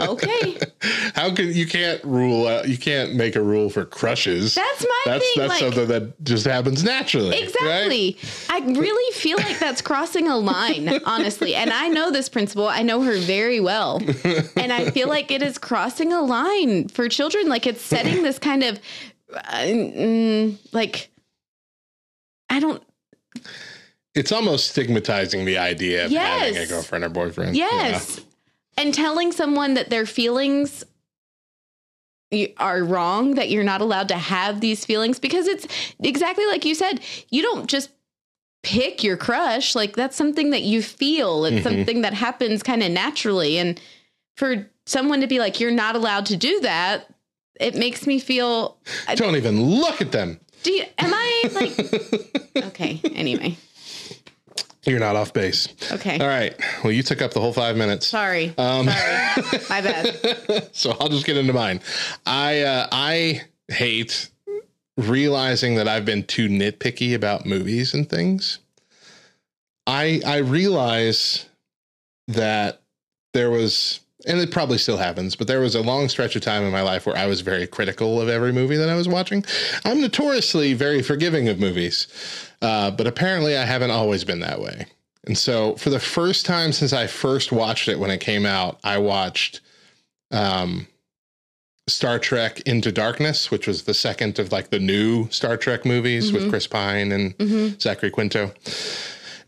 [0.00, 0.58] Okay.
[1.14, 2.68] How can you can't rule out?
[2.68, 4.54] You can't make a rule for crushes.
[4.54, 5.32] That's my that's thing.
[5.36, 7.30] that's like, something that just happens naturally.
[7.30, 7.42] right?
[7.42, 8.16] Exactly.
[8.48, 11.54] I really feel like that's crossing a line, honestly.
[11.54, 14.00] And I know this principal, I know her very well.
[14.56, 17.48] And I feel like it is crossing a line for children.
[17.48, 18.80] Like it's setting this kind of,
[19.34, 21.10] uh, mm, like,
[22.50, 22.82] I don't,
[24.14, 27.56] It's almost stigmatizing the idea of having a girlfriend or boyfriend.
[27.56, 28.20] yes.
[28.78, 30.84] And telling someone that their feelings
[32.58, 35.66] are wrong, that you're not allowed to have these feelings because it's
[36.02, 37.00] exactly like you said,
[37.30, 37.90] you don't just
[38.62, 39.74] pick your crush.
[39.74, 41.62] Like that's something that you feel, it's Mhm.
[41.62, 43.58] something that happens kind of naturally.
[43.58, 43.80] And
[44.36, 47.08] for someone to be like, you're not allowed to do that,
[47.58, 48.76] it makes me feel.
[49.14, 50.38] Don't even look at them.
[50.64, 53.56] do you, am I like, okay, anyway,
[54.88, 55.68] You're not off base.
[55.92, 56.18] okay.
[56.18, 56.58] All right.
[56.82, 58.06] Well, you took up the whole five minutes.
[58.06, 58.54] Sorry.
[58.56, 59.62] Um, Sorry.
[59.70, 60.70] My bad.
[60.72, 61.80] so I'll just get into mine.
[62.24, 64.30] I uh, I hate
[64.96, 68.60] realizing that I've been too nitpicky about movies and things.
[69.86, 71.46] I I realize
[72.28, 72.82] that
[73.34, 76.62] there was and it probably still happens, but there was a long stretch of time
[76.64, 79.44] in my life where I was very critical of every movie that I was watching.
[79.84, 82.08] I'm notoriously very forgiving of movies,
[82.62, 84.86] uh, but apparently I haven't always been that way.
[85.24, 88.78] And so, for the first time since I first watched it when it came out,
[88.84, 89.60] I watched
[90.30, 90.86] um,
[91.86, 96.32] Star Trek Into Darkness, which was the second of like the new Star Trek movies
[96.32, 97.80] with Chris Pine and Mhm.
[97.80, 98.52] Zachary Quinto.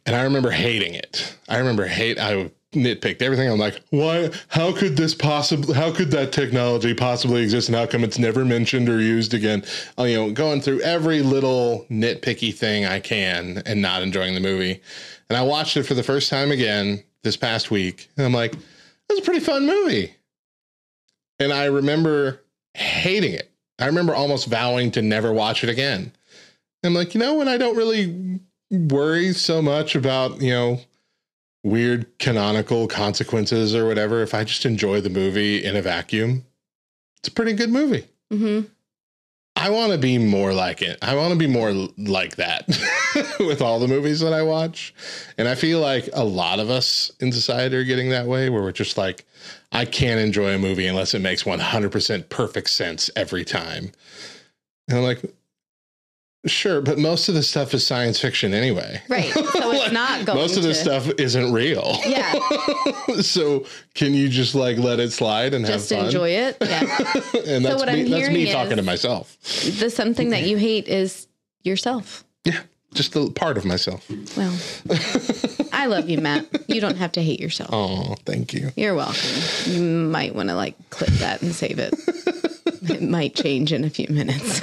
[0.06, 1.34] And I remember hating it.
[1.48, 2.18] I remember hate.
[2.18, 3.50] I nitpicked everything.
[3.50, 4.30] I'm like, why?
[4.48, 5.74] How could this possibly?
[5.74, 7.68] How could that technology possibly exist?
[7.68, 9.64] And how come it's never mentioned or used again?
[9.98, 14.40] Uh, you know, going through every little nitpicky thing I can and not enjoying the
[14.40, 14.80] movie.
[15.28, 18.54] And I watched it for the first time again this past week, and I'm like,
[19.08, 20.14] that's a pretty fun movie.
[21.38, 22.42] And I remember
[22.74, 23.50] hating it.
[23.78, 26.12] I remember almost vowing to never watch it again.
[26.82, 28.40] I'm like, you know, when I don't really
[28.70, 30.80] worry so much about, you know,
[31.62, 36.44] weird canonical consequences or whatever, if I just enjoy the movie in a vacuum,
[37.18, 38.06] it's a pretty good movie.
[38.30, 38.60] hmm
[39.56, 40.96] I want to be more like it.
[41.02, 42.66] I want to be more like that
[43.40, 44.94] with all the movies that I watch.
[45.36, 48.62] And I feel like a lot of us in society are getting that way where
[48.62, 49.26] we're just like,
[49.70, 53.92] I can't enjoy a movie unless it makes 100% perfect sense every time.
[54.88, 55.22] And I'm like,
[56.46, 59.00] sure, but most of the stuff is science fiction anyway.
[59.08, 59.32] Right.
[59.32, 59.54] So it's
[59.84, 61.96] Like, not going Most of this to- stuff isn't real.
[62.06, 62.32] Yeah.
[63.20, 63.64] so
[63.94, 66.06] can you just like let it slide and Just have fun?
[66.06, 66.56] enjoy it.
[66.60, 66.80] Yeah.
[67.46, 69.36] and that's what me, that's me talking to myself.
[69.78, 71.26] the something that you hate is
[71.62, 72.24] yourself.
[72.44, 72.60] Yeah,
[72.94, 74.08] just a part of myself.
[74.36, 74.54] Well,
[75.72, 76.46] I love you, Matt.
[76.68, 77.70] You don't have to hate yourself.
[77.72, 78.70] Oh, thank you.
[78.76, 79.20] You're welcome.
[79.66, 81.94] You might want to like clip that and save it.
[82.90, 84.62] it might change in a few minutes.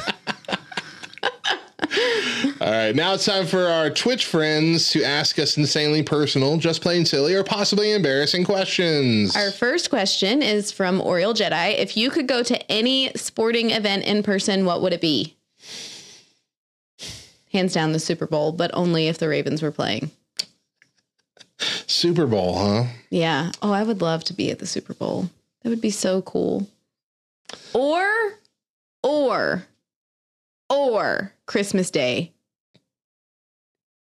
[2.68, 6.82] All right, now it's time for our Twitch friends to ask us insanely personal, just
[6.82, 9.34] plain silly, or possibly embarrassing questions.
[9.38, 11.78] Our first question is from Oriel Jedi.
[11.78, 15.38] If you could go to any sporting event in person, what would it be?
[17.54, 20.12] Hands down the Super Bowl, but only if the Ravens were playing.
[21.60, 22.84] Super Bowl, huh?
[23.10, 23.54] Yeah.
[23.62, 25.30] Oh, I would love to be at the Super Bowl.
[25.64, 26.68] That would be so cool.
[27.74, 28.10] Or,
[29.04, 29.64] or,
[30.70, 32.34] or Christmas Day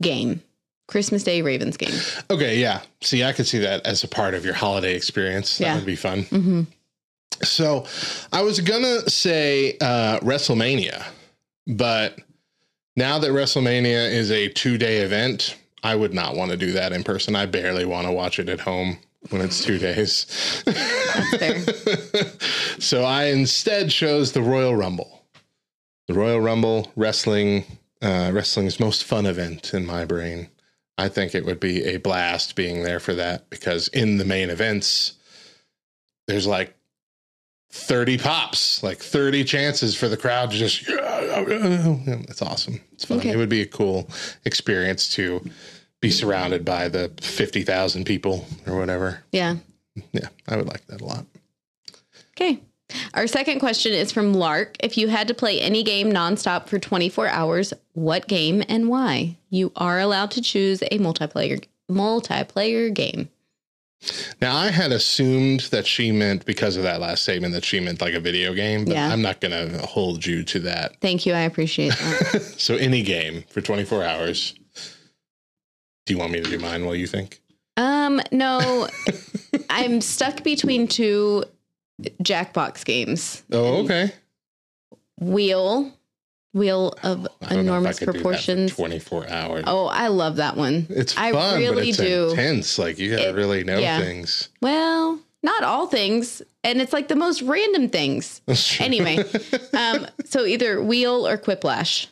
[0.02, 0.42] game.
[0.88, 2.00] Christmas Day Ravens game.
[2.32, 2.82] Okay, yeah.
[3.02, 5.58] See, I could see that as a part of your holiday experience.
[5.58, 5.76] That Yeah.
[5.76, 6.24] would be fun.
[6.24, 6.62] Mm-hmm.
[7.44, 7.86] So
[8.32, 11.04] I was gonna say uh, WrestleMania,
[11.68, 12.18] but
[12.96, 16.94] now that WrestleMania is a two day event, I would not want to do that
[16.94, 17.36] in person.
[17.36, 18.98] I barely want to watch it at home
[19.30, 20.64] when it's two days.
[22.80, 25.24] So I instead chose the Royal Rumble.
[26.08, 27.66] The Royal Rumble wrestling
[28.02, 30.50] uh, wrestling's most fun event in my brain.
[30.98, 34.50] I think it would be a blast being there for that because in the main
[34.50, 35.14] events,
[36.28, 36.76] there's like
[37.72, 42.82] 30 pops, like 30 chances for the crowd to just, it's awesome.
[42.94, 43.20] It's fun.
[43.20, 43.30] Okay.
[43.32, 44.10] It would be a cool
[44.46, 45.44] experience to
[46.02, 49.24] be surrounded by the 50,000 people or whatever.
[49.32, 49.58] Yeah.
[50.12, 51.26] Yeah, I would like that a lot.
[52.32, 52.62] Okay.
[53.14, 54.78] Our second question is from Lark.
[54.80, 59.38] If you had to play any game nonstop for 24 hours, what game and why?
[59.50, 63.30] You are allowed to choose a multiplayer multiplayer game.
[64.42, 68.00] Now, I had assumed that she meant because of that last statement that she meant
[68.00, 69.12] like a video game, but Yeah.
[69.12, 70.98] I'm not going to hold you to that.
[71.02, 71.34] Thank you.
[71.34, 72.42] I appreciate that.
[72.58, 74.54] So, any game for 24 hours.
[76.06, 77.42] Do you want me to do mine while you think?
[77.78, 78.88] um, no,
[79.70, 81.44] I'm stuck between two
[82.24, 83.44] Jackbox games.
[83.52, 84.12] Oh, okay.
[85.20, 85.92] Wheel,
[86.54, 88.76] Wheel of I don't know if I Enormous could do that for Proportions.
[88.76, 89.64] 24 hours.
[89.68, 90.86] Oh, I love that one.
[90.90, 92.30] it's I fun, but really it's do.
[92.30, 92.78] intense.
[92.78, 94.00] Like, you got to It- really know yeah.
[94.00, 94.50] things.
[94.62, 98.42] Well, not all things, and it's like the most random things.
[98.80, 99.24] Anyway,
[99.74, 102.08] um, so either Wheel or Quiplash.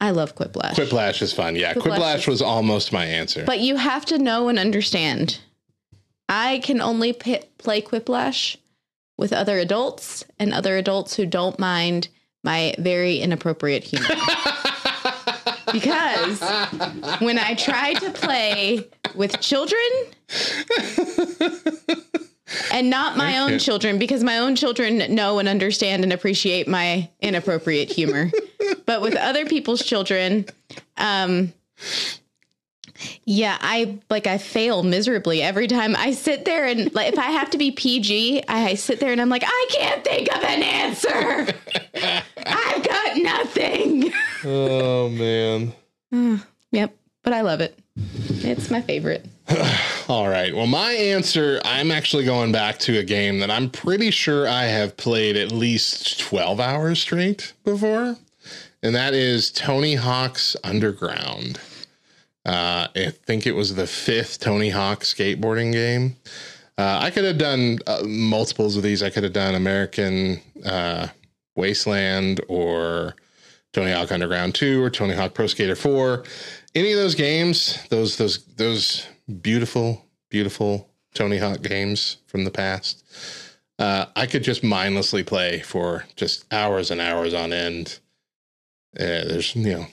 [0.00, 0.72] I love Quiplash.
[0.74, 1.54] Quiplash is fun.
[1.56, 3.44] Yeah, Quiplash Quiplash, was almost my answer.
[3.44, 5.38] But you have to know and understand.
[6.28, 8.56] I can only p- play Quiplash
[9.18, 12.08] with other adults and other adults who don't mind
[12.44, 14.08] my very inappropriate humor.
[15.72, 16.40] because
[17.20, 19.78] when I try to play with children,
[22.72, 27.08] and not my own children, because my own children know and understand and appreciate my
[27.20, 28.30] inappropriate humor,
[28.86, 30.46] but with other people's children,
[30.96, 31.52] um,
[33.24, 37.30] yeah, I like I fail miserably every time I sit there and like if I
[37.30, 40.62] have to be PG, I sit there and I'm like, I can't think of an
[40.62, 41.54] answer.
[42.46, 44.12] I've got nothing.
[44.44, 45.72] oh, man.
[46.72, 47.78] Yep, but I love it.
[47.96, 49.26] It's my favorite.
[50.08, 50.54] All right.
[50.54, 54.64] Well, my answer, I'm actually going back to a game that I'm pretty sure I
[54.64, 58.16] have played at least 12 hours straight before,
[58.82, 61.60] and that is Tony Hawk's Underground.
[62.44, 66.16] Uh, I think it was the fifth Tony Hawk skateboarding game.
[66.76, 69.02] Uh, I could have done uh, multiples of these.
[69.02, 71.08] I could have done American uh,
[71.54, 73.14] Wasteland or
[73.72, 76.24] Tony Hawk Underground 2 or Tony Hawk Pro Skater 4.
[76.74, 79.06] Any of those games, those those those
[79.40, 83.04] beautiful, beautiful Tony Hawk games from the past,
[83.78, 87.98] uh, I could just mindlessly play for just hours and hours on end.
[88.98, 89.86] Uh, there's you know,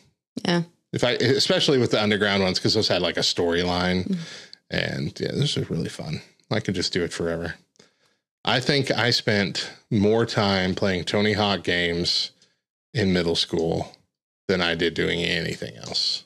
[0.45, 0.63] Yeah.
[0.93, 4.17] If I especially with the underground ones because those had like a storyline,
[4.69, 6.21] and yeah, this was really fun.
[6.51, 7.55] I could just do it forever.
[8.45, 12.31] I think I spent more time playing Tony Hawk games
[12.93, 13.95] in middle school
[14.47, 16.23] than I did doing anything else.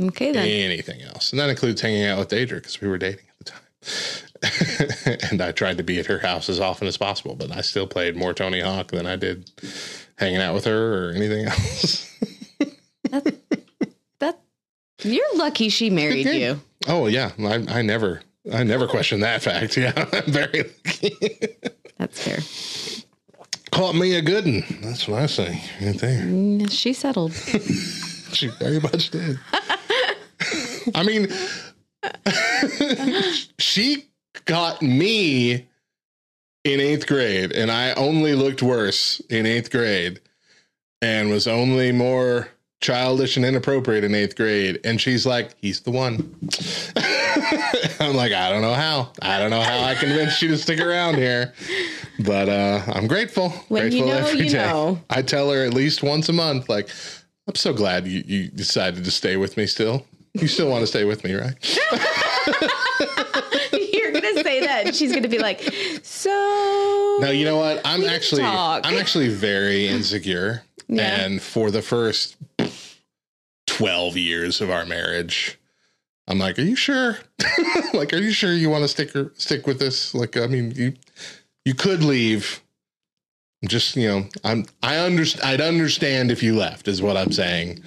[0.00, 0.46] Okay then.
[0.46, 1.32] Anything else.
[1.32, 5.18] And that includes hanging out with Deidre because we were dating at the time.
[5.30, 7.86] and I tried to be at her house as often as possible, but I still
[7.86, 9.50] played more Tony Hawk than I did
[10.16, 12.14] hanging out with her or anything else.
[13.10, 13.34] That
[14.20, 14.40] that
[15.02, 16.60] you're lucky she married you.
[16.86, 17.30] oh yeah.
[17.38, 18.22] I, I never
[18.52, 19.76] I never question that fact.
[19.78, 19.92] Yeah.
[19.96, 21.16] I'm very lucky.
[21.98, 23.04] That's fair.
[23.70, 24.64] Caught me a good one.
[24.82, 26.22] That's what I say right there.
[26.24, 27.32] Mm, She settled.
[28.32, 29.38] She very much did.
[30.94, 31.28] I mean,
[33.58, 34.04] she
[34.44, 35.66] got me
[36.64, 40.20] in eighth grade, and I only looked worse in eighth grade
[41.00, 42.48] and was only more
[42.80, 44.80] childish and inappropriate in eighth grade.
[44.84, 46.34] And she's like, he's the one.
[48.00, 49.12] I'm like, I don't know how.
[49.20, 51.52] I don't know how I convinced you to stick around here.
[52.24, 53.50] But uh, I'm grateful.
[53.68, 54.58] When you grateful know, every you day.
[54.58, 55.00] know.
[55.10, 56.88] I tell her at least once a month, like,
[57.46, 60.04] I'm so glad you, you decided to stay with me still.
[60.34, 61.54] You still want to stay with me, right?
[63.72, 65.60] You're gonna say that, and she's gonna be like,
[66.02, 67.80] "So." No, you know what?
[67.84, 68.82] I'm actually talk.
[68.86, 70.62] I'm actually very insecure.
[70.88, 71.20] Yeah.
[71.20, 72.36] And for the first
[73.78, 75.58] 12 years of our marriage,
[76.26, 77.18] I'm like, "Are you sure?
[77.94, 80.14] like, are you sure you want to stick or, stick with this?
[80.14, 80.94] Like, I mean, you
[81.64, 82.60] you could leave.
[83.62, 87.32] I'm Just, you know, I'm I understand I'd understand if you left is what I'm
[87.32, 87.82] saying."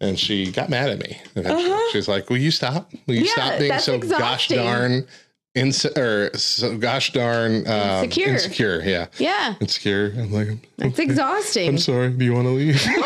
[0.00, 1.18] And she got mad at me.
[1.36, 1.78] eventually.
[1.92, 2.90] She's like, "Will you stop?
[3.06, 3.34] Will you Uh-huh.
[3.36, 5.06] Yeah, stop being so gosh darn
[5.54, 8.28] inse- or so gosh darn um, Insecure.
[8.28, 8.82] insecure?
[8.84, 10.12] Yeah, Yeah, insecure.
[10.16, 10.48] I'm like,
[10.78, 11.68] it's "Okay, exhausting.
[11.68, 12.10] I'm sorry.
[12.10, 12.84] Do you want to leave?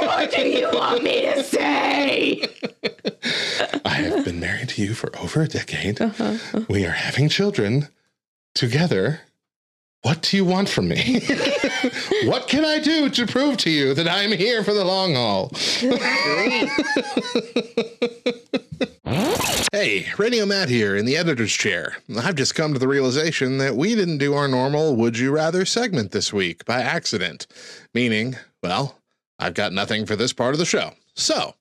[0.00, 2.44] what do you want me to say?
[3.84, 5.98] I have been married to you for over a decade.
[6.68, 7.88] We are having children
[8.54, 9.20] together.
[10.02, 11.20] What do you want from me?
[12.26, 15.50] what can I do to prove to you that I'm here for the long haul?
[19.76, 21.98] Hey, Radio Matt here in the editor's chair.
[22.16, 25.66] I've just come to the realization that we didn't do our normal Would You Rather
[25.66, 27.46] segment this week by accident.
[27.92, 28.98] Meaning, well,
[29.38, 30.92] I've got nothing for this part of the show.
[31.14, 31.56] So,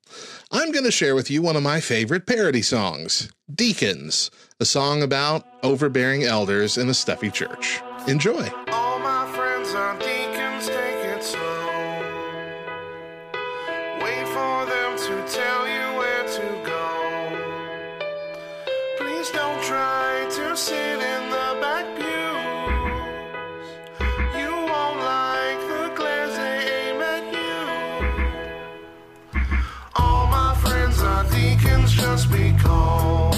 [0.50, 4.32] I'm going to share with you one of my favorite parody songs Deacons,
[4.62, 7.82] a song about overbearing elders in a stuffy church.
[8.08, 8.50] Enjoy.
[32.16, 33.36] Deacons just because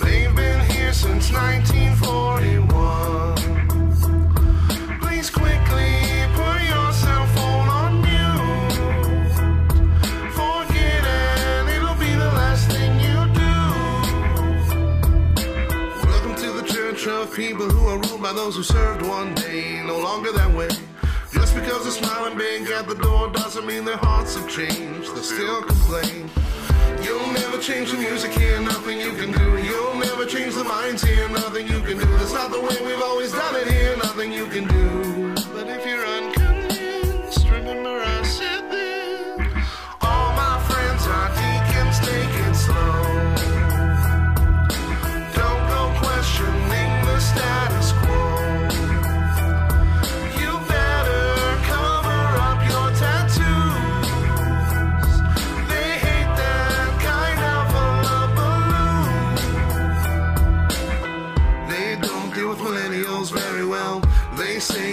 [0.00, 3.34] they've been here since 1941.
[5.00, 6.04] Please quickly
[6.34, 8.72] put your cell phone on mute.
[10.30, 13.54] Forget it, it'll be the last thing you do.
[16.06, 19.82] Welcome to the church of people who are ruled by those who served one day,
[19.84, 20.68] no longer that way.
[21.32, 25.16] Just because they're smiling big at the door doesn't mean their hearts have changed.
[25.16, 26.30] They still complain.
[27.02, 29.62] You'll never change the music here, nothing you can do.
[29.62, 32.06] You'll never change the minds here, nothing you can do.
[32.18, 35.25] That's not the way we've always done it here, nothing you can do.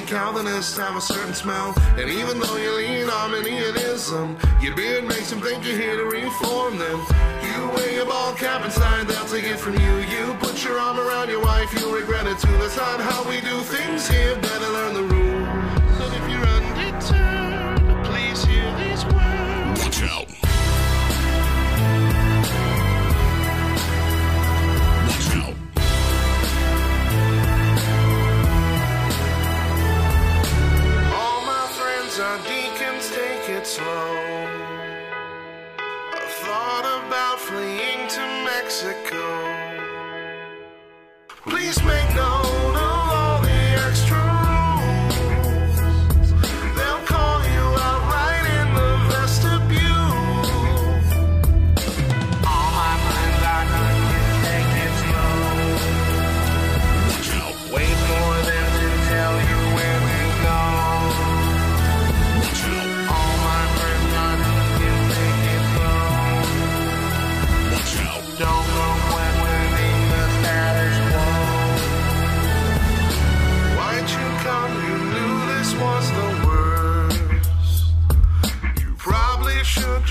[0.01, 1.73] Calvinists have a certain smell.
[1.97, 6.77] And even though you lean Arminianism, your beard makes them think you're here to reform
[6.77, 6.99] them.
[7.43, 9.97] You wear your ball cap inside, they'll take it from you.
[9.99, 12.51] You put your arm around your wife, you'll regret it too.
[12.57, 14.35] That's not how we do things here.
[14.35, 15.22] Better learn the rules.
[41.45, 42.42] Please make note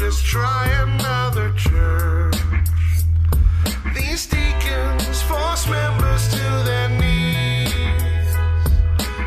[0.04, 2.34] just try another church.
[3.94, 7.70] These deacons force members to their knees.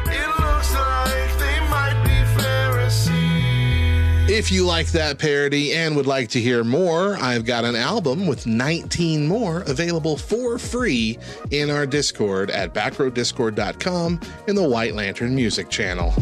[0.06, 4.30] It looks like they might be Pharisees.
[4.30, 8.28] If you like that parody and would like to hear more, I've got an album
[8.28, 11.18] with 19 more available for free
[11.52, 14.20] in our Discord at backrowdiscord.com
[14.50, 16.14] in the White Lantern Music channel.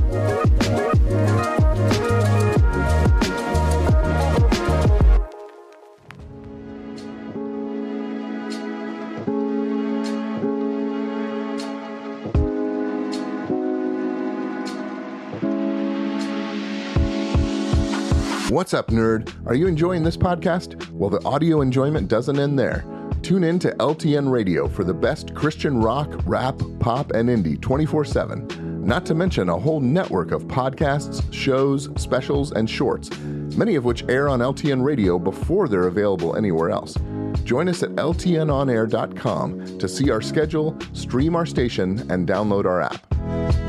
[18.54, 19.34] What's up, nerd?
[19.48, 20.88] Are you enjoying this podcast?
[20.92, 22.86] Well, the audio enjoyment doesn't end there.
[23.24, 28.06] Tune in to LTN Radio for the best Christian rock, rap, pop, and indie 24
[28.06, 28.86] 7.
[28.86, 33.10] Not to mention a whole network of podcasts, shows, specials, and shorts,
[33.58, 36.96] many of which air on LTN Radio before they're available anywhere else.
[37.44, 43.63] Join us at LTNOnAir.com to see our schedule, stream our station, and download our app.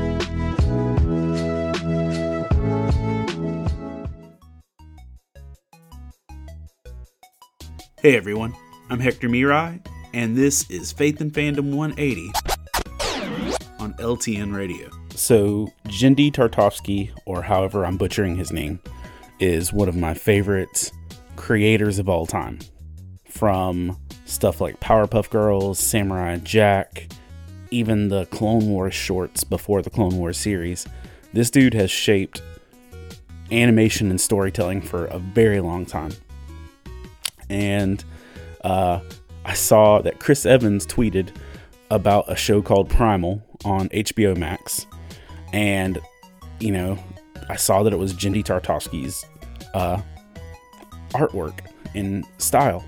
[8.05, 8.53] Hey everyone,
[8.91, 9.83] I'm Hector Mirai,
[10.13, 12.31] and this is Faith and Fandom 180
[13.79, 14.91] on LTN Radio.
[15.15, 18.79] So, Genndy Tartovsky, or however I'm butchering his name,
[19.39, 20.91] is one of my favorite
[21.35, 22.59] creators of all time.
[23.27, 27.07] from stuff like Powerpuff Girls, Samurai Jack,
[27.71, 30.85] even the Clone Wars shorts before the Clone Wars series.
[31.33, 32.43] This dude has shaped
[33.51, 36.11] animation and storytelling for a very long time.
[37.49, 38.03] And
[38.63, 38.99] uh,
[39.45, 41.35] I saw that Chris Evans tweeted
[41.91, 44.87] about a show called Primal on HBO Max.
[45.53, 45.99] And,
[46.59, 46.97] you know,
[47.49, 49.25] I saw that it was Genndy Tartovsky's
[49.73, 50.01] uh,
[51.11, 51.59] artwork
[51.93, 52.83] and style.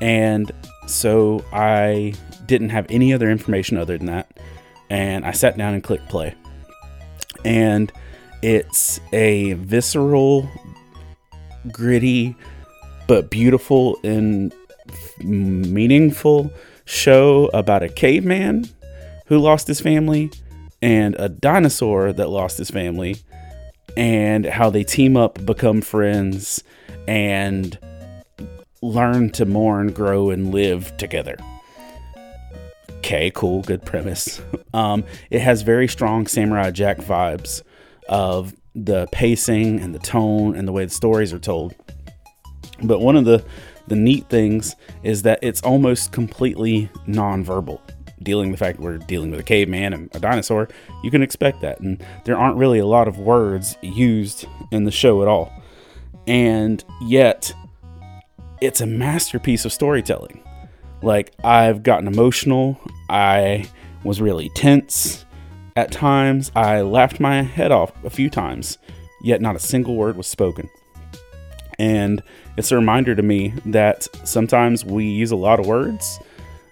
[0.00, 0.52] And
[0.86, 2.14] so I
[2.46, 4.38] didn't have any other information other than that.
[4.90, 6.34] And I sat down and clicked play.
[7.44, 7.92] And
[8.42, 10.48] it's a visceral,
[11.70, 12.36] gritty,
[13.08, 14.54] but beautiful and
[15.18, 16.52] meaningful
[16.84, 18.68] show about a caveman
[19.26, 20.30] who lost his family
[20.80, 23.16] and a dinosaur that lost his family
[23.96, 26.62] and how they team up, become friends,
[27.08, 27.78] and
[28.82, 31.36] learn to mourn, grow, and live together.
[32.98, 34.40] Okay, cool, good premise.
[34.74, 37.62] Um, it has very strong Samurai Jack vibes
[38.06, 41.74] of the pacing and the tone and the way the stories are told.
[42.82, 43.44] But one of the
[43.88, 47.80] the neat things is that it's almost completely nonverbal.
[48.22, 50.68] Dealing with the fact we're dealing with a caveman and a dinosaur,
[51.02, 51.80] you can expect that.
[51.80, 55.52] And there aren't really a lot of words used in the show at all.
[56.26, 57.52] And yet,
[58.60, 60.42] it's a masterpiece of storytelling.
[61.00, 62.78] Like, I've gotten emotional.
[63.08, 63.68] I
[64.04, 65.24] was really tense
[65.76, 66.50] at times.
[66.56, 68.78] I laughed my head off a few times,
[69.22, 70.68] yet not a single word was spoken.
[71.78, 72.22] And
[72.56, 76.18] it's a reminder to me that sometimes we use a lot of words,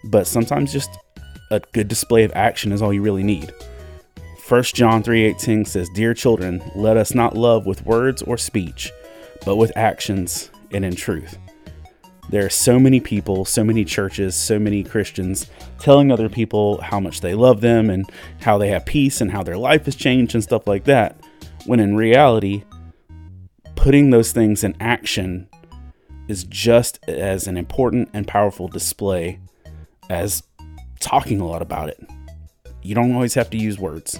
[0.04, 0.90] but sometimes just
[1.50, 3.52] a good display of action is all you really need.
[4.48, 8.92] 1 John 3:18 says, "Dear children, let us not love with words or speech,
[9.44, 11.38] but with actions and in truth."
[12.28, 15.46] There are so many people, so many churches, so many Christians
[15.78, 18.10] telling other people how much they love them and
[18.40, 21.16] how they have peace and how their life has changed and stuff like that.
[21.66, 22.62] When in reality,
[23.86, 25.48] putting those things in action
[26.26, 29.38] is just as an important and powerful display
[30.10, 30.42] as
[30.98, 32.04] talking a lot about it.
[32.82, 34.18] You don't always have to use words.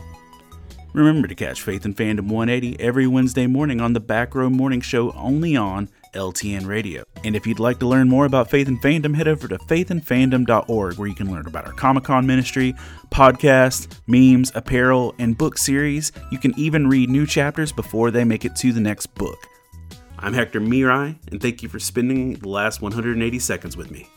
[0.93, 4.80] Remember to catch Faith and Fandom 180 every Wednesday morning on the Back Row Morning
[4.80, 7.02] Show only on LTN Radio.
[7.24, 10.97] And if you'd like to learn more about Faith and Fandom, head over to faithandfandom.org
[10.97, 12.72] where you can learn about our Comic Con ministry,
[13.10, 16.12] podcasts, memes, apparel, and book series.
[16.30, 19.36] You can even read new chapters before they make it to the next book.
[20.18, 24.09] I'm Hector Miray, and thank you for spending the last 180 seconds with me.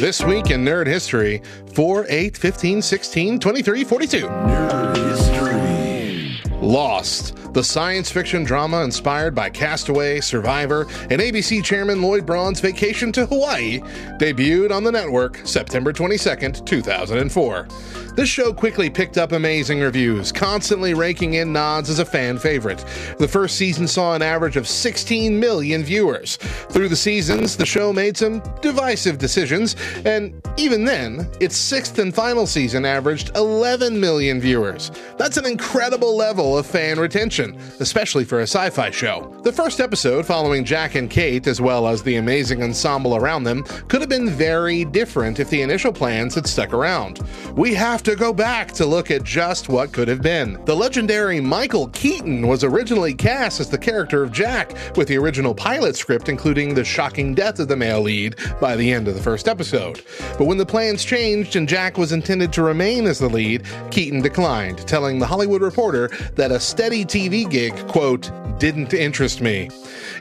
[0.00, 1.40] This week in Nerd History
[1.74, 4.26] 4, 8, 15, 16, 23, 42.
[4.26, 6.58] Nerd History.
[6.60, 7.38] Lost.
[7.54, 13.12] The science fiction drama inspired by Cast Away, Survivor, and ABC chairman Lloyd Braun's vacation
[13.12, 13.78] to Hawaii
[14.18, 17.68] debuted on the network September 22nd, 2004.
[18.16, 22.78] This show quickly picked up amazing reviews, constantly raking in nods as a fan favorite.
[23.18, 26.36] The first season saw an average of 16 million viewers.
[26.36, 29.74] Through the seasons, the show made some divisive decisions,
[30.04, 34.92] and even then, its sixth and final season averaged 11 million viewers.
[35.18, 37.43] That's an incredible level of fan retention,
[37.80, 39.34] especially for a sci fi show.
[39.42, 43.64] The first episode, following Jack and Kate, as well as the amazing ensemble around them,
[43.88, 47.20] could have been very different if the initial plans had stuck around.
[47.54, 50.64] We have to go back to look at just what could have been.
[50.64, 55.54] The legendary Michael Keaton was originally cast as the character of Jack, with the original
[55.54, 59.22] pilot script including the shocking death of the male lead by the end of the
[59.22, 60.02] first episode.
[60.38, 64.22] But when the plans changed and Jack was intended to remain as the lead, Keaton
[64.22, 68.30] declined, telling The Hollywood Reporter that a steady TV gig, quote,
[68.60, 69.68] didn't interest me.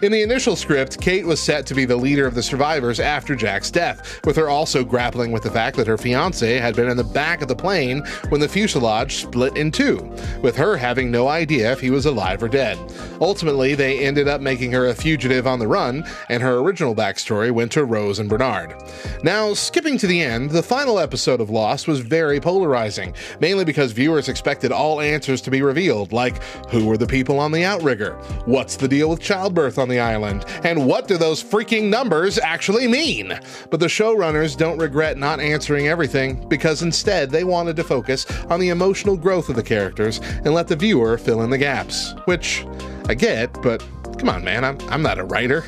[0.02, 3.36] In the initial script, Kate was set to be the leader of the survivors after
[3.36, 6.98] Jack's death, with her also grappling with the fact that her fiance had been in
[6.98, 9.98] the back of the plane when the fuselage split in two,
[10.42, 12.78] with her having no idea if he was alive or dead.
[13.22, 17.52] Ultimately, they ended up making her a fugitive on the run, and her original backstory
[17.52, 18.76] went to Rose and Bernard.
[19.24, 23.92] Now, skipping to the end, the final episode of Lost was very polarizing, mainly because
[23.92, 28.14] viewers expected all answers to be revealed, like who were the people on the outrigger,
[28.46, 32.88] what's the deal with childbirth on the island, and what do those freaking numbers actually
[32.88, 33.40] mean?
[33.70, 38.60] But the showrunners don't regret not answering everything because instead they wanted to focus on
[38.60, 42.66] the emotional growth of the characters and let the viewer fill in the gaps, which
[43.08, 43.84] I get, but
[44.18, 45.66] come on, man, I'm, I'm not a writer.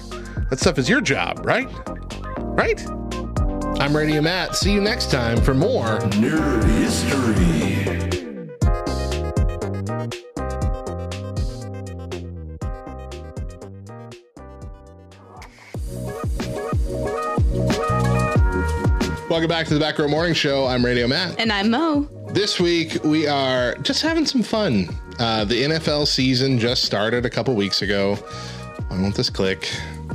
[0.49, 1.67] That stuff is your job, right?
[2.39, 2.85] Right?
[3.79, 4.55] I'm Radio Matt.
[4.55, 7.74] See you next time for more Nerd History.
[19.35, 20.65] Welcome back to the Back Row Morning Show.
[20.65, 21.37] I'm Radio Matt.
[21.41, 22.07] And I'm Mo.
[22.31, 24.87] This week we are just having some fun.
[25.19, 28.17] Uh, the NFL season just started a couple weeks ago.
[28.89, 29.65] I want this click.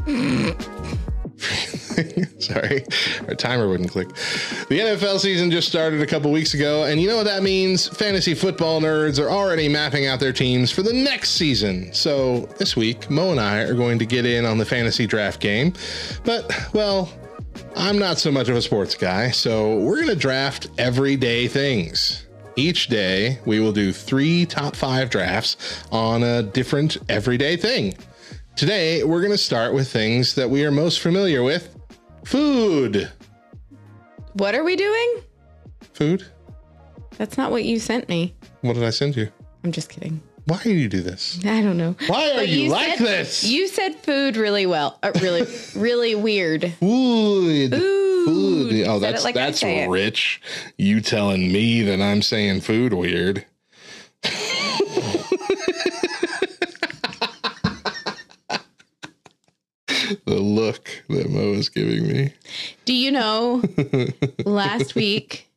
[2.38, 2.86] Sorry,
[3.28, 4.08] our timer wouldn't click.
[4.08, 7.88] The NFL season just started a couple weeks ago, and you know what that means?
[7.88, 11.92] Fantasy football nerds are already mapping out their teams for the next season.
[11.92, 15.40] So this week, Mo and I are going to get in on the fantasy draft
[15.40, 15.74] game.
[16.24, 17.12] But, well,
[17.76, 22.26] I'm not so much of a sports guy, so we're going to draft everyday things.
[22.56, 25.56] Each day, we will do three top five drafts
[25.90, 27.96] on a different everyday thing.
[28.56, 31.74] Today, we're going to start with things that we are most familiar with
[32.24, 33.10] food.
[34.34, 35.22] What are we doing?
[35.94, 36.26] Food?
[37.16, 38.34] That's not what you sent me.
[38.60, 39.30] What did I send you?
[39.64, 40.20] I'm just kidding.
[40.50, 41.38] Why do you do this?
[41.44, 41.94] I don't know.
[42.08, 43.44] Why are But you, like said- this?
[43.44, 44.98] You said food really well.
[45.00, 45.46] Uh, really,
[45.76, 46.72] really weird.
[46.80, 47.70] Food.
[47.70, 48.84] Food.
[48.84, 49.88] Oh, Said it that's like that's say it.
[49.88, 50.42] rich.
[50.76, 53.46] You telling me that I'm saying food weird.
[60.26, 62.32] the look that Mo is giving me.
[62.84, 63.62] Do you know
[64.44, 65.48] last week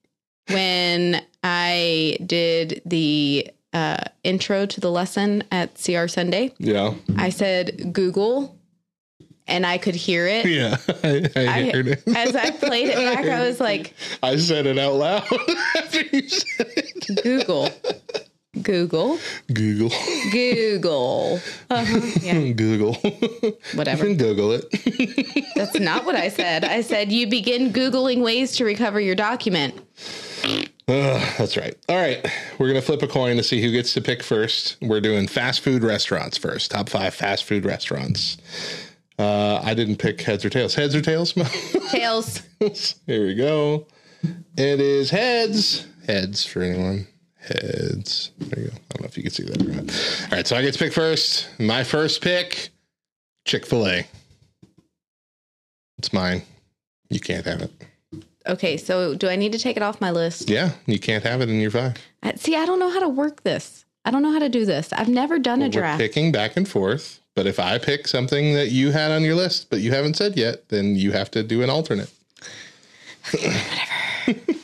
[0.50, 6.94] when I did the uh, intro to the lesson at CR Sunday, Yeah.
[7.18, 8.58] I said Google
[9.48, 10.46] and I could hear it.
[10.46, 10.78] Yeah.
[11.04, 12.04] I, I I, heard it.
[12.16, 13.94] as I played it back, I was like,
[14.24, 15.24] I said it out loud
[15.78, 17.24] after you said it.
[17.24, 17.70] Google,
[18.62, 19.18] Google,
[19.52, 19.90] Google.
[20.32, 21.40] Google.
[21.70, 22.94] Uh-huh, yeah, Google.
[23.74, 24.08] whatever.
[24.08, 25.46] You can Google it.
[25.56, 26.64] That's not what I said.
[26.64, 29.76] I said you begin Googling ways to recover your document.
[30.88, 31.76] That's right.
[31.90, 32.26] All right.
[32.60, 34.78] We're going to flip a coin to see who gets to pick first.
[34.82, 36.72] We're doing fast food restaurants first.
[36.72, 38.38] Top five fast food restaurants.
[39.18, 40.76] Uh, I didn't pick heads or tails.
[40.76, 41.34] Heads or tails?
[41.92, 42.42] Tails.
[43.06, 43.88] Here we go.
[44.58, 45.86] It is heads.
[46.08, 47.08] Heads for anyone.
[47.40, 48.32] Heads.
[48.40, 48.76] There you go.
[48.76, 50.32] I don't know if you can see that or not.
[50.32, 50.48] All right.
[50.48, 51.48] So I get to pick first.
[51.60, 52.70] My first pick
[53.46, 54.08] Chick fil A.
[55.98, 56.42] It's mine.
[57.10, 57.72] You can't have it.
[58.48, 60.50] Okay, so do I need to take it off my list?
[60.50, 60.72] Yeah.
[60.86, 61.96] You can't have it in your five.
[62.36, 63.86] See, I don't know how to work this.
[64.06, 64.92] I don't know how to do this.
[64.92, 66.00] I've never done a We're draft.
[66.00, 67.22] picking back and forth.
[67.36, 70.36] But if I pick something that you had on your list, but you haven't said
[70.38, 72.12] yet, then you have to do an alternate
[73.32, 74.40] Whatever.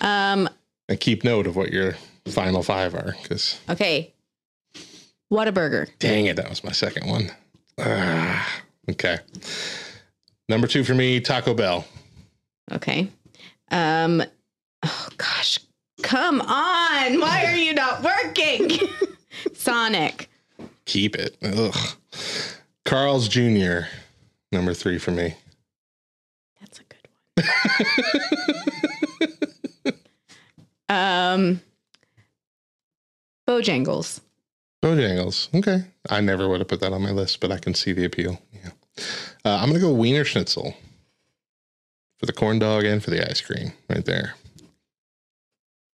[0.00, 0.48] Um,
[0.88, 1.94] and keep note of what your
[2.26, 3.14] final five are.
[3.22, 4.12] Because okay.
[5.32, 5.88] Whataburger.
[6.00, 7.30] dang it, that was my second one.
[7.78, 8.60] Ah,
[8.90, 9.18] okay.
[10.48, 11.84] Number two for me, Taco Bell.
[12.70, 13.08] Okay.
[13.70, 14.22] Um,
[14.82, 15.58] oh gosh.
[16.02, 17.20] Come on.
[17.20, 18.70] Why are you not working?
[19.54, 20.28] Sonic.
[20.84, 21.36] Keep it.
[21.42, 21.76] Ugh.
[22.84, 23.86] Carl's Jr.
[24.50, 25.34] Number three for me.
[26.60, 27.08] That's a good
[29.86, 29.94] one.
[30.88, 31.60] um,
[33.48, 34.20] Bojangles.
[34.82, 35.54] Bojangles.
[35.54, 35.84] Okay.
[36.10, 38.38] I never would have put that on my list, but I can see the appeal.
[38.52, 38.70] Yeah.
[39.44, 40.74] Uh, I'm going to go Wienerschnitzel
[42.22, 44.34] for the corn dog and for the ice cream right there.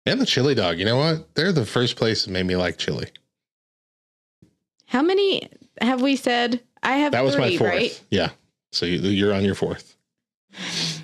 [0.07, 0.79] And the chili dog.
[0.79, 1.35] You know what?
[1.35, 3.09] They're the first place that made me like chili.
[4.87, 5.49] How many
[5.81, 6.61] have we said?
[6.81, 7.71] I have That was three, my fourth.
[7.73, 8.03] right?
[8.11, 8.31] Yeah.
[8.71, 9.97] So you, you're on your fourth.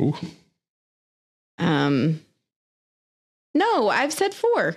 [0.00, 0.14] Ooh.
[1.58, 2.20] Um,
[3.56, 4.76] no, I've said four.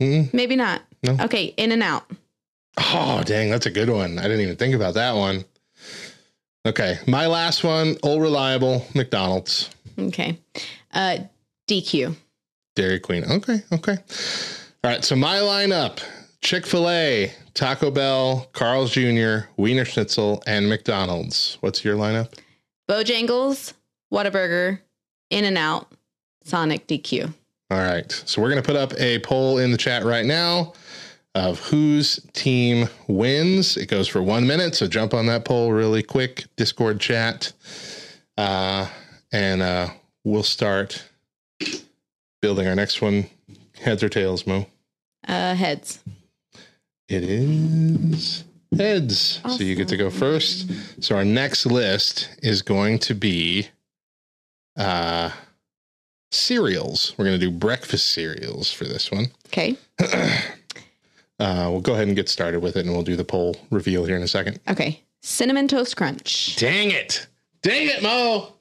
[0.00, 0.82] Mm, Maybe not.
[1.02, 1.16] No.
[1.22, 2.08] Okay, In-N-Out.
[2.78, 3.50] Oh, dang.
[3.50, 4.18] That's a good one.
[4.20, 5.44] I didn't even think about that one.
[6.66, 6.98] Okay.
[7.06, 9.70] My last one, old reliable McDonald's.
[9.98, 10.38] Okay.
[10.92, 11.18] Uh,
[11.68, 12.16] DQ.
[12.74, 13.24] Dairy Queen.
[13.24, 13.96] Okay, okay.
[14.82, 16.00] All right, so my lineup
[16.40, 21.58] Chick fil A, Taco Bell, Carl's Jr., Wienerschnitzel, and McDonald's.
[21.60, 22.32] What's your lineup?
[22.88, 23.74] Bojangles,
[24.12, 24.80] Whataburger,
[25.28, 25.92] In-N-Out,
[26.44, 27.32] Sonic DQ.
[27.70, 30.72] All right, so we're going to put up a poll in the chat right now
[31.34, 33.76] of whose team wins.
[33.76, 36.44] It goes for one minute, so jump on that poll really quick.
[36.56, 37.52] Discord chat.
[38.36, 38.88] Uh,
[39.32, 39.88] and uh,
[40.24, 41.04] we'll start
[42.42, 43.28] building our next one.
[43.80, 44.66] Heads or tails, Mo?
[45.26, 46.00] Uh, heads.
[47.08, 48.44] It is
[48.76, 49.40] heads.
[49.48, 50.70] So you get to go first.
[51.02, 53.68] So our next list is going to be
[54.76, 55.30] uh
[56.30, 57.14] cereals.
[57.18, 59.26] We're going to do breakfast cereals for this one.
[59.46, 59.76] Okay.
[61.40, 64.04] Uh we'll go ahead and get started with it and we'll do the poll reveal
[64.04, 64.60] here in a second.
[64.68, 65.02] Okay.
[65.22, 66.56] Cinnamon Toast Crunch.
[66.56, 67.26] Dang it.
[67.62, 68.54] Dang it, Mo.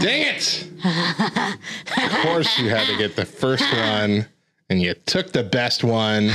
[0.00, 0.68] Dang it!
[0.84, 4.26] Of course, you had to get the first one,
[4.68, 6.30] and you took the best one.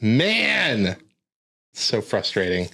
[0.00, 0.96] Man,
[1.72, 2.68] so frustrating.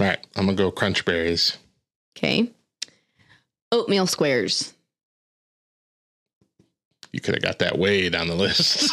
[0.00, 1.58] All right, I'm gonna go crunch berries.
[2.16, 2.50] Okay.
[3.70, 4.72] Oatmeal squares.
[7.12, 8.90] You could have got that way down the list.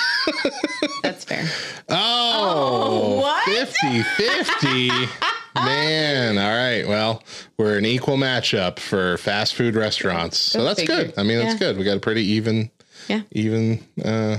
[1.03, 1.47] That's fair.
[1.87, 3.43] Oh, what?
[3.45, 4.89] 50 50.
[5.55, 6.87] Man, all right.
[6.87, 7.23] Well,
[7.57, 10.37] we're an equal matchup for fast food restaurants.
[10.37, 11.13] So that's good.
[11.17, 11.59] I mean, that's Yeah.
[11.69, 11.77] good.
[11.77, 12.69] We got a pretty even
[13.07, 13.21] Yeah.
[13.31, 14.37] even uh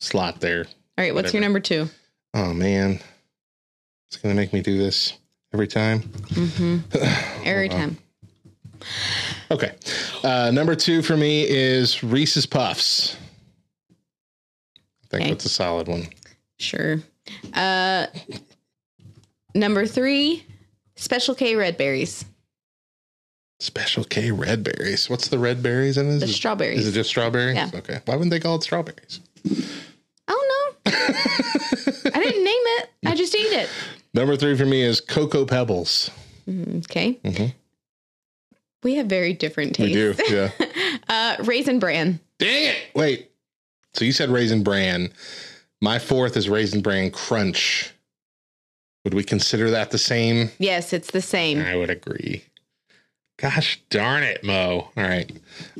[0.00, 0.64] slot there.
[0.64, 0.68] All
[1.04, 1.14] right.
[1.14, 1.36] What's Whatever.
[1.36, 1.88] your number two?
[2.34, 2.98] Oh man.
[4.10, 5.12] It's gonna make me do this
[5.52, 6.00] every time.
[6.00, 7.44] Mm-hmm.
[7.46, 7.98] Every time.
[9.50, 9.74] Okay.
[10.24, 13.16] Uh number two for me is Reese's Puffs.
[13.90, 15.30] I think Okay.
[15.30, 16.08] that's a solid one.
[16.58, 17.00] Sure.
[17.54, 18.06] Uh,
[19.54, 20.44] number three,
[20.96, 22.24] Special K red berries.
[23.60, 25.08] Special K red berries.
[25.08, 26.18] What's the red berries in it?
[26.20, 26.80] The strawberries.
[26.80, 27.56] Is it just strawberries?
[27.56, 27.70] Yeah.
[27.74, 28.00] Okay.
[28.04, 29.20] Why wouldn't they call it strawberries?
[29.46, 29.60] I
[30.28, 30.92] don't know.
[32.14, 32.90] I didn't name it.
[33.06, 33.68] I just ate it.
[34.14, 36.10] Number three for me is Cocoa Pebbles.
[36.48, 37.18] Mm, Okay.
[37.24, 37.54] Mhm.
[38.88, 39.94] We have very different tastes.
[39.94, 40.34] We do.
[40.34, 40.50] Yeah.
[41.10, 42.20] Uh, raisin bran.
[42.38, 42.76] Dang it.
[42.94, 43.30] Wait.
[43.94, 45.10] So you said Raisin Bran.
[45.80, 47.92] My fourth is Raisin Bran Crunch.
[49.04, 50.50] Would we consider that the same?
[50.58, 51.60] Yes, it's the same.
[51.60, 52.44] I would agree.
[53.38, 54.90] Gosh darn it, Mo.
[54.96, 55.30] All right.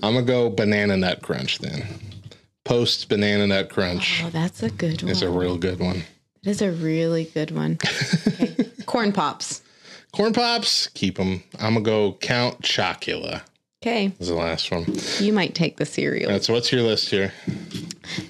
[0.02, 1.86] I'm going to go Banana Nut Crunch then.
[2.64, 5.10] Post Banana Nut Crunch Oh, that's a good one.
[5.10, 6.04] It's a real good one.
[6.42, 7.78] It is a really good one.
[8.40, 8.70] Okay.
[8.86, 9.62] Corn pops.
[10.18, 11.44] Corn Pops, keep them.
[11.60, 13.42] I'm going to go Count Chocula
[13.80, 14.10] Okay.
[14.18, 14.84] is the last one.
[15.20, 16.28] You might take the cereal.
[16.28, 17.32] That's what's your list here?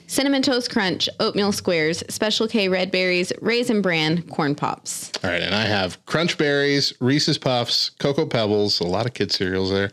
[0.06, 5.12] Cinnamon Toast Crunch, Oatmeal Squares, Special K Red Berries, Raisin Bran, Corn Pops.
[5.24, 9.32] All right, and I have Crunch Berries, Reese's Puffs, Cocoa Pebbles, a lot of kid
[9.32, 9.90] cereals there,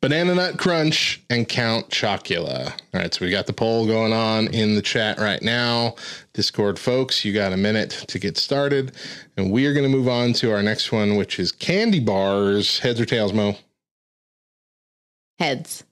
[0.00, 2.70] Banana Nut Crunch, and Count Chocula.
[2.70, 5.96] All right, so we got the poll going on in the chat right now.
[6.34, 8.92] Discord folks, you got a minute to get started,
[9.36, 12.80] and we are going to move on to our next one, which is candy bars.
[12.80, 13.56] Heads or tails, Mo?
[15.38, 15.84] Heads.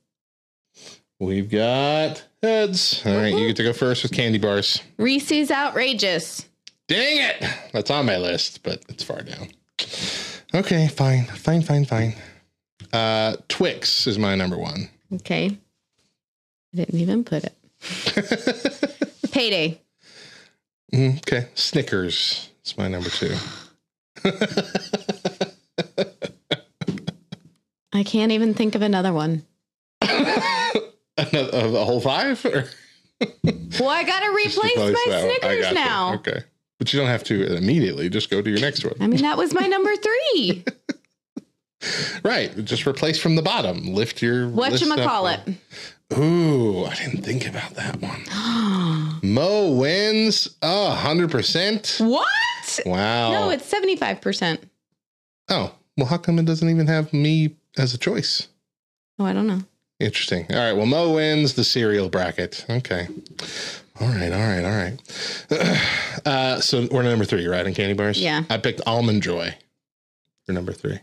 [1.20, 3.06] We've got heads.
[3.06, 4.82] All right, you get to go first with candy bars.
[4.98, 6.48] Reese's Outrageous.
[6.89, 7.48] Dang it!
[7.73, 9.48] That's on my list, but it's far down.
[10.52, 12.14] Okay, fine, fine, fine, fine.
[12.93, 14.90] Uh, Twix is my number one.
[15.14, 15.56] Okay.
[16.74, 19.14] I didn't even put it.
[19.31, 19.81] Payday.
[20.93, 23.35] Mm, okay, Snickers is my number two.
[27.94, 29.44] I can't even think of another one.
[30.02, 32.44] Another, the whole five?
[32.44, 32.64] Or
[33.78, 35.12] Well, I got to replace my that one?
[35.12, 36.14] I Snickers now.
[36.14, 36.40] Okay,
[36.78, 38.09] but you don't have to immediately.
[38.09, 38.94] Just go to your next one.
[39.01, 40.64] I mean, that was my number three.
[42.24, 43.93] Right, just replace from the bottom.
[43.93, 44.47] Lift your.
[44.47, 44.98] list up.
[44.98, 45.56] Whatchamacallit.
[46.18, 49.20] Ooh, I didn't think about that one.
[49.22, 51.97] Mo wins a hundred percent.
[51.98, 52.26] What?
[52.86, 53.32] Wow.
[53.32, 54.59] No, it's 75%.
[55.48, 58.48] Oh, well, how come it doesn't even have me as a choice?
[59.18, 59.60] Oh, I don't know.
[60.01, 60.47] Interesting.
[60.51, 60.72] All right.
[60.72, 62.64] Well, Mo wins the cereal bracket.
[62.68, 63.09] Okay.
[64.01, 64.32] All right.
[64.32, 64.64] All right.
[64.64, 65.78] All right.
[66.24, 67.66] Uh, so we're number three, right?
[67.66, 68.20] In candy bars?
[68.20, 68.44] Yeah.
[68.48, 69.56] I picked Almond Joy
[70.47, 71.01] for number three.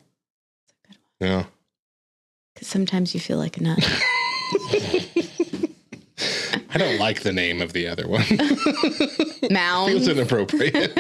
[1.20, 1.44] Yeah.
[2.54, 3.80] Because sometimes you feel like a nut.
[6.72, 8.24] I don't like the name of the other one.
[9.52, 9.92] Mound.
[9.92, 10.92] Feels inappropriate.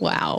[0.00, 0.38] Wow.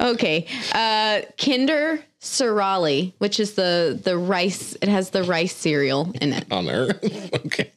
[0.00, 0.46] Okay.
[0.72, 4.76] Uh Kinder Surali, which is the the rice.
[4.80, 6.50] It has the rice cereal in it.
[6.50, 7.34] On Earth.
[7.46, 7.72] okay.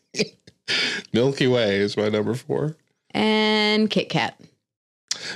[1.11, 2.75] Milky Way is my number four.
[3.11, 4.39] And Kit Kat.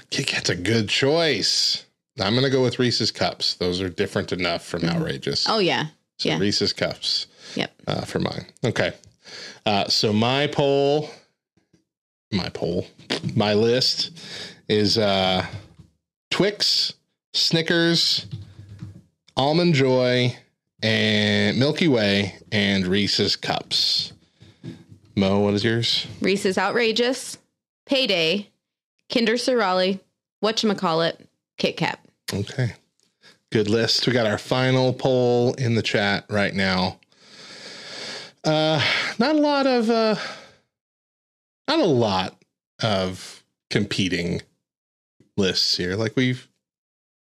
[0.09, 1.85] Kit Kat's a good choice.
[2.19, 3.55] I'm going to go with Reese's Cups.
[3.55, 5.47] Those are different enough from outrageous.
[5.47, 5.87] Oh yeah.
[6.17, 6.39] So yeah.
[6.39, 7.27] Reese's Cups.
[7.55, 7.71] Yep.
[7.87, 8.45] Uh, for mine.
[8.65, 8.91] Okay.
[9.65, 11.09] Uh, so my poll,
[12.31, 12.87] my poll,
[13.35, 14.11] my list
[14.67, 15.45] is uh,
[16.31, 16.93] Twix,
[17.33, 18.25] Snickers,
[19.35, 20.35] Almond Joy,
[20.81, 24.13] and Milky Way, and Reese's Cups.
[25.15, 26.05] Mo, what is yours?
[26.21, 27.37] Reese's Outrageous,
[27.85, 28.49] Payday,
[29.11, 29.99] Kinder Surali,
[30.43, 31.25] Whatchamacallit,
[31.57, 31.99] Kit Kat.
[32.33, 32.73] Okay.
[33.51, 34.05] Good list.
[34.05, 36.99] We got our final poll in the chat right now.
[38.43, 38.81] Uh
[39.19, 40.15] not a lot of uh
[41.67, 42.41] not a lot
[42.81, 44.41] of competing
[45.37, 45.95] lists here.
[45.95, 46.47] Like we've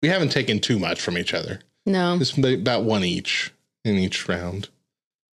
[0.02, 1.61] we haven't taken too much from each other.
[1.85, 2.18] No.
[2.18, 3.52] Just about one each
[3.85, 4.69] in each round.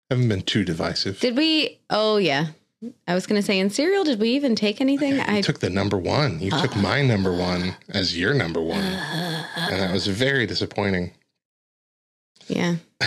[0.09, 1.19] Haven't been too divisive.
[1.19, 1.79] Did we?
[1.89, 2.47] Oh yeah.
[3.07, 5.19] I was gonna say in cereal, did we even take anything?
[5.19, 6.39] I You took the number one.
[6.39, 8.81] You took my number one as your number one.
[8.83, 11.11] And that was very disappointing.
[12.47, 12.75] yeah.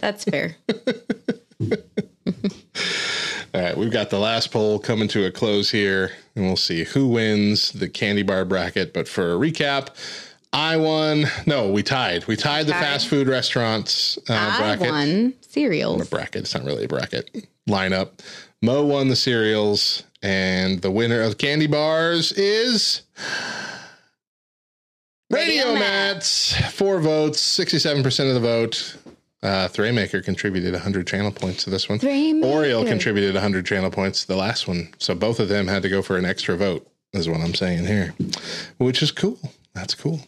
[0.00, 0.56] That's fair.
[3.54, 6.84] All right, we've got the last poll coming to a close here, and we'll see
[6.84, 8.92] who wins the candy bar bracket.
[8.92, 9.88] But for a recap,
[10.52, 11.24] I won.
[11.46, 12.26] No, we tied.
[12.26, 12.82] We tied the Tied.
[12.82, 14.90] fast food restaurants uh, I bracket.
[14.90, 15.08] won
[15.40, 16.08] A cereals.
[16.10, 16.42] bracket.
[16.42, 17.46] It's not really a bracket.
[17.68, 18.10] Lineup.
[18.62, 23.02] Mo won the cereals, and the winner of candy bars is
[25.30, 26.56] Radio, Radio Mats.
[26.72, 28.96] Four votes, sixty-seven percent of the vote.
[29.42, 31.98] Uh, Thraymaker contributed 100 channel points to this one.
[31.98, 32.44] Thraymaker.
[32.44, 34.92] Oriole contributed 100 channel points to the last one.
[34.98, 37.86] So both of them had to go for an extra vote, is what I'm saying
[37.86, 38.14] here,
[38.78, 39.38] which is cool.
[39.74, 40.20] That's cool.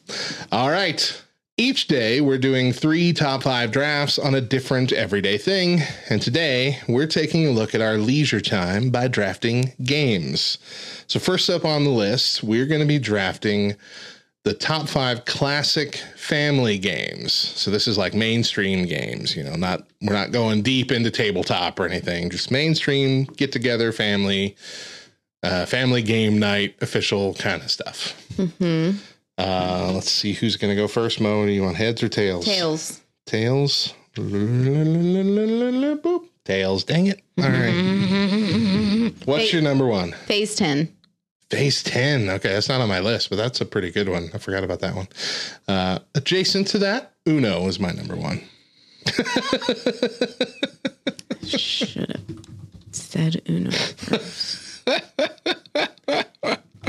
[0.52, 1.20] All right.
[1.60, 5.82] Each day, we're doing three top five drafts on a different everyday thing.
[6.08, 10.58] And today, we're taking a look at our leisure time by drafting games.
[11.08, 13.74] So, first up on the list, we're going to be drafting
[14.44, 17.32] the top five classic family games.
[17.32, 21.80] So this is like mainstream games, you know, not we're not going deep into tabletop
[21.80, 24.56] or anything, just mainstream get together family,
[25.42, 28.12] uh, family game night, official kind of stuff.
[28.36, 28.92] hmm
[29.38, 31.20] Uh, let's see who's going to go first.
[31.20, 32.44] Mo, do you want heads or tails?
[32.44, 33.00] Tails.
[33.24, 33.94] Tails.
[36.44, 36.84] Tails.
[36.84, 37.20] Dang it.
[37.38, 39.12] All right.
[39.24, 40.12] What's your number one?
[40.26, 40.92] Phase 10.
[41.50, 42.28] Phase 10.
[42.28, 44.28] Okay, that's not on my list, but that's a pretty good one.
[44.34, 45.08] I forgot about that one.
[45.68, 48.42] Uh, adjacent to that, Uno is my number one.
[51.46, 52.22] Should have
[52.92, 54.84] said Uno first.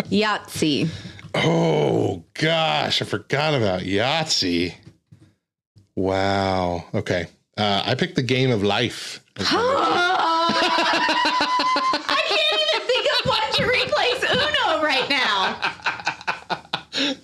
[0.10, 0.90] Yahtzee.
[1.36, 3.02] Oh, gosh.
[3.02, 4.74] I forgot about Yahtzee.
[5.96, 6.86] Wow.
[6.94, 7.28] Okay.
[7.58, 9.24] Uh, I picked the game of life.
[9.38, 9.76] as number two.
[12.08, 15.56] I can't even think of what to replace Uno right now.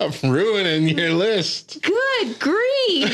[0.00, 1.78] I'm ruining your list.
[1.82, 3.12] Good grief.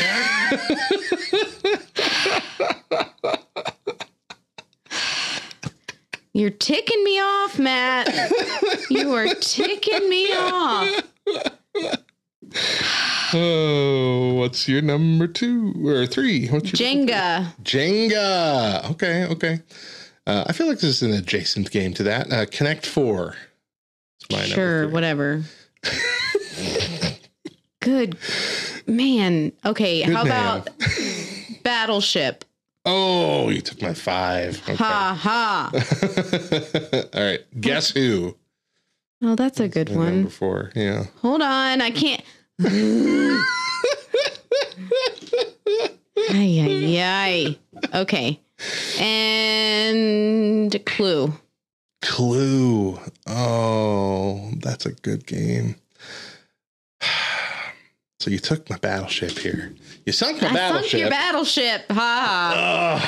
[6.35, 8.09] You're ticking me off, Matt.
[8.91, 11.03] You are ticking me off.
[13.35, 16.49] Oh, what's your number two or three?
[16.49, 17.47] What's your Jenga.
[17.63, 18.91] Jenga.
[18.91, 19.61] Okay, okay.
[20.27, 22.31] Uh, I feel like this is an adjacent game to that.
[22.31, 23.37] Uh, Connect Four.
[24.45, 25.45] Sure, whatever.
[27.81, 28.19] Good
[28.87, 29.53] man.
[29.65, 30.61] Okay, Good how man.
[30.61, 30.69] about
[31.63, 32.45] Battleship?
[32.85, 34.61] Oh, you took my five.
[34.63, 34.75] Okay.
[34.75, 35.71] Ha ha.
[37.15, 37.41] All right.
[37.61, 38.37] Guess who?
[39.23, 40.29] Oh, that's a good one.
[40.29, 40.73] Four.
[40.75, 41.05] Yeah.
[41.21, 42.23] Hold on, I can't.
[46.31, 47.59] ay, ay, ay.
[47.95, 48.41] Okay.
[48.99, 51.33] And Clue.
[52.01, 52.99] Clue.
[53.29, 55.77] Oh, that's a good game.
[58.23, 59.75] So you took my battleship here.
[60.07, 61.01] You sunk my I sunk battleship.
[61.01, 61.91] your battleship.
[61.91, 63.03] Ha.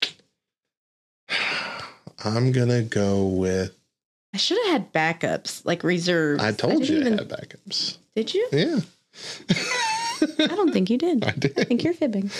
[0.00, 0.08] Ugh.
[2.24, 3.76] I'm gonna go with.
[4.32, 6.42] I should have had backups, like reserves.
[6.42, 7.98] I told didn't you to even- have backups.
[8.16, 8.48] Did you?
[8.50, 8.80] Yeah,
[10.40, 11.22] I don't think you did.
[11.26, 11.60] I, did.
[11.60, 12.30] I think you're fibbing.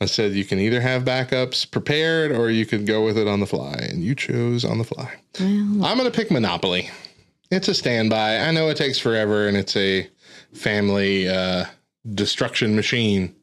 [0.00, 3.38] I said you can either have backups prepared or you can go with it on
[3.38, 5.14] the fly, and you chose on the fly.
[5.38, 6.90] Well, I'm gonna pick Monopoly.
[7.52, 8.38] It's a standby.
[8.38, 10.10] I know it takes forever, and it's a
[10.56, 11.64] family uh,
[12.14, 13.34] destruction machine,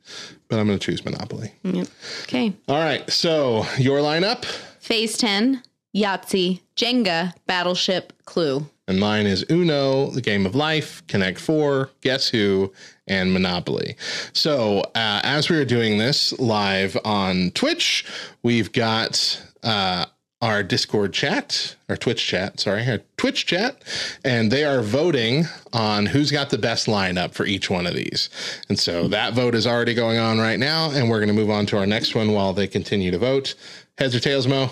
[0.48, 1.53] but I'm gonna choose Monopoly.
[1.64, 1.88] yep.
[2.23, 2.53] Okay.
[2.68, 4.45] All right, so your lineup.
[4.80, 5.64] Phase 10,
[5.95, 8.68] Yahtzee, Jenga, Battleship, Clue.
[8.85, 12.73] And mine is Uno, The Game of Life, Connect Four, Guess Who,
[13.07, 13.95] and Monopoly.
[14.34, 18.06] So, uh, as we are doing this live on Twitch,
[18.44, 20.06] we've got uh,
[20.43, 23.81] our Discord chat, our Twitch chat, sorry, our Twitch chat,
[24.25, 28.29] and they are voting on who's got the best lineup for each one of these.
[28.67, 31.49] And so that vote is already going on right now, and we're going to move
[31.49, 33.55] on to our next one while they continue to vote.
[33.97, 34.69] Heads or tails, Mo?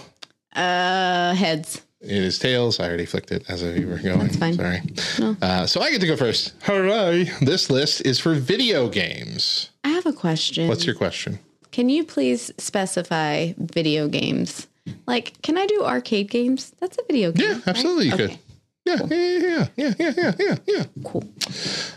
[0.53, 1.81] Uh, heads.
[2.02, 2.81] It is tails.
[2.81, 4.19] I already flicked it as we were going.
[4.19, 4.56] That's fine.
[4.56, 4.81] Sorry.
[5.19, 5.38] No.
[5.41, 6.53] Uh, so I get to go first.
[6.64, 7.30] Hooray.
[7.39, 9.69] This list is for video games.
[9.85, 10.68] I have a question.
[10.68, 11.39] What's your question?
[11.72, 14.68] Can you please specify video games?
[15.08, 16.74] Like, can I do arcade games?
[16.80, 17.49] That's a video game.
[17.49, 18.08] Yeah, absolutely.
[18.08, 18.40] You could.
[18.84, 20.84] Yeah, yeah, yeah, yeah, yeah, yeah, yeah, yeah.
[21.03, 21.24] Cool.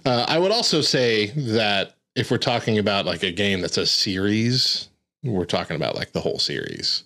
[0.04, 3.86] Uh, I would also say that if we're talking about like a game that's a
[3.86, 4.88] series,
[5.22, 7.04] we're talking about like the whole series.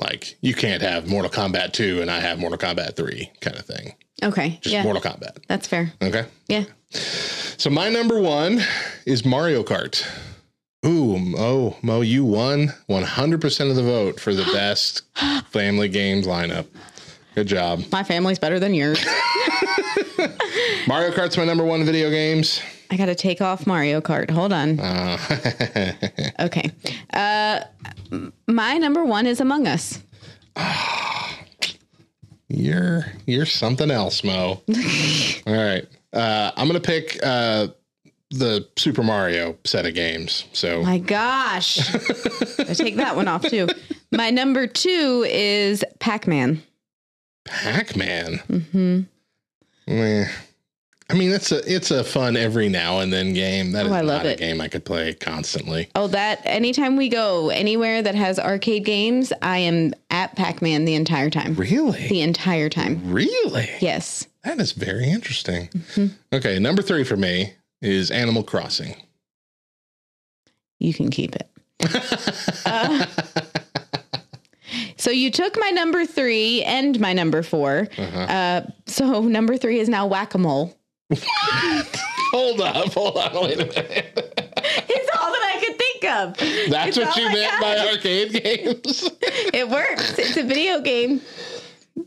[0.00, 3.66] Like you can't have Mortal Kombat 2 and I have Mortal Kombat 3 kind of
[3.66, 3.94] thing.
[4.22, 4.58] Okay.
[4.62, 4.84] Just yeah.
[4.84, 5.38] Mortal Kombat.
[5.48, 5.92] That's fair.
[6.00, 6.26] Okay.
[6.46, 6.64] Yeah.
[6.90, 8.60] So my number one
[9.06, 10.06] is Mario Kart.
[10.86, 15.02] Ooh, Mo, Mo, you won 100% of the vote for the best
[15.50, 16.66] family games lineup.
[17.34, 17.82] Good job.
[17.92, 19.04] My family's better than yours.
[20.86, 22.60] Mario Kart's my number one video games.
[22.90, 24.30] I got to take off Mario Kart.
[24.30, 24.80] Hold on.
[24.80, 25.18] Uh,
[26.40, 26.70] Okay.
[27.12, 27.60] Uh,
[28.46, 30.00] my number one is Among Us.
[32.48, 34.62] you're you're something else, Mo.
[35.46, 35.86] All right.
[36.12, 37.68] Uh, I'm gonna pick uh,
[38.30, 40.44] the Super Mario set of games.
[40.52, 41.78] So My gosh.
[42.58, 43.68] I take that one off too.
[44.12, 46.62] My number two is Pac Man.
[47.44, 48.34] Pac-Man.
[48.74, 49.00] hmm
[49.86, 50.26] Meh.
[51.10, 53.72] I mean, it's a it's a fun every now and then game.
[53.72, 54.36] That Oh, is I love not it.
[54.38, 55.88] a game I could play constantly.
[55.94, 60.84] Oh, that anytime we go anywhere that has arcade games, I am at Pac Man
[60.84, 61.54] the entire time.
[61.54, 62.08] Really?
[62.08, 63.00] The entire time.
[63.10, 63.70] Really?
[63.80, 64.26] Yes.
[64.44, 65.68] That is very interesting.
[65.68, 66.06] Mm-hmm.
[66.34, 68.94] Okay, number three for me is Animal Crossing.
[70.78, 71.48] You can keep it.
[72.66, 73.06] Uh,
[74.98, 78.18] so you took my number three and my number 4 Uh-huh.
[78.20, 80.76] Uh, so number three is now whack a mole.
[81.16, 84.34] hold up, hold on, wait a minute.
[84.90, 86.70] It's all that I could think of.
[86.70, 87.60] That's It's what you I meant got.
[87.62, 89.08] by arcade games?
[89.54, 90.18] It works.
[90.18, 91.20] It's a video game.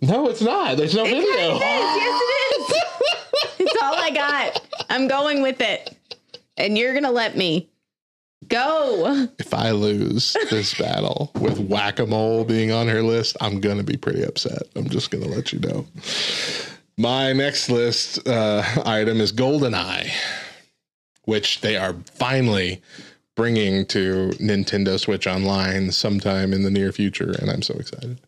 [0.01, 0.77] No, it's not.
[0.77, 1.35] There's no It video.
[1.35, 1.61] kind of is.
[1.61, 3.59] Yes, it is.
[3.59, 4.61] it's all I got.
[4.89, 5.95] I'm going with it.
[6.57, 7.69] And you're going to let me
[8.47, 9.27] go.
[9.39, 13.77] If I lose this battle with whack a mole being on her list, I'm going
[13.77, 14.63] to be pretty upset.
[14.75, 15.85] I'm just going to let you know.
[16.97, 20.11] My next list uh, item is GoldenEye,
[21.25, 22.81] which they are finally
[23.35, 27.31] bringing to Nintendo Switch Online sometime in the near future.
[27.39, 28.19] And I'm so excited.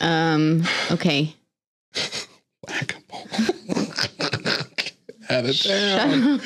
[0.00, 1.34] Um, okay.
[5.28, 6.40] Out of town.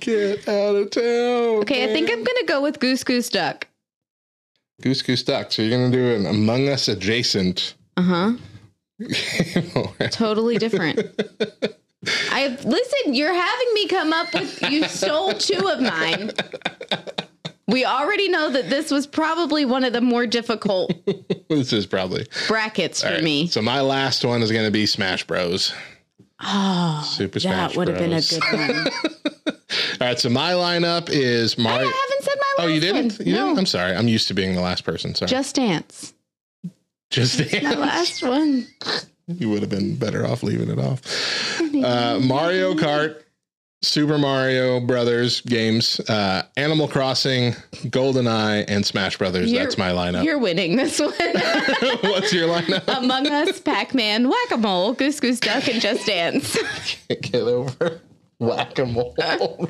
[0.00, 1.60] Get out of town.
[1.62, 3.68] Okay, I think I'm going to go with Goose Goose Duck.
[4.82, 5.52] Goose Goose Duck.
[5.52, 7.74] So you're going to do an Among Us adjacent.
[7.96, 8.32] Uh huh.
[10.10, 11.00] Totally different.
[12.30, 16.30] I listen, you're having me come up with you stole two of mine.
[17.66, 20.92] We already know that this was probably one of the more difficult
[21.48, 23.46] this is probably brackets for right, me.
[23.46, 25.72] So my last one is going to be Smash Bros.
[26.40, 28.86] Oh, Super Smash that would have been a good one.
[30.00, 31.86] All right, so my lineup is Mario.
[31.88, 33.18] I haven't said my oh, you didn't?
[33.18, 33.26] one.
[33.26, 33.44] You No.
[33.46, 33.58] didn't?
[33.60, 33.94] I'm sorry.
[33.96, 35.14] I'm used to being the last person.
[35.14, 35.28] Sorry.
[35.30, 36.12] Just Dance.
[37.10, 37.76] Just My dance.
[37.76, 38.66] last one.
[39.26, 41.00] You would have been better off leaving it off.
[41.62, 43.22] Uh, Mario Kart,
[43.84, 47.52] Super Mario Brothers games, uh, Animal Crossing,
[47.86, 49.50] GoldenEye, and Smash Brothers.
[49.52, 50.24] You're- That's my lineup.
[50.24, 51.10] You're winning this one.
[52.00, 52.88] What's your lineup?
[52.98, 56.56] Among Us, Pac Man, Whack a Mole, Goose Goose Duck, and Just Dance.
[57.08, 58.00] Can't Get over
[58.40, 59.14] whack a mole.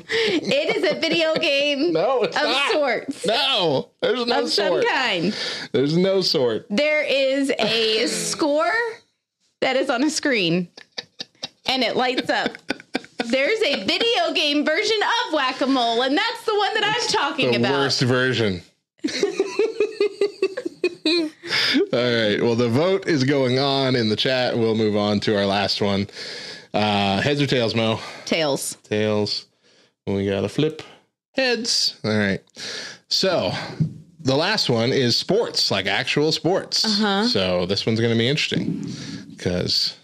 [0.09, 2.71] it is a video game No, it's of not.
[2.71, 3.25] sorts.
[3.25, 4.83] No, there's no of sort.
[4.83, 5.35] some kind.
[5.71, 6.65] There's no sort.
[6.69, 8.73] There is a score
[9.61, 10.67] that is on a screen
[11.67, 12.51] and it lights up.
[13.17, 14.97] There's a video game version
[15.27, 17.71] of Whack a Mole, and that's the one that I'm talking the about.
[17.71, 18.61] worst version.
[21.07, 21.11] All
[21.93, 22.41] right.
[22.41, 24.57] Well, the vote is going on in the chat.
[24.57, 26.07] We'll move on to our last one.
[26.73, 27.99] Uh, heads or tails, Mo?
[28.25, 28.75] Tails.
[28.83, 29.45] Tails.
[30.07, 30.81] We got to flip
[31.33, 31.99] heads.
[32.03, 32.41] All right.
[33.09, 33.51] So
[34.19, 36.83] the last one is sports, like actual sports.
[36.83, 37.27] Uh-huh.
[37.27, 38.85] So this one's going to be interesting
[39.29, 39.97] because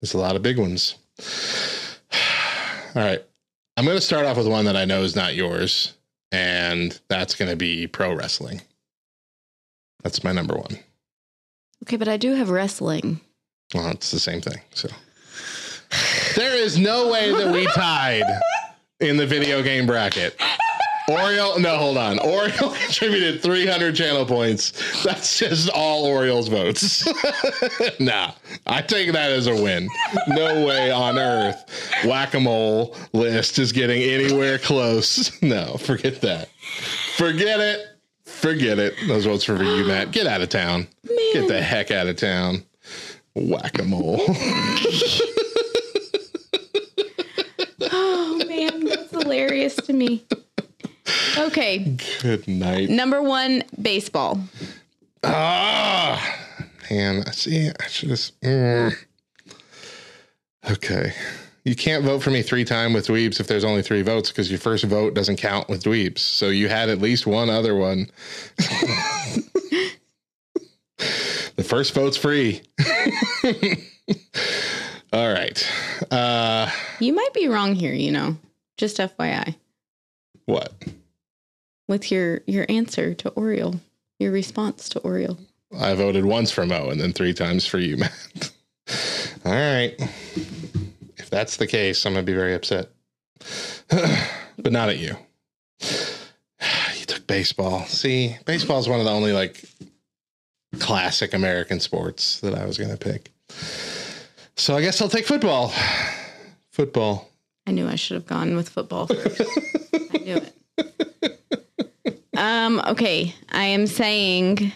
[0.00, 0.94] there's a lot of big ones.
[2.94, 3.24] All right.
[3.76, 5.94] I'm going to start off with one that I know is not yours,
[6.32, 8.60] and that's going to be pro wrestling.
[10.02, 10.78] That's my number one.
[11.84, 13.20] Okay, but I do have wrestling.
[13.74, 14.60] Well, it's the same thing.
[14.74, 14.88] So
[16.34, 18.24] there is no way that we tied
[19.00, 20.40] in the video game bracket.
[21.08, 22.18] Oriole, no, hold on.
[22.24, 25.02] Oriole contributed 300 channel points.
[25.02, 27.06] That's just all Oriole's votes.
[28.00, 28.32] nah,
[28.66, 29.88] I take that as a win.
[30.28, 31.64] No way on earth
[32.04, 35.28] whack a mole list is getting anywhere close.
[35.48, 36.50] No, forget that.
[37.16, 37.86] Forget it.
[38.24, 38.94] Forget it.
[39.06, 40.10] Those votes for you, Matt.
[40.10, 40.88] Get out of town.
[41.32, 42.64] Get the heck out of town.
[43.34, 44.20] Whack a mole.
[47.90, 50.26] Oh man, that's hilarious to me.
[51.36, 52.88] Okay, Good night.
[52.90, 54.40] number one, baseball.
[55.24, 56.36] Ah,
[56.90, 57.30] man.
[57.32, 58.40] See, I should just.
[58.40, 58.94] mm.
[60.70, 61.12] Okay.
[61.64, 64.50] You can't vote for me three times with dweebs if there's only three votes because
[64.50, 66.18] your first vote doesn't count with dweebs.
[66.18, 68.10] So you had at least one other one.
[71.56, 72.62] the first vote's free.
[75.12, 75.66] All right.
[76.10, 76.70] Uh,
[77.00, 78.36] You might be wrong here, you know.
[78.76, 79.56] Just FYI.
[80.48, 80.72] What?
[81.88, 83.80] with your your answer to Oriole,
[84.18, 85.38] your response to Oriole.
[85.76, 88.52] I voted once for Mo and then three times for you, Matt.
[89.44, 89.94] All right.
[91.16, 92.88] If that's the case, I'm going to be very upset.
[93.88, 95.16] but not at you.
[96.98, 97.84] You took baseball.
[97.84, 99.64] See, baseball is one of the only like
[100.80, 103.30] classic American sports that I was going to pick.
[104.56, 105.72] So I guess I'll take football.
[106.72, 107.28] Football.
[107.68, 109.42] I knew I should have gone with football first.
[110.14, 112.24] I knew it.
[112.34, 113.34] Um, okay.
[113.50, 114.72] I am saying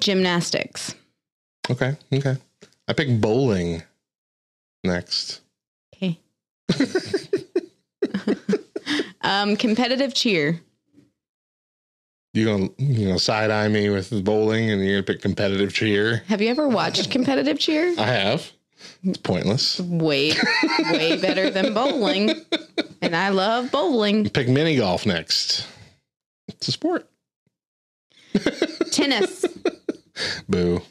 [0.00, 0.94] gymnastics.
[1.68, 1.96] Okay.
[2.12, 2.36] Okay.
[2.86, 3.82] I pick bowling
[4.84, 5.40] next.
[5.96, 6.20] Okay.
[9.22, 10.60] um, competitive cheer.
[12.34, 16.22] You gonna you know side eye me with bowling and you're gonna pick competitive cheer?
[16.28, 17.94] Have you ever watched competitive cheer?
[17.98, 18.52] I have.
[19.02, 19.78] It's pointless.
[19.80, 20.32] Way,
[20.90, 22.30] way better than bowling.
[23.02, 24.28] And I love bowling.
[24.30, 25.66] Pick mini golf next.
[26.48, 27.08] It's a sport.
[28.92, 29.44] Tennis.
[30.48, 30.82] Boo.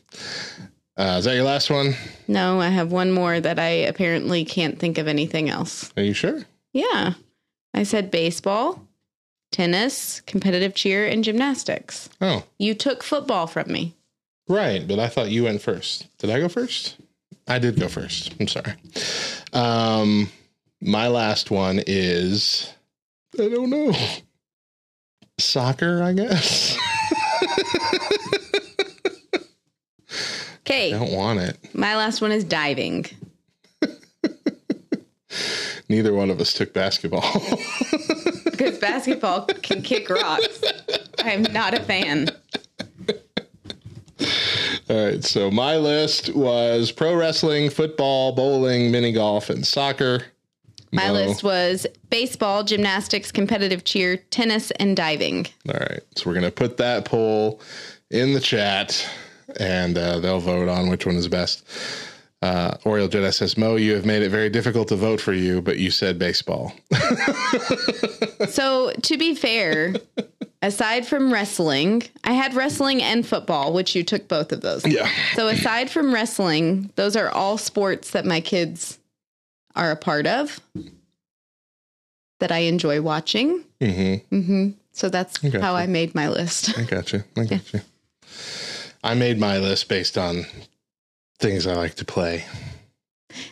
[0.98, 1.94] Uh, is that your last one?
[2.28, 5.92] No, I have one more that I apparently can't think of anything else.
[5.98, 6.44] Are you sure?
[6.74, 7.14] Yeah.
[7.74, 8.88] I said baseball,
[9.52, 12.10] tennis, competitive cheer, and gymnastics.
[12.22, 13.94] Oh, You took football from me.
[14.48, 14.88] right.
[14.88, 16.08] But I thought you went first.
[16.20, 16.96] Did I go first?
[17.48, 18.34] I did go first.
[18.40, 18.74] I'm sorry.
[19.54, 20.30] Um,
[20.82, 22.72] my last one is
[23.40, 23.94] I don't know.
[25.38, 26.78] Soccer, I guess.
[30.68, 30.94] Okay.
[30.94, 31.58] I don't want it.
[31.76, 33.06] My last one is diving.
[35.90, 37.24] Neither one of us took basketball.
[38.46, 40.62] Because basketball can kick rocks.
[41.20, 42.30] I'm not a fan.
[44.90, 45.24] All right.
[45.24, 50.26] So my list was pro wrestling, football, bowling, mini golf, and soccer.
[50.91, 51.14] My Mo.
[51.14, 55.48] list was baseball, gymnastics, competitive cheer, tennis, and diving.
[55.68, 56.02] All right.
[56.16, 57.60] So we're going to put that poll
[58.12, 59.07] in the chat
[59.60, 61.68] and uh, they'll vote on which one is best.
[62.41, 65.62] Uh, Oriole Jedi says, Mo, you have made it very difficult to vote for you,
[65.62, 66.74] but you said baseball.
[68.49, 69.95] So, to be fair,
[70.66, 74.86] aside from wrestling, I had wrestling and football, which you took both of those.
[74.86, 75.10] Yeah.
[75.36, 79.00] So, aside from wrestling, those are all sports that my kids
[79.76, 80.60] are a part of
[82.40, 83.64] that I enjoy watching.
[83.80, 84.42] Mm-hmm.
[84.42, 85.60] hmm So, that's Okay.
[85.60, 86.78] how I made my list.
[86.78, 87.24] I got you.
[87.38, 87.82] I got you.
[89.04, 90.46] I made my list based on
[91.40, 92.46] things I like to play.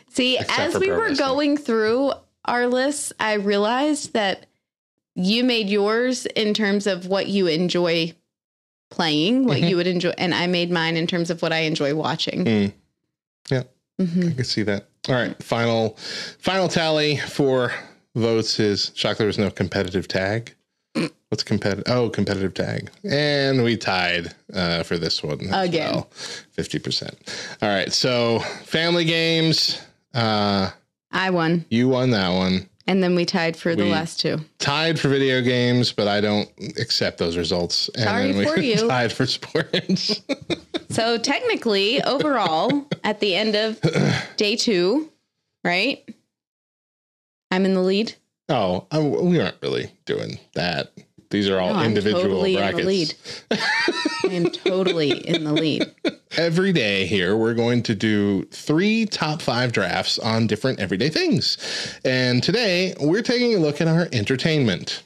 [0.10, 2.14] See, Except as we were going through
[2.45, 4.45] our lists, I realized that
[5.15, 8.14] you made yours in terms of what you enjoy
[8.90, 9.69] playing, what Mhm.
[9.69, 12.45] you would enjoy, and I made mine in terms of what I enjoy watching.
[12.45, 12.73] Mm.
[13.49, 13.64] Yeah.
[13.99, 14.31] Mhm.
[14.31, 14.88] I can see that.
[15.10, 15.41] All right.
[15.44, 15.98] Final
[16.40, 17.73] final tally for
[18.15, 20.53] votes is shock there was no competitive tag.
[21.30, 21.85] What's competitive?
[21.88, 22.91] Oh, competitive tag.
[23.03, 25.40] And we tied uh, for this one.
[25.52, 25.94] Again.
[25.95, 26.10] well.
[26.56, 27.15] 50%.
[27.64, 27.91] All right.
[27.91, 29.81] So family games.
[30.14, 30.69] Uh,
[31.11, 32.69] I won, you won that one.
[32.88, 34.39] And then we tied for the We- last two.
[34.60, 36.49] Tied for video games, but I don't
[36.80, 37.89] accept those results.
[37.95, 38.88] And Sorry then we for you.
[38.88, 40.22] Tied for sports.
[40.89, 43.81] So technically, overall, at the end of
[44.38, 45.10] day two,
[45.64, 46.07] right?
[47.49, 48.14] I'm in the lead.
[48.49, 50.91] oh, I, we aren't really doing that.
[51.34, 52.85] These are all No, I'm individual totally in the brackets.
[52.85, 53.15] lead.
[54.31, 55.91] I am totally in the lead.
[56.38, 61.57] every day here we're going to do three top five drafts on different everyday things
[62.05, 65.03] and today we're taking a look at our entertainment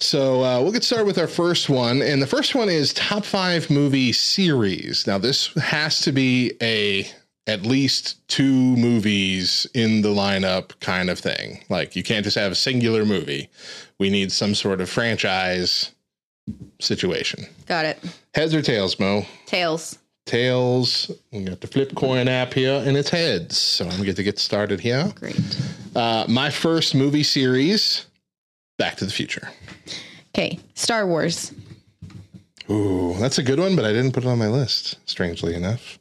[0.00, 3.24] so uh, we'll get started with our first one and the first one is top
[3.24, 7.06] five movie series now this has to be a
[7.48, 12.52] at least two movies in the lineup kind of thing like you can't just have
[12.52, 13.48] a singular movie
[13.98, 15.92] we need some sort of franchise
[16.80, 17.98] situation Got it.
[18.34, 19.98] heads or tails mo Tails.
[20.26, 21.10] tails.
[21.32, 23.56] We got the flip coin app here, and it's heads.
[23.56, 25.10] So I'm going to get started here.
[25.14, 25.40] Great.
[25.96, 28.04] Uh, my first movie series,
[28.76, 29.48] Back to the Future.
[30.34, 30.58] Okay.
[30.74, 31.52] Star Wars.
[32.70, 34.98] Ooh, that's a good one, but I didn't put it on my list.
[35.08, 35.98] Strangely enough,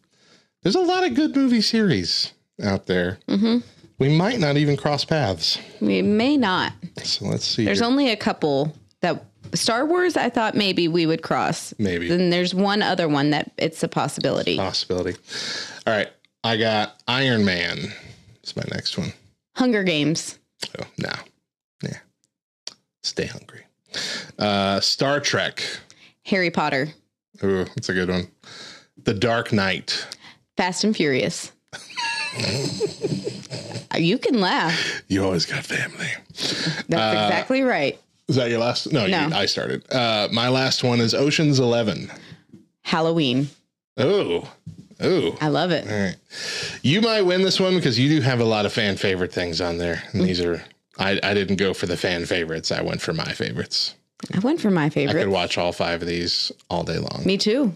[0.67, 3.19] there's a lot of good movie series out there.
[3.29, 3.59] hmm
[3.99, 5.57] We might not even cross paths.
[5.79, 6.73] We may not.
[7.03, 7.63] So let's see.
[7.63, 7.87] There's here.
[7.87, 9.23] only a couple that
[9.53, 10.17] Star Wars.
[10.17, 11.73] I thought maybe we would cross.
[11.79, 12.09] Maybe.
[12.09, 14.57] Then there's one other one that it's a possibility.
[14.57, 15.17] possibility.
[15.87, 16.09] All right,
[16.43, 17.93] I got Iron Man.
[18.43, 19.13] It's my next one.
[19.55, 20.37] Hunger Games.
[20.81, 21.13] Oh no,
[21.81, 21.99] yeah.
[23.03, 23.61] Stay hungry.
[24.37, 25.63] Uh, Star Trek.
[26.25, 26.89] Harry Potter.
[27.41, 28.27] Ooh, that's a good one.
[29.05, 30.05] The Dark Knight.
[30.57, 31.51] Fast and Furious.
[33.95, 35.01] you can laugh.
[35.07, 36.07] You always got family.
[36.89, 37.99] That's Uh, exactly right.
[38.27, 38.91] Is that your last?
[38.91, 39.27] No, No.
[39.27, 39.89] You, I started.
[39.91, 42.11] Uh, my last one is Ocean's Eleven.
[42.81, 43.49] Halloween.
[43.97, 44.49] Oh,
[44.99, 45.89] oh, I love it.
[45.89, 46.15] All right,
[46.83, 49.59] you might win this one because you do have a lot of fan favorite things
[49.61, 50.63] on there, and these are.
[50.99, 52.71] I, I didn't go for the fan favorites.
[52.71, 53.93] I went for my favorites.
[54.33, 55.15] I went for my favorites.
[55.17, 57.21] I could watch all five of these all day long.
[57.25, 57.73] Me too.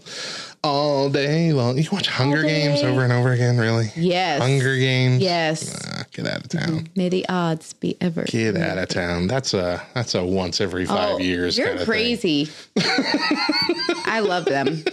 [0.64, 1.76] All day long.
[1.76, 3.90] You watch Hunger Games over and over again, really?
[3.96, 4.40] Yes.
[4.40, 5.20] Hunger Games.
[5.20, 5.84] Yes.
[5.88, 6.88] Ah, get out of town.
[6.94, 8.22] May the odds be ever.
[8.24, 9.26] Get out of town.
[9.26, 11.58] That's a that's a once every five Oh, years.
[11.58, 12.48] You're crazy.
[14.06, 14.84] I love them.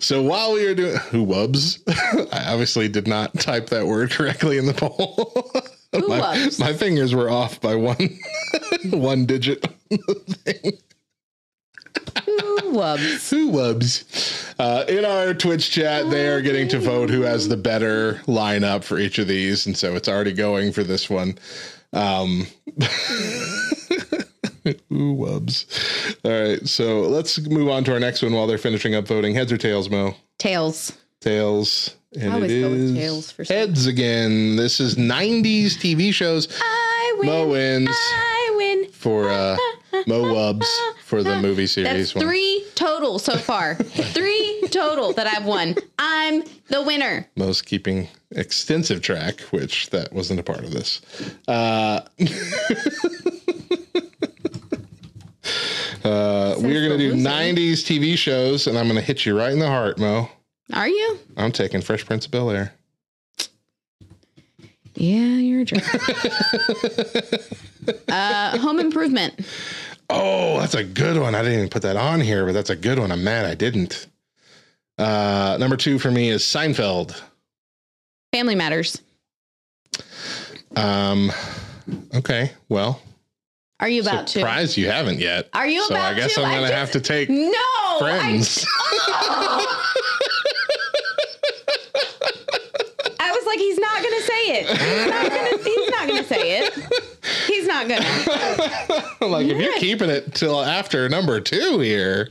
[0.00, 1.80] So while we were doing who wubs,
[2.34, 5.32] I obviously did not type that word correctly in the poll.
[5.98, 8.18] Who my, my fingers were off by one
[8.90, 9.66] one digit.
[12.24, 13.30] Who wubs?
[13.30, 14.54] Who wubs?
[14.58, 18.84] Uh, in our Twitch chat, they are getting to vote who has the better lineup
[18.84, 21.36] for each of these, and so it's already going for this one.
[21.92, 22.46] Um,
[24.92, 25.66] Ooh, wubs.
[26.24, 29.34] All right, so let's move on to our next one while they're finishing up voting.
[29.34, 30.14] Heads or tails, Mo?
[30.38, 30.92] Tails.
[31.20, 31.94] Tails.
[32.18, 34.56] And I always it go with tails for some- heads again.
[34.56, 36.48] This is 90s TV shows.
[36.60, 37.26] I win.
[37.28, 38.88] Mo wins I win.
[38.92, 39.56] for uh,
[40.06, 40.64] Mo Wubs
[41.14, 42.24] for the movie series That's one.
[42.24, 43.76] three total so far.
[43.76, 45.76] three total that I've won.
[45.98, 47.28] I'm the winner.
[47.36, 51.00] Most keeping extensive track, which that wasn't a part of this.
[51.46, 52.00] Uh,
[56.04, 59.52] uh, we're going to do 90s TV shows, and I'm going to hit you right
[59.52, 60.28] in the heart, Mo.
[60.72, 61.18] Are you?
[61.36, 62.74] I'm taking Fresh Prince of Bel Air.
[64.96, 65.84] Yeah, you're a jerk.
[68.08, 69.40] uh, home improvement.
[70.10, 71.34] Oh, that's a good one.
[71.34, 73.10] I didn't even put that on here, but that's a good one.
[73.10, 74.06] I'm mad I didn't.
[74.98, 77.20] Uh, number two for me is Seinfeld.
[78.32, 79.00] Family matters.
[80.76, 81.30] Um,
[82.14, 83.00] okay, well,
[83.80, 84.40] Are you about to?
[84.40, 85.48] surprised you haven't yet.
[85.52, 86.14] Are you so about to?
[86.14, 86.42] I guess to?
[86.42, 87.96] I'm gonna just- have to take No.
[87.98, 88.66] Friends.
[88.68, 89.00] Oh.
[89.06, 89.56] I
[89.96, 90.03] was
[93.54, 94.66] like, he's not gonna say it.
[94.66, 95.62] He's not gonna.
[95.62, 96.74] He's not gonna say it.
[97.46, 99.26] He's not gonna.
[99.32, 102.30] like if you're keeping it till after number two here,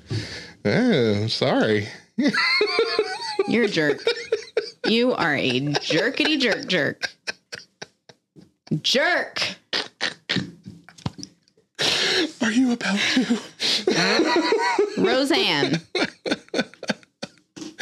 [0.65, 1.87] eh, sorry.
[3.47, 4.03] You're a jerk.
[4.85, 7.09] You are a jerkity jerk jerk.
[8.81, 9.41] Jerk.
[12.41, 13.39] Are you about to?
[14.97, 15.81] Roseanne.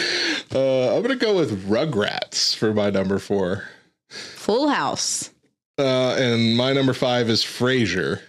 [0.54, 3.70] Uh, I'm gonna go with Rugrats for my number four,
[4.10, 5.30] Full House.
[5.80, 8.20] uh, and my number five is Frasier.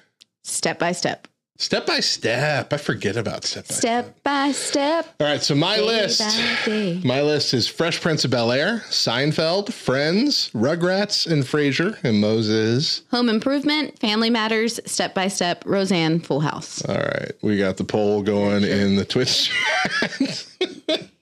[0.44, 1.26] Step by step.
[1.58, 2.72] Step by step.
[2.72, 4.04] I forget about step by step.
[4.04, 5.14] Step by step.
[5.20, 6.64] All right, so my Day list.
[6.66, 7.00] day.
[7.04, 13.02] My list is Fresh Prince of Bel Air, Seinfeld, Friends, Rugrats, and Frasier, and Moses.
[13.12, 13.98] Home improvement.
[14.00, 14.80] Family matters.
[14.86, 15.62] Step by step.
[15.64, 16.20] Roseanne.
[16.20, 16.84] Full House.
[16.86, 19.52] All right, we got the poll going in the Twitch.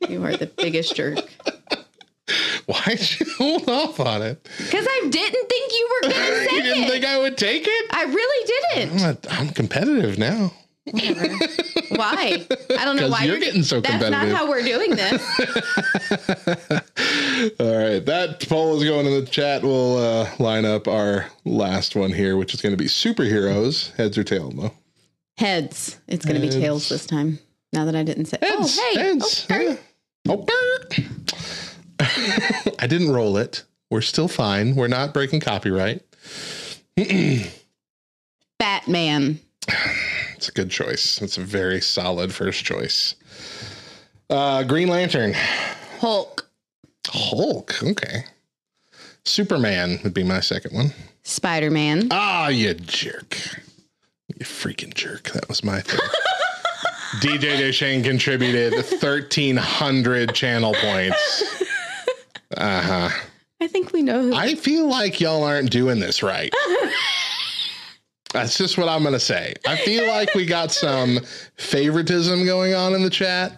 [0.08, 1.18] You are the biggest jerk.
[2.66, 4.42] Why'd you hold off on it?
[4.58, 6.14] Because I didn't think you were gonna
[6.48, 6.90] say you didn't it.
[6.90, 7.86] think I would take it?
[7.90, 9.02] I really didn't.
[9.02, 10.52] I'm, a, I'm competitive now.
[11.90, 12.46] Why?
[12.78, 14.28] I don't know why you're getting so That's competitive.
[14.30, 15.22] not how we're doing this.
[17.60, 19.62] All right, that poll is going in the chat.
[19.62, 23.94] We'll uh, line up our last one here, which is going to be superheroes.
[23.96, 24.72] Heads or tails, Mo?
[25.36, 25.98] Heads.
[26.08, 27.38] It's gonna be tails this time.
[27.72, 28.36] Now that I didn't say.
[28.42, 28.78] Heads.
[28.80, 29.00] oh, hey.
[29.00, 29.46] Heads.
[29.48, 29.76] Yeah.
[30.28, 30.44] Oh,
[32.78, 33.64] I didn't roll it.
[33.90, 34.76] We're still fine.
[34.76, 36.02] We're not breaking copyright.
[38.58, 39.40] Batman.
[40.36, 41.20] It's a good choice.
[41.20, 43.14] It's a very solid first choice.
[44.30, 45.34] Uh, Green Lantern.
[45.98, 46.48] Hulk.
[47.08, 47.82] Hulk.
[47.82, 48.24] Okay.
[49.26, 50.94] Superman would be my second one.
[51.24, 52.08] Spider Man.
[52.10, 53.36] Ah, you jerk.
[54.28, 55.24] You freaking jerk.
[55.32, 56.00] That was my thing.
[57.20, 61.62] DJ Deshane contributed 1,300 channel points.
[62.56, 63.08] Uh huh.
[63.62, 64.34] I think we know who.
[64.34, 66.52] I feel like y'all aren't doing this right.
[68.32, 69.54] That's just what I'm going to say.
[69.66, 71.18] I feel like we got some
[71.56, 73.52] favoritism going on in the chat.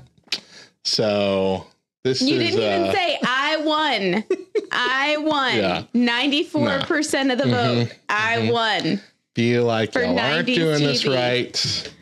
[0.84, 1.66] So
[2.04, 2.54] this you is.
[2.54, 4.24] didn't even uh, say I won.
[4.72, 5.56] I won.
[5.56, 5.82] Yeah.
[5.94, 7.86] 94% of the vote.
[7.86, 7.92] Mhm.
[8.08, 9.00] I won.
[9.34, 11.92] feel like For y'all aren't 90s doing this right.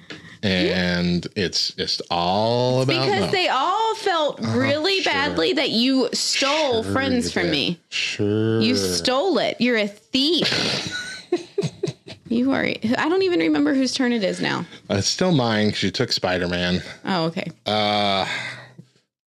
[0.43, 5.13] And it's just all about Because they all felt really sure.
[5.13, 7.53] badly that you stole Sure friends from did.
[7.53, 7.81] me.
[7.91, 8.61] Sure.
[8.61, 9.61] You stole it.
[9.61, 10.97] You're a thief.
[12.29, 12.65] you are.
[12.65, 14.61] I don't even remember whose turn it is now.
[14.89, 16.83] Uh, It's still mine because you took Spider Man.
[17.05, 17.51] Oh, okay.
[17.67, 18.27] Uh,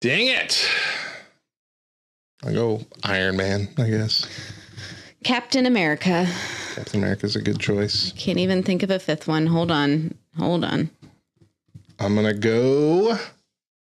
[0.02, 0.68] dang it.
[2.44, 4.27] I'll go Iron Man, I guess.
[5.23, 6.27] Captain America.
[6.76, 8.11] Captain America's a good choice.
[8.18, 9.45] Can't even think of a fifth one.
[9.48, 10.14] Hold on.
[10.38, 10.90] Hold on.
[12.03, 13.17] I'm gonna go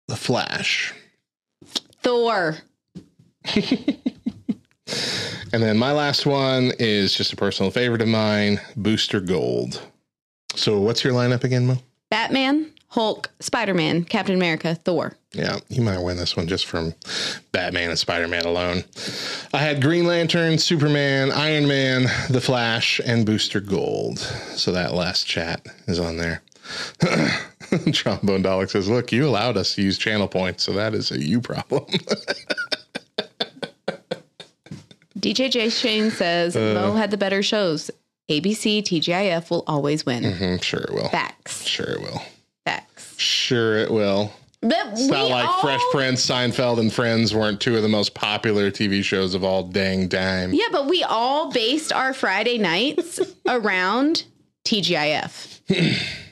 [0.08, 0.92] the Flash.
[2.02, 2.58] Thor.
[5.52, 9.82] And then my last one is just a personal favorite of mine, Booster Gold.
[10.54, 11.78] So what's your lineup again, Mo?
[12.08, 15.16] Batman, Hulk, Spider Man, Captain America, Thor.
[15.32, 16.94] Yeah, you might win this one just from
[17.50, 18.84] Batman and Spider Man alone.
[19.52, 24.18] I had Green Lantern, Superman, Iron Man, The Flash, and Booster Gold.
[24.18, 26.42] So that last chat is on there.
[27.92, 31.18] Trombone Dalek says, Look, you allowed us to use channel points, so that is a
[31.22, 31.84] you problem.
[35.18, 36.74] DJ J Shane says Uh.
[36.74, 37.90] Mo had the better shows.
[38.30, 40.22] ABC, TGIF will always win.
[40.22, 41.08] Mhm, sure it will.
[41.08, 41.66] Facts.
[41.66, 42.22] Sure it will.
[42.64, 43.14] Facts.
[43.18, 44.32] Sure it will.
[44.62, 48.14] But It's not like all, Fresh Prince, Seinfeld, and Friends weren't two of the most
[48.14, 50.52] popular TV shows of all dang time.
[50.52, 53.18] Yeah, but we all based our Friday nights
[53.48, 54.24] around
[54.64, 55.60] TGIF.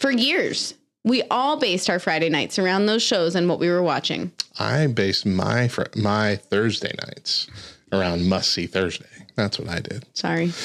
[0.00, 0.74] For years.
[1.04, 4.32] We all based our Friday nights around those shows and what we were watching.
[4.58, 7.46] I based my fr- my Thursday nights
[7.92, 9.06] around Must See Thursday.
[9.36, 10.04] That's what I did.
[10.14, 10.52] Sorry.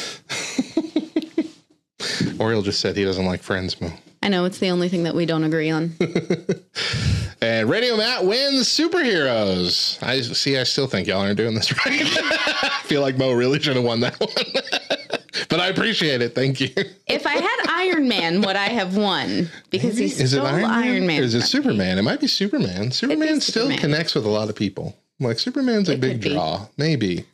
[2.40, 3.92] Oriole just said he doesn't like Friends Mo.
[4.24, 5.94] I know it's the only thing that we don't agree on.
[7.44, 9.98] And Radio Matt wins superheroes.
[10.04, 10.60] I see.
[10.60, 12.00] I still think y'all aren't doing this right.
[12.04, 14.30] I feel like Mo really should have won that one,
[15.50, 16.36] but I appreciate it.
[16.36, 16.70] Thank you.
[17.08, 19.50] if I had Iron Man, would I have won?
[19.70, 21.08] Because he Is it Iron, Iron, Man?
[21.08, 21.24] Man.
[21.24, 21.42] Is it.
[21.44, 21.98] Superman?
[21.98, 22.92] It might be Superman.
[22.92, 23.80] Superman still Superman.
[23.80, 24.96] connects with a lot of people.
[25.20, 26.66] Like Superman's a big draw.
[26.78, 27.26] Maybe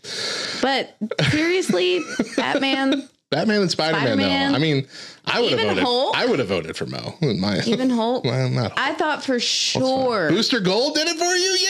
[0.61, 0.98] But
[1.30, 2.02] seriously,
[2.36, 4.03] Batman, Batman and Spider Man.
[4.07, 4.52] Spider-Man.
[4.52, 4.57] Though.
[4.57, 4.88] I mean,
[5.26, 5.84] I would have voted.
[5.84, 6.18] Hulk?
[6.18, 7.15] I would have voted for Mo.
[7.22, 8.26] My, even Hulk.
[8.26, 8.80] well, not Hulk.
[8.80, 10.30] I thought for sure.
[10.30, 11.68] Booster Gold did it for you?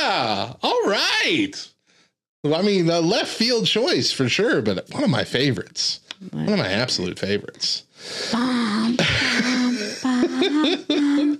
[0.00, 0.52] Yeah.
[0.62, 1.52] All right.
[2.44, 6.00] I mean, a left field choice for sure, but one of my favorites.
[6.30, 7.82] One of my absolute favorites.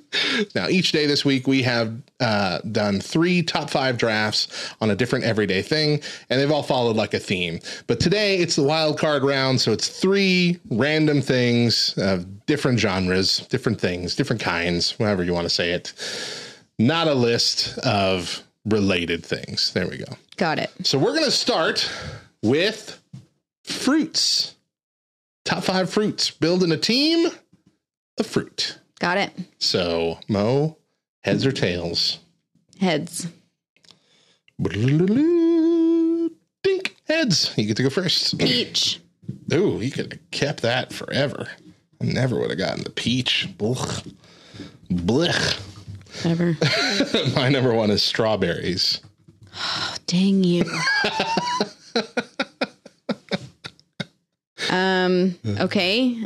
[0.55, 4.97] Now, each day this week, we have uh, done three top five drafts on a
[4.97, 6.01] different everyday thing,
[6.31, 7.61] and they've all followed like a theme.
[7.87, 13.39] But today, it's the wild card round, so it's three random things of different genres,
[13.49, 15.93] different things, different kinds, whatever you want to say it.
[16.79, 19.73] Not a list of related things.
[19.73, 20.17] There we go.
[20.37, 20.71] Got it.
[20.83, 21.91] So we're going to start
[22.43, 23.01] with
[23.65, 24.55] fruits.
[25.45, 26.31] Top five fruits.
[26.31, 27.31] Building a team
[28.19, 28.79] of fruit.
[28.99, 29.33] Got it.
[29.59, 30.77] So, Mo,
[31.23, 32.19] heads or tails?
[32.81, 33.29] Heads.
[34.63, 36.33] Dink,
[37.07, 37.53] heads.
[37.57, 38.39] You get to go first.
[38.39, 39.01] Peach.
[39.53, 41.49] Ooh, you could have kept that forever.
[42.01, 43.49] I never would have gotten the peach.
[43.57, 44.13] Blech.
[44.91, 45.61] Blech.
[46.23, 46.57] Whatever.
[47.35, 49.01] My number one is strawberries.
[49.55, 50.65] Oh, Dang you.
[54.71, 55.39] um.
[55.61, 56.17] Okay.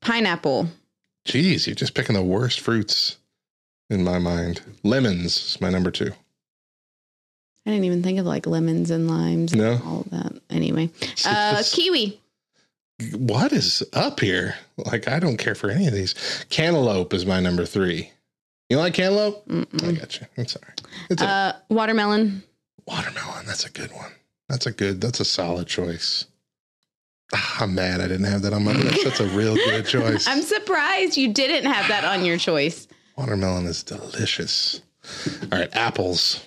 [0.00, 0.68] Pineapple.
[1.26, 3.18] Jeez, you're just picking the worst fruits
[3.90, 4.62] in my mind.
[4.82, 6.12] Lemons is my number two.
[7.66, 9.54] I didn't even think of like lemons and limes.
[9.54, 9.72] No.
[9.72, 10.32] And all that.
[10.48, 10.90] Anyway.
[11.24, 12.18] Uh, kiwi.
[13.12, 14.56] What is up here?
[14.76, 16.14] Like, I don't care for any of these.
[16.50, 18.10] Cantaloupe is my number three.
[18.70, 19.42] You like cantaloupe?
[19.82, 20.26] I got you.
[20.38, 20.82] All right.
[21.10, 22.42] It's a Uh, watermelon.
[22.86, 23.44] watermelon.
[23.46, 24.12] That's a good one.
[24.48, 26.26] That's a good, that's a solid choice.
[27.34, 29.04] Ah, I'm mad I didn't have that on my list.
[29.04, 30.26] That's a real good choice.
[30.26, 32.88] I'm surprised you didn't have that on your choice.
[33.16, 34.80] Watermelon is delicious.
[35.52, 36.40] All right, apples.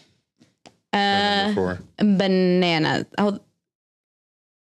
[0.94, 3.06] Uh, banana.
[3.18, 3.40] Oh,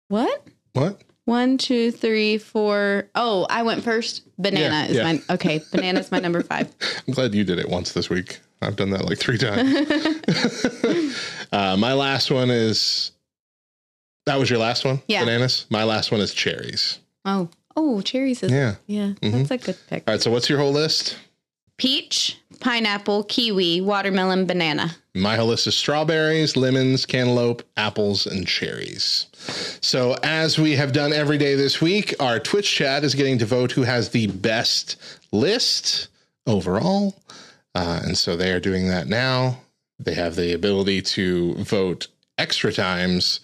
[0.10, 0.48] what?
[0.74, 1.02] What?
[1.26, 3.10] One, two, three, four.
[3.16, 4.24] Oh, I went first.
[4.38, 5.04] Banana Yeah, is yeah.
[5.14, 5.62] my okay.
[5.72, 6.70] Banana is my number five.
[7.08, 8.40] I'm glad you did it once this week.
[8.62, 9.74] I've done that like three times.
[11.52, 13.12] uh, my last one is
[14.26, 15.02] that was your last one?
[15.08, 15.24] Yeah.
[15.24, 15.66] Bananas?
[15.70, 17.00] My last one is cherries.
[17.26, 18.76] Oh, oh, cherries is Yeah.
[18.88, 19.14] yeah.
[19.22, 19.48] Mhm.
[19.48, 20.04] That's a good pick.
[20.08, 21.18] All right, so what's your whole list?
[21.78, 24.96] Peach, pineapple, kiwi, watermelon, banana.
[25.16, 29.28] My list is strawberries, lemons, cantaloupe, apples, and cherries.
[29.82, 33.46] So, as we have done every day this week, our Twitch chat is getting to
[33.46, 34.96] vote who has the best
[35.32, 36.10] list
[36.48, 37.16] overall.
[37.76, 39.60] Uh, and so they are doing that now.
[40.00, 43.40] They have the ability to vote extra times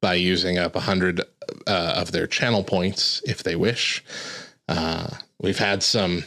[0.00, 1.24] by using up 100 uh,
[1.66, 4.04] of their channel points if they wish.
[4.68, 5.08] Uh,
[5.40, 6.24] we've had some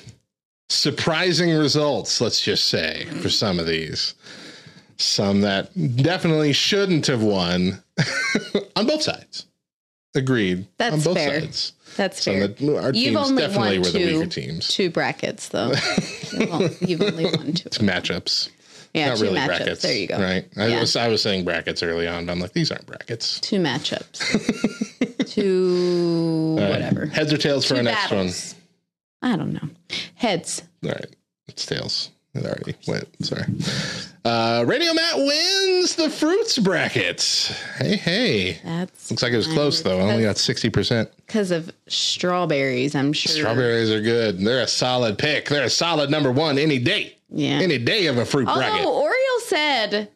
[0.69, 4.15] surprising results, let's just say, for some of these.
[4.97, 7.83] Some that definitely shouldn't have won
[8.75, 9.45] on both sides.
[10.15, 10.65] Agreed.
[10.77, 11.41] That's on both fair.
[11.41, 11.73] sides.
[11.95, 12.47] That's Some fair.
[12.47, 14.67] that- our You've teams only definitely won were the two, weaker teams.
[14.67, 15.71] two brackets though.
[16.33, 17.63] you've, only, you've only won two.
[17.67, 18.49] It's matchups.
[18.93, 19.45] Yeah, Not really matchups.
[19.47, 19.81] brackets.
[19.83, 20.17] There you go.
[20.19, 20.47] Right.
[20.57, 20.79] I Yeah.
[20.79, 23.39] was I was saying brackets early on, but I'm like, these aren't brackets.
[23.39, 24.17] Two matchups.
[25.29, 26.69] two right.
[26.69, 27.05] whatever.
[27.05, 28.55] Heads or tails for Two our next battles.
[29.21, 29.69] I don't know.
[30.15, 30.63] Heads.
[30.83, 31.15] All right.
[31.47, 32.11] It's tails.
[32.33, 33.07] It already went.
[33.25, 33.45] Sorry.
[34.23, 37.21] Uh, Radio Matt wins the fruits bracket.
[37.77, 38.59] Hey, hey.
[38.63, 39.99] That's Looks like it was close though.
[39.99, 41.09] I only got sixty percent.
[41.25, 43.31] because of strawberries, I'm sure.
[43.31, 44.39] Strawberries are good.
[44.39, 45.49] They're a solid pick.
[45.49, 47.15] They're a solid number one any day.
[47.29, 47.59] Yeah.
[47.61, 48.85] Any day of a fruit bracket.
[48.85, 50.09] Although Oriole said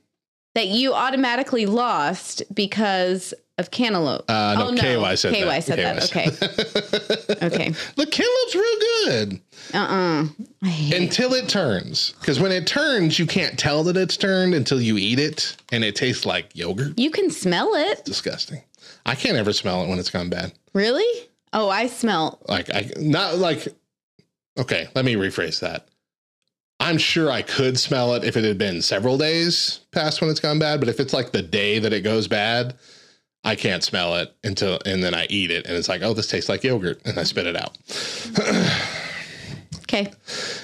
[0.53, 4.29] that you automatically lost because of cantaloupe.
[4.29, 4.81] Uh, no, oh, no.
[4.81, 5.37] KY said that.
[5.37, 5.63] KY that.
[5.63, 6.03] said that.
[6.09, 7.45] Okay.
[7.45, 7.69] okay.
[7.95, 9.41] The cantaloupe's real good.
[9.73, 12.13] Uh uh Until it turns.
[12.19, 15.83] Because when it turns, you can't tell that it's turned until you eat it and
[15.83, 16.97] it tastes like yogurt.
[16.99, 18.03] You can smell it.
[18.03, 18.61] Disgusting.
[19.05, 20.53] I can't ever smell it when it's gone bad.
[20.73, 21.29] Really?
[21.53, 22.39] Oh, I smell.
[22.47, 23.67] Like I not like
[24.57, 25.87] okay, let me rephrase that.
[26.81, 30.39] I'm sure I could smell it if it had been several days past when it's
[30.39, 32.75] gone bad, but if it's like the day that it goes bad,
[33.43, 36.27] I can't smell it until and then I eat it and it's like, oh, this
[36.27, 37.77] tastes like yogurt, and I spit it out.
[39.93, 40.09] Okay.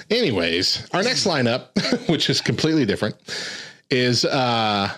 [0.09, 3.17] Anyways, our next lineup, which is completely different,
[3.89, 4.89] is uh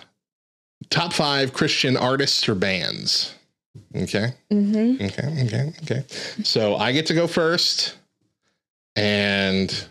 [0.88, 3.34] top five Christian artists or bands.
[3.96, 4.34] Okay.
[4.52, 5.04] Mm-hmm.
[5.04, 6.04] Okay, okay, okay.
[6.44, 7.96] So I get to go first,
[8.94, 9.88] and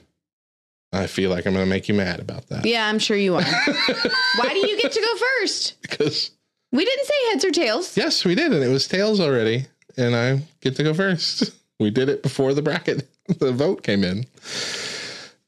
[0.91, 3.35] I feel like I'm going to make you mad about that Yeah, I'm sure you
[3.35, 3.41] are.
[4.37, 5.79] Why do you get to go first?
[5.81, 6.31] because
[6.71, 7.95] We didn't say heads or tails.
[7.97, 9.67] yes, we did, and it was tails already,
[9.97, 11.51] and I get to go first.
[11.79, 13.07] We did it before the bracket,
[13.39, 14.25] the vote came in.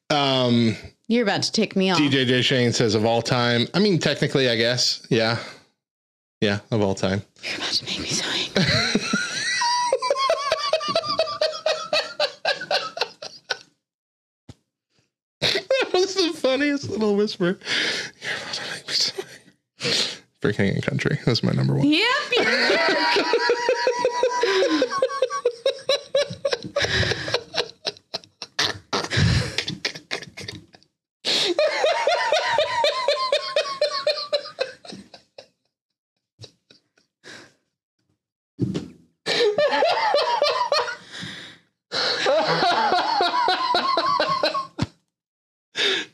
[0.10, 0.76] Um,
[1.08, 1.98] You're about to tick me off.
[2.00, 3.68] DJJ Shane says of all time.
[3.74, 5.40] I mean, technically, I guess, yeah,
[6.42, 7.22] yeah, of all time.
[7.44, 8.26] You're about to make me so
[16.52, 17.58] funniest little whisper.
[18.22, 18.88] You're about to make
[19.86, 19.96] me.
[20.42, 21.88] For King and Country, that's my number one.
[21.88, 22.08] Yep.
[22.38, 22.92] you jerk.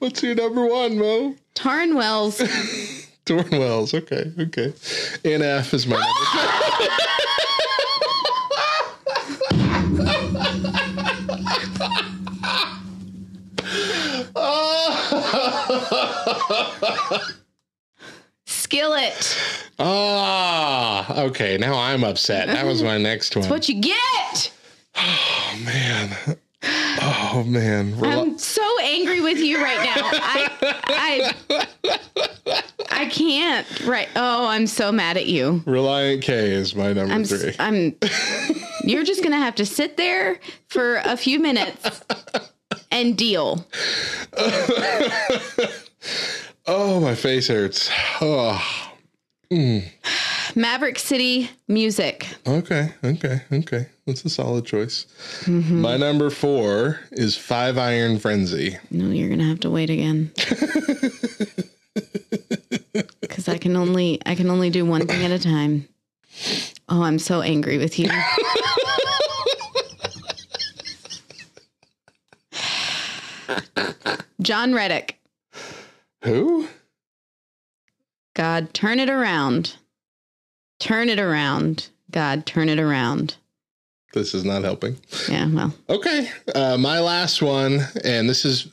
[0.07, 1.35] What's your number one, Mo?
[1.53, 2.37] Tauren Wells.
[3.25, 3.93] Tauren Wells.
[3.93, 4.69] Okay, okay.
[5.25, 6.13] NF is my number.
[18.45, 19.37] Skillet.
[19.77, 21.57] Ah, okay.
[21.57, 22.47] Now I'm upset.
[22.47, 23.41] That was my next one.
[23.41, 24.53] That's what you get.
[24.95, 26.15] Oh man.
[27.01, 27.99] Oh man.
[27.99, 28.66] Rel- I'm so
[28.97, 30.09] angry with you right now.
[30.13, 30.49] I
[30.87, 31.67] I
[32.91, 33.67] I can't.
[33.85, 34.09] Right.
[34.15, 35.61] Oh, I'm so mad at you.
[35.65, 37.55] Relient K is my number I'm three.
[37.59, 37.95] I'm.
[38.83, 42.01] You're just going to have to sit there for a few minutes
[42.91, 43.67] and deal.
[46.65, 47.89] oh, my face hurts.
[48.21, 48.63] Oh.
[49.51, 49.83] Mm.
[50.57, 52.27] Maverick City Music.
[52.47, 53.85] Okay, okay, okay.
[54.07, 55.05] That's a solid choice.
[55.41, 55.81] Mm-hmm.
[55.81, 58.75] My number four is Five Iron Frenzy.
[58.89, 60.31] No, you're going to have to wait again.
[63.29, 65.87] Cuz I can only I can only do one thing at a time.
[66.89, 68.09] Oh, I'm so angry with you.
[74.41, 75.19] Jon Reddick.
[76.23, 76.67] Who?
[78.33, 79.75] God, turn it around.
[80.79, 81.89] Turn it around.
[82.11, 83.35] God, turn it around.
[84.13, 84.97] This is not helping.
[85.29, 86.29] Yeah, well, Okay.
[86.55, 88.67] Uh, my last one, and this is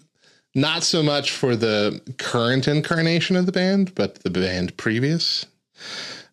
[0.55, 5.47] not so much for the current incarnation of the band, but the band previous.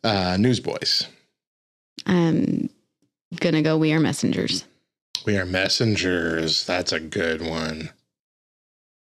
[0.03, 1.07] Uh, Newsboys.
[2.05, 2.69] I'm
[3.39, 3.77] gonna go.
[3.77, 4.63] We are messengers.
[5.25, 6.65] We are messengers.
[6.65, 7.89] That's a good one.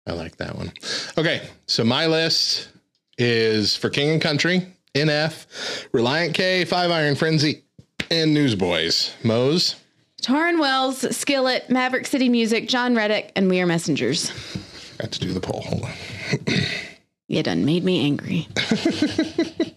[0.07, 0.71] I like that one.
[1.17, 2.69] Okay, so my list
[3.17, 7.63] is for King and Country, NF, Relient K, Five Iron Frenzy,
[8.09, 9.13] and Newsboys.
[9.23, 9.75] Mose.
[10.21, 14.31] Tauren Wells, Skillet, Maverick City Music, Jon Reddick, and We Are Messengers.
[14.99, 15.61] Got to do the poll.
[15.61, 15.91] Hold on.
[17.27, 18.47] You done made me angry.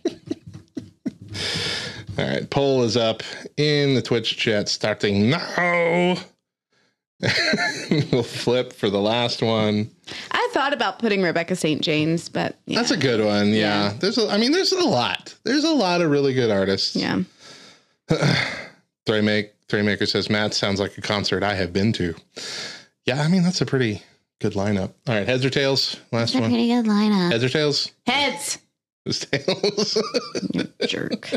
[2.18, 3.22] All right, poll is up
[3.56, 6.16] in the Twitch chat starting now.
[8.12, 9.90] we'll flip for the last one.
[10.30, 11.80] I thought about putting Rebecca St.
[11.80, 12.78] James, but yeah.
[12.78, 13.48] That's a good one.
[13.48, 13.94] Yeah.
[13.98, 15.34] There's a, I mean, there's a lot.
[15.44, 16.96] There's a lot of really good artists.
[16.96, 17.22] Yeah.
[19.06, 22.14] Thraymaker, Thraymaker says, Matt sounds like a concert I have been to.
[23.06, 24.02] Yeah, I mean, that's a pretty
[24.40, 24.92] good lineup.
[25.06, 25.96] All right, heads or tails?
[26.12, 26.50] Last That's a one.
[26.50, 27.30] pretty good lineup.
[27.32, 27.92] Heads or tails?
[28.06, 28.58] Heads.
[29.06, 29.98] It's tails.
[30.88, 31.30] Jerk.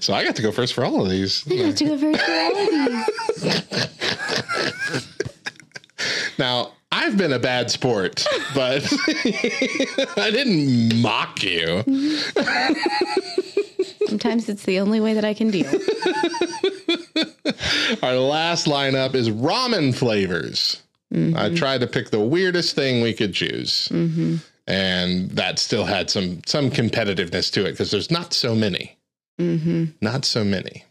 [0.00, 1.44] So I got to go first for all of these.
[1.50, 2.68] I got to go first for all of
[3.42, 3.62] these.
[6.38, 8.86] Now, I've been a bad sport, but
[10.16, 11.82] I didn't mock you.
[14.06, 15.66] Sometimes it's the only way that I can deal.
[18.02, 20.82] Our last lineup is ramen flavors.
[21.12, 21.36] Mm-hmm.
[21.36, 23.88] I tried to pick the weirdest thing we could choose.
[24.68, 28.96] And that still had some some competitiveness to it because there's not so many.
[29.40, 29.86] Mm-hmm.
[30.00, 30.84] Not so many.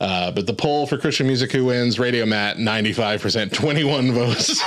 [0.00, 4.60] Uh, but the poll for Christian music who wins, Radio Matt, 95%, 21 votes.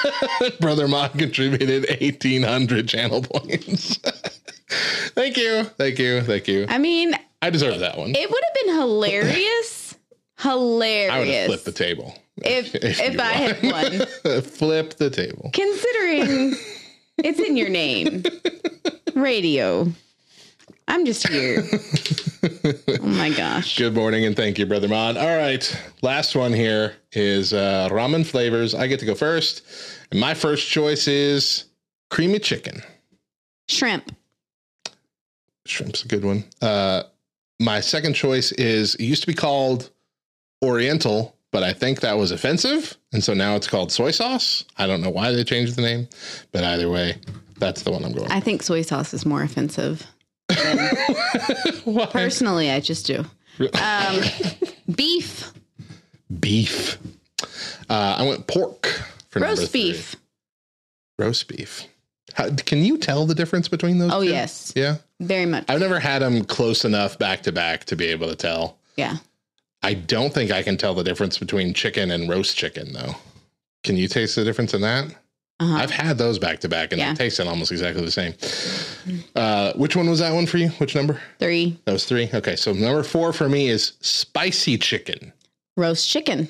[0.60, 3.96] Brother Mod contributed 1,800 channel points.
[5.14, 5.64] thank you.
[5.64, 6.22] Thank you.
[6.22, 6.66] Thank you.
[6.68, 8.10] I mean, I deserve that one.
[8.10, 9.94] it would have been hilarious.
[10.40, 11.12] hilarious.
[11.12, 12.16] I would have flipped the table.
[12.38, 14.42] if if if you I had won.
[14.42, 15.50] Flip the table.
[15.52, 16.54] Considering
[17.18, 18.22] it's in your name.
[19.14, 19.92] Radio.
[20.86, 21.62] I'm just here.
[23.00, 23.78] oh my gosh.
[23.78, 25.16] Good morning and thank you, Brother Mod.
[25.16, 25.82] All right.
[26.02, 28.74] Last one here is uh, ramen flavors.
[28.74, 29.62] I get to go first.
[30.10, 31.64] And my first choice is
[32.10, 32.82] creamy chicken.
[33.68, 34.14] Shrimp.
[35.66, 36.44] Shrimp's a good one.
[36.60, 37.04] Uh,
[37.60, 39.90] my second choice is it used to be called
[40.62, 42.98] Oriental, but I think that was offensive.
[43.12, 44.64] And so now it's called soy sauce.
[44.76, 46.08] I don't know why they changed the name,
[46.50, 47.16] but either way,
[47.58, 48.28] that's the one I'm going.
[48.32, 50.04] I think soy sauce is more offensive.
[52.10, 53.24] Personally, I just do.
[53.80, 54.20] Um,
[54.96, 55.52] beef,
[56.40, 56.98] beef.
[57.88, 58.86] Uh, I went pork
[59.28, 60.16] for number roast beef.
[61.20, 61.86] Roast beef.
[62.32, 64.10] How, can you tell the difference between those?
[64.12, 64.28] Oh, two?
[64.28, 64.72] yes.
[64.74, 64.96] Yeah.
[65.20, 65.66] Very much.
[65.68, 68.78] I've never had them close enough back to back to be able to tell.
[68.96, 69.18] Yeah.
[69.84, 73.14] I don't think I can tell the difference between chicken and roast chicken though.
[73.84, 75.14] Can you taste the difference in that?
[75.60, 75.74] Uh-huh.
[75.76, 77.12] I've had those back to back and Yeah.
[77.12, 78.34] they tasted almost exactly the same.
[79.36, 80.68] Uh, which one was that one for you?
[80.78, 81.20] Which number?
[81.38, 81.78] Three.
[81.84, 82.28] That was three.
[82.34, 85.32] Okay, so number four for me is spicy chicken.
[85.76, 86.48] Roast chicken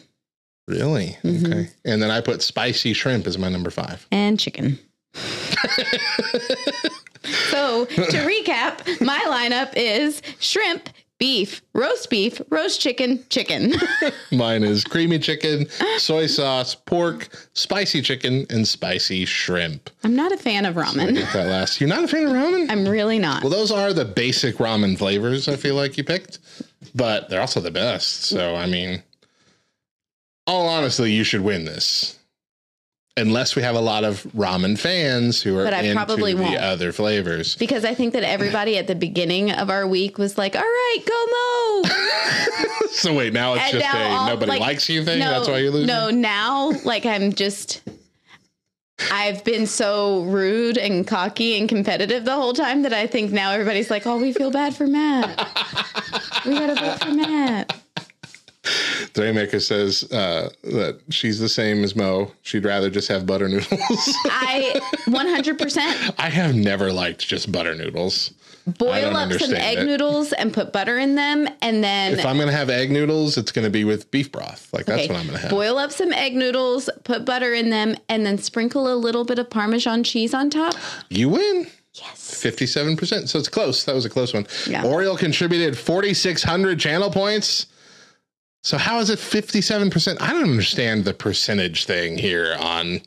[0.67, 1.17] Really?
[1.23, 1.45] Mm-hmm.
[1.53, 1.69] Okay.
[1.85, 4.07] And then I put spicy shrimp as my number five.
[4.11, 4.79] and chicken.
[7.51, 10.89] so to recap, my lineup is shrimp,
[11.19, 13.75] beef, roast beef, roast chicken, chicken.
[14.33, 15.69] Mine is creamy chicken,
[15.99, 19.91] soy sauce, pork, spicy chicken, and spicy shrimp.
[20.03, 21.15] I'm not a fan of ramen.
[21.15, 21.81] Get that last.
[21.81, 22.71] You're not a fan of ramen?
[22.71, 23.43] I'm really not.
[23.43, 26.39] Well, those are the basic ramen flavors I feel like you picked,
[26.95, 28.25] but they're also the best.
[28.25, 29.03] So, I mean,
[30.47, 32.19] all honestly, you should win this.
[33.17, 36.43] Unless we have a lot of ramen fans who are But I into probably the
[36.43, 36.57] won't.
[36.57, 37.55] other flavors.
[37.55, 40.99] Because I think that everybody at the beginning of our week was like, all right,
[41.07, 41.91] go Mo.
[42.91, 45.19] So wait, now it's And just now a all- nobody like, likes you thing.
[45.21, 45.87] no, That's why you lose.
[45.87, 47.83] No, now like I'm just
[49.13, 53.51] I've been so rude and cocky and competitive the whole time that I think now
[53.51, 55.37] everybody's like, oh, we feel bad for Matt.
[56.47, 57.81] we gotta vote for Matt.
[59.13, 62.33] Daymaker says uh, that she's the same as Mo.
[62.43, 63.69] She'd rather just have butter noodles.
[64.27, 68.33] I 100% I have never liked just butter noodles.
[68.67, 69.85] Boil up some egg it.
[69.85, 73.53] noodles and put butter in them and then If I'm gonna have egg noodles, it's
[73.53, 74.73] gonna be with beef broth.
[74.73, 75.51] Like that's what I'm gonna have.
[75.51, 79.39] Boil up some egg noodles, put butter in them, and then sprinkle a little bit
[79.39, 80.75] of Parmesan cheese on top.
[81.11, 81.67] You win.
[81.93, 82.43] Yes.
[82.43, 83.29] 57%.
[83.29, 83.85] So it's close.
[83.85, 84.47] That was a close one.
[84.67, 84.85] Yeah.
[84.85, 87.67] Oriole contributed 4,600 channel points.
[88.65, 90.17] So how is it 57%?
[90.23, 93.03] I don't understand the percentage thing here on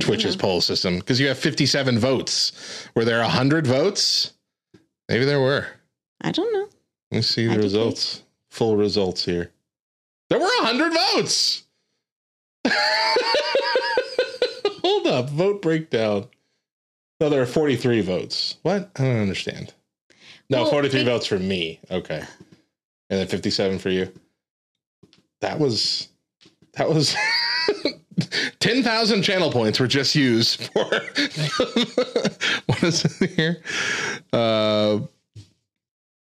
[0.00, 2.86] Twitch's poll system because you have 57 votes.
[2.94, 4.34] Were there 100 votes?
[5.08, 5.66] Maybe there were.
[6.20, 6.68] I don't know.
[7.10, 8.22] Let me see the did results.
[8.50, 9.50] Full results here.
[10.28, 11.62] There were 100 votes.
[14.84, 15.30] Hold up.
[15.30, 16.26] Vote breakdown.
[17.18, 18.56] No, there are 43 votes.
[18.62, 18.90] What?
[18.96, 19.72] I don't understand.
[20.50, 21.80] No, Well, 43 be- votes for me.
[21.90, 22.22] Okay.
[23.10, 24.12] And then 57 for you.
[25.40, 26.08] That was
[26.74, 27.14] that was
[28.60, 30.84] 10,000 channel points were just used for
[32.66, 33.62] what is it here?
[34.32, 35.00] Uh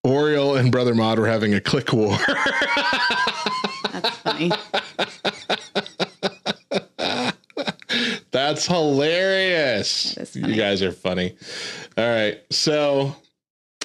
[0.03, 2.17] Oriole and Brother Mod were having a click war.
[3.93, 4.51] That's funny.
[8.31, 10.15] That's hilarious.
[10.15, 11.37] That You guys are funny.
[11.99, 12.41] All right.
[12.51, 13.15] So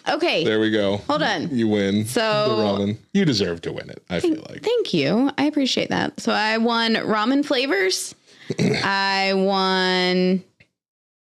[0.07, 0.43] Okay.
[0.43, 0.97] there we go.
[1.07, 1.49] Hold on.
[1.55, 2.05] You win.
[2.05, 2.97] So- the ramen.
[3.13, 4.61] You deserve to win it, I feel like.
[4.63, 5.31] Thank you.
[5.37, 6.19] I appreciate that.
[6.19, 8.13] So I won ramen flavors.
[8.83, 10.43] I won.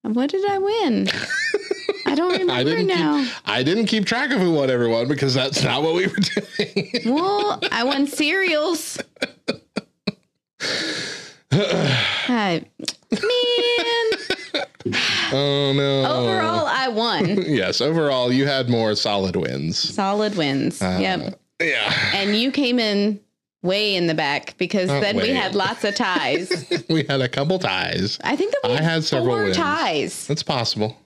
[0.01, 1.07] What did I win?
[2.05, 3.23] I don't remember I didn't now.
[3.23, 6.15] keep I didn't keep track of who won everyone because that's not what we were
[6.15, 6.91] doing.
[7.05, 8.99] Well, I won cereals.
[11.51, 12.65] Hi.
[13.21, 14.63] Man.
[15.33, 16.05] oh no.
[16.05, 17.41] Overall, I won.
[17.47, 19.77] yes, overall you had more solid wins.
[19.77, 20.81] Solid wins.
[20.81, 21.39] Uh, yep.
[21.61, 21.93] Yeah.
[22.13, 23.19] And you came in
[23.61, 26.67] way in the back because Not then we had lots of ties.
[26.89, 28.19] we had a couple ties.
[28.23, 29.55] I think that we I had several four wins.
[29.57, 30.27] ties.
[30.27, 30.97] That's possible.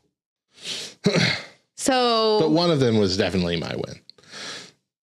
[1.76, 4.00] So But one of them was definitely my win.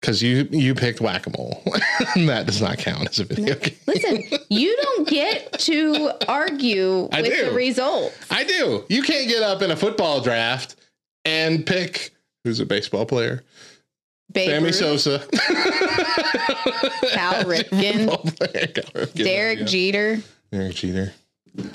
[0.00, 1.62] Because you you picked whack a mole.
[2.16, 3.76] that does not count as a video game.
[3.86, 7.44] listen, you don't get to argue I with do.
[7.46, 8.16] the result.
[8.30, 8.84] I do.
[8.88, 10.76] You can't get up in a football draft
[11.26, 12.12] and pick
[12.44, 13.42] who's a baseball player.
[14.32, 15.18] Babe Sammy Ruth, Sosa.
[17.12, 20.18] Cal Ripken, Derek Derek Jeter.
[20.52, 21.12] Derek Jeter.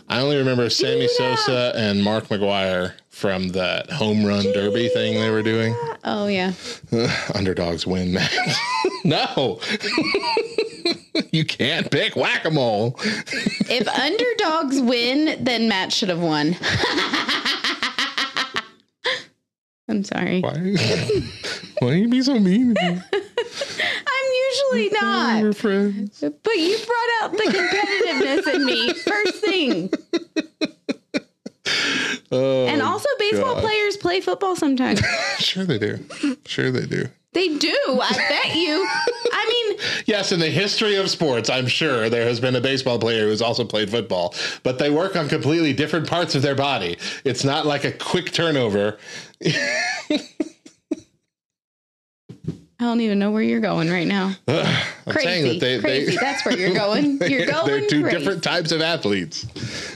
[0.08, 5.30] I only remember Sammy Sosa and Mark McGwire from that home run derby thing they
[5.30, 5.74] were doing.
[6.04, 6.52] Oh yeah.
[7.34, 8.30] Underdogs win, man.
[9.06, 9.62] no.
[11.32, 13.00] you can't pick whack a mole.
[13.68, 16.56] If underdogs win, then Matt should have won.
[19.90, 20.42] I'm sorry.
[20.42, 20.76] Why,
[21.80, 22.76] why you be so mean?
[22.78, 25.42] I'm usually not.
[25.42, 26.20] We're friends.
[26.22, 29.92] But you brought out the competitiveness in me first thing.
[32.32, 33.64] Oh, and also, baseball God.
[33.64, 35.02] players play football sometimes.
[35.40, 36.00] Sure they do.
[36.46, 37.08] Sure they do.
[37.34, 37.78] They do.
[38.02, 38.88] I bet you.
[39.34, 42.98] I mean, Yes, in the history of sports, I'm sure there has been a baseball
[43.00, 46.98] player who's also played football, but they work on completely different parts of their body.
[47.24, 48.98] It's not like a quick turnover.
[52.80, 54.34] I don't even know where you're going right now.
[54.48, 54.66] I'm
[55.08, 56.12] Crazy, saying that they, crazy.
[56.12, 57.18] they That's where you're going.
[57.30, 58.18] You're going they're two crazy.
[58.18, 59.44] different types of athletes.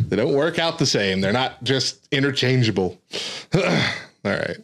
[0.07, 1.19] They don't work out the same.
[1.19, 2.97] They're not just interchangeable.
[3.55, 3.61] All
[4.23, 4.57] right.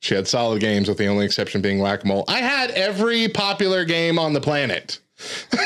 [0.00, 2.24] She had solid games with the only exception being whack a mole.
[2.28, 5.00] I had every popular game on the planet.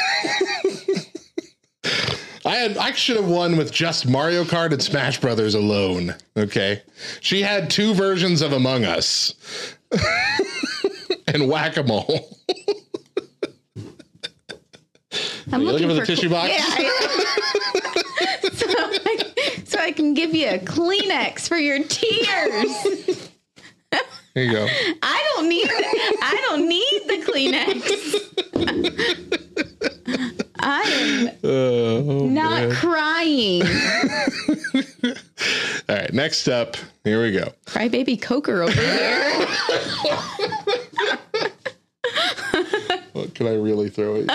[2.44, 6.14] I had I should have won with just Mario Kart and Smash Brothers alone.
[6.36, 6.82] Okay.
[7.20, 9.34] She had two versions of Among Us.
[11.32, 12.38] and whack-a-mole.
[15.52, 16.52] I'm Are you looking for the tissue box?
[16.52, 16.88] Yeah.
[18.54, 23.30] So, I, so I can give you a Kleenex for your tears.
[24.34, 24.66] Here you go.
[25.02, 25.68] I don't need.
[25.70, 27.82] I don't need the Kleenex.
[30.60, 32.74] I am oh, oh, not man.
[32.74, 33.62] crying.
[35.88, 37.52] All right, next up, here we go.
[37.66, 39.46] Crybaby Coker over here.
[43.12, 44.28] What can I really throw at you?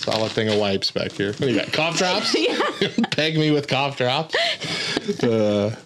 [0.00, 1.28] Solid thing of wipes back here.
[1.28, 1.72] What do you got?
[1.72, 2.34] Cough drops?
[3.10, 4.34] Peg me with cough drops.
[5.22, 5.76] Uh,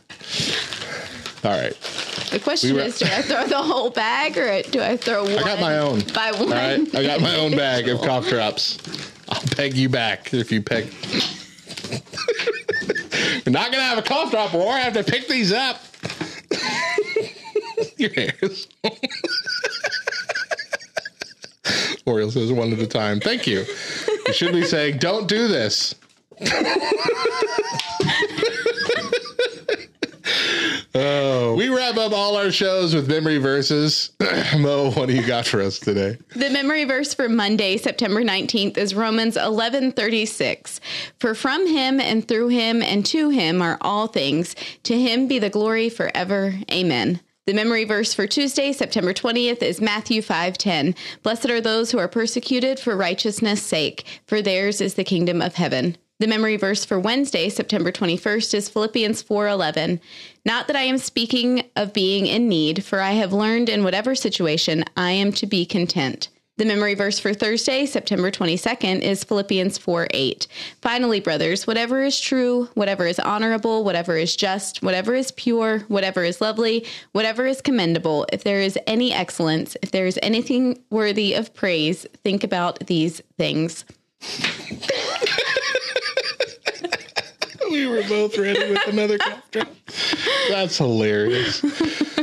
[1.44, 1.76] all right.
[2.30, 5.38] The question We is: Do I throw the whole bag, or do I throw one?
[5.38, 6.00] I got my own.
[6.14, 6.42] By one.
[6.44, 6.94] All right.
[6.94, 8.78] I got my own bag of cough drops.
[9.28, 10.92] I'll peg you back if you peg.
[13.44, 14.72] We're not going to have a cough drop war.
[14.72, 15.80] I have to pick these up.
[17.96, 18.68] Your hairs.
[22.06, 23.20] Oriole says one at a time.
[23.20, 23.64] Thank you.
[24.26, 25.94] You should be saying, don't do this.
[30.94, 34.10] oh, we wrap up all our shows with memory verses.
[34.58, 36.18] Mo, what do you got for us today?
[36.34, 40.80] The memory verse for Monday, September 19th is Romans 11:36.
[41.18, 44.54] For from him and through him and to him are all things.
[44.84, 46.54] To him be the glory forever.
[46.70, 47.20] Amen.
[47.46, 50.94] The memory verse for Tuesday, September 20th is Matthew 5:10.
[51.22, 55.56] Blessed are those who are persecuted for righteousness' sake, for theirs is the kingdom of
[55.56, 55.98] heaven.
[56.20, 59.98] The memory verse for Wednesday, September 21st is Philippians 4:11.
[60.44, 64.14] Not that I am speaking of being in need, for I have learned in whatever
[64.14, 66.28] situation I am to be content.
[66.56, 70.46] The memory verse for Thursday, September 22nd is Philippians 4 8.
[70.80, 76.22] Finally, brothers, whatever is true, whatever is honorable, whatever is just, whatever is pure, whatever
[76.22, 81.34] is lovely, whatever is commendable, if there is any excellence, if there is anything worthy
[81.34, 83.84] of praise, think about these things.
[87.74, 89.68] We were both ready with another cough drop.
[90.48, 91.60] That's hilarious.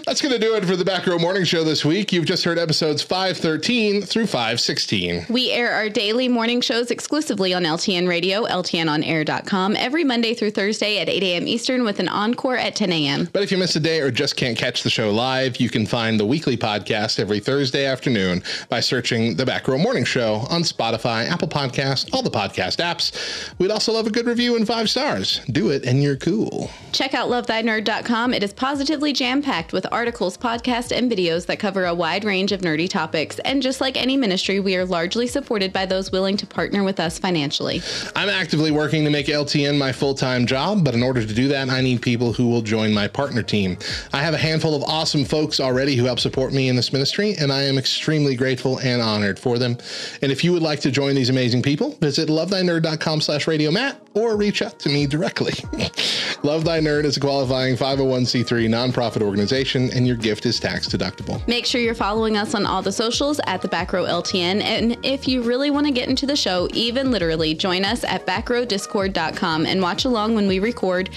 [0.05, 2.13] That's going to do it for the Back Row Morning Show this week.
[2.13, 5.25] You've just heard episodes 513 through 516.
[5.30, 10.99] We air our daily morning shows exclusively on LTN Radio, LTNOnAir.com, every Monday through Thursday
[10.99, 11.47] at 8 a.m.
[11.47, 13.30] Eastern with an encore at 10 a.m.
[13.33, 15.85] But if you miss a day or just can't catch the show live, you can
[15.85, 20.61] find the weekly podcast every Thursday afternoon by searching the Back Row Morning Show on
[20.63, 23.51] Spotify, Apple Podcasts, all the podcast apps.
[23.59, 25.40] We'd also love a good review and five stars.
[25.49, 26.69] Do it and you're cool.
[26.91, 28.33] Check out lovethynerd.com.
[28.33, 32.51] It is positively jam packed with articles, podcasts, and videos that cover a wide range
[32.51, 33.39] of nerdy topics.
[33.39, 36.99] And just like any ministry, we are largely supported by those willing to partner with
[36.99, 37.81] us financially.
[38.15, 41.47] I'm actively working to make LTN my full time job, but in order to do
[41.47, 43.77] that, I need people who will join my partner team.
[44.11, 47.35] I have a handful of awesome folks already who help support me in this ministry,
[47.39, 49.77] and I am extremely grateful and honored for them.
[50.21, 53.99] And if you would like to join these amazing people, visit lovethynerd.com slash radio matt
[54.13, 55.20] or reach out to me directly.
[56.43, 61.45] Love Thy Nerd is a qualifying 501c3 nonprofit organization, and your gift is tax deductible.
[61.48, 64.61] Make sure you're following us on all the socials at the Back Row LTN.
[64.61, 68.25] And if you really want to get into the show, even literally, join us at
[68.25, 71.09] backrowdiscord.com and watch along when we record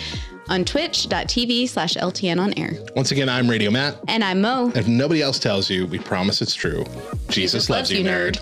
[0.49, 2.73] on twitch.tv slash LTN on air.
[2.95, 3.97] Once again, I'm Radio Matt.
[4.09, 4.73] And I'm Mo.
[4.75, 6.85] If nobody else tells you, we promise it's true.
[7.29, 8.39] Jesus loves, you, nerd.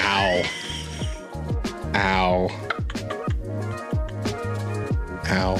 [0.00, 0.42] Ow.
[1.94, 2.68] Ow.
[5.30, 5.56] Ow.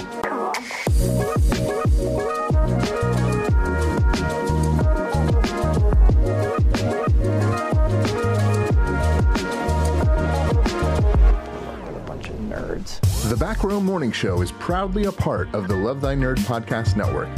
[12.06, 13.28] bunch of nerds.
[13.28, 16.97] The Back Row Morning Show is proudly a part of the Love Thy Nerd podcast
[16.97, 17.28] network.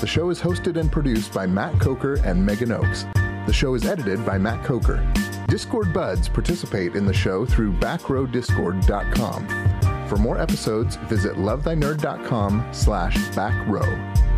[0.00, 3.06] The show is hosted and produced by Matt Coker and Megan Oakes.
[3.46, 5.02] The show is edited by Matt Coker.
[5.48, 9.69] Discord buds participate in the show through backrowdiscord.com.
[10.10, 14.29] For more episodes, visit lovethynerd.com slash backrow.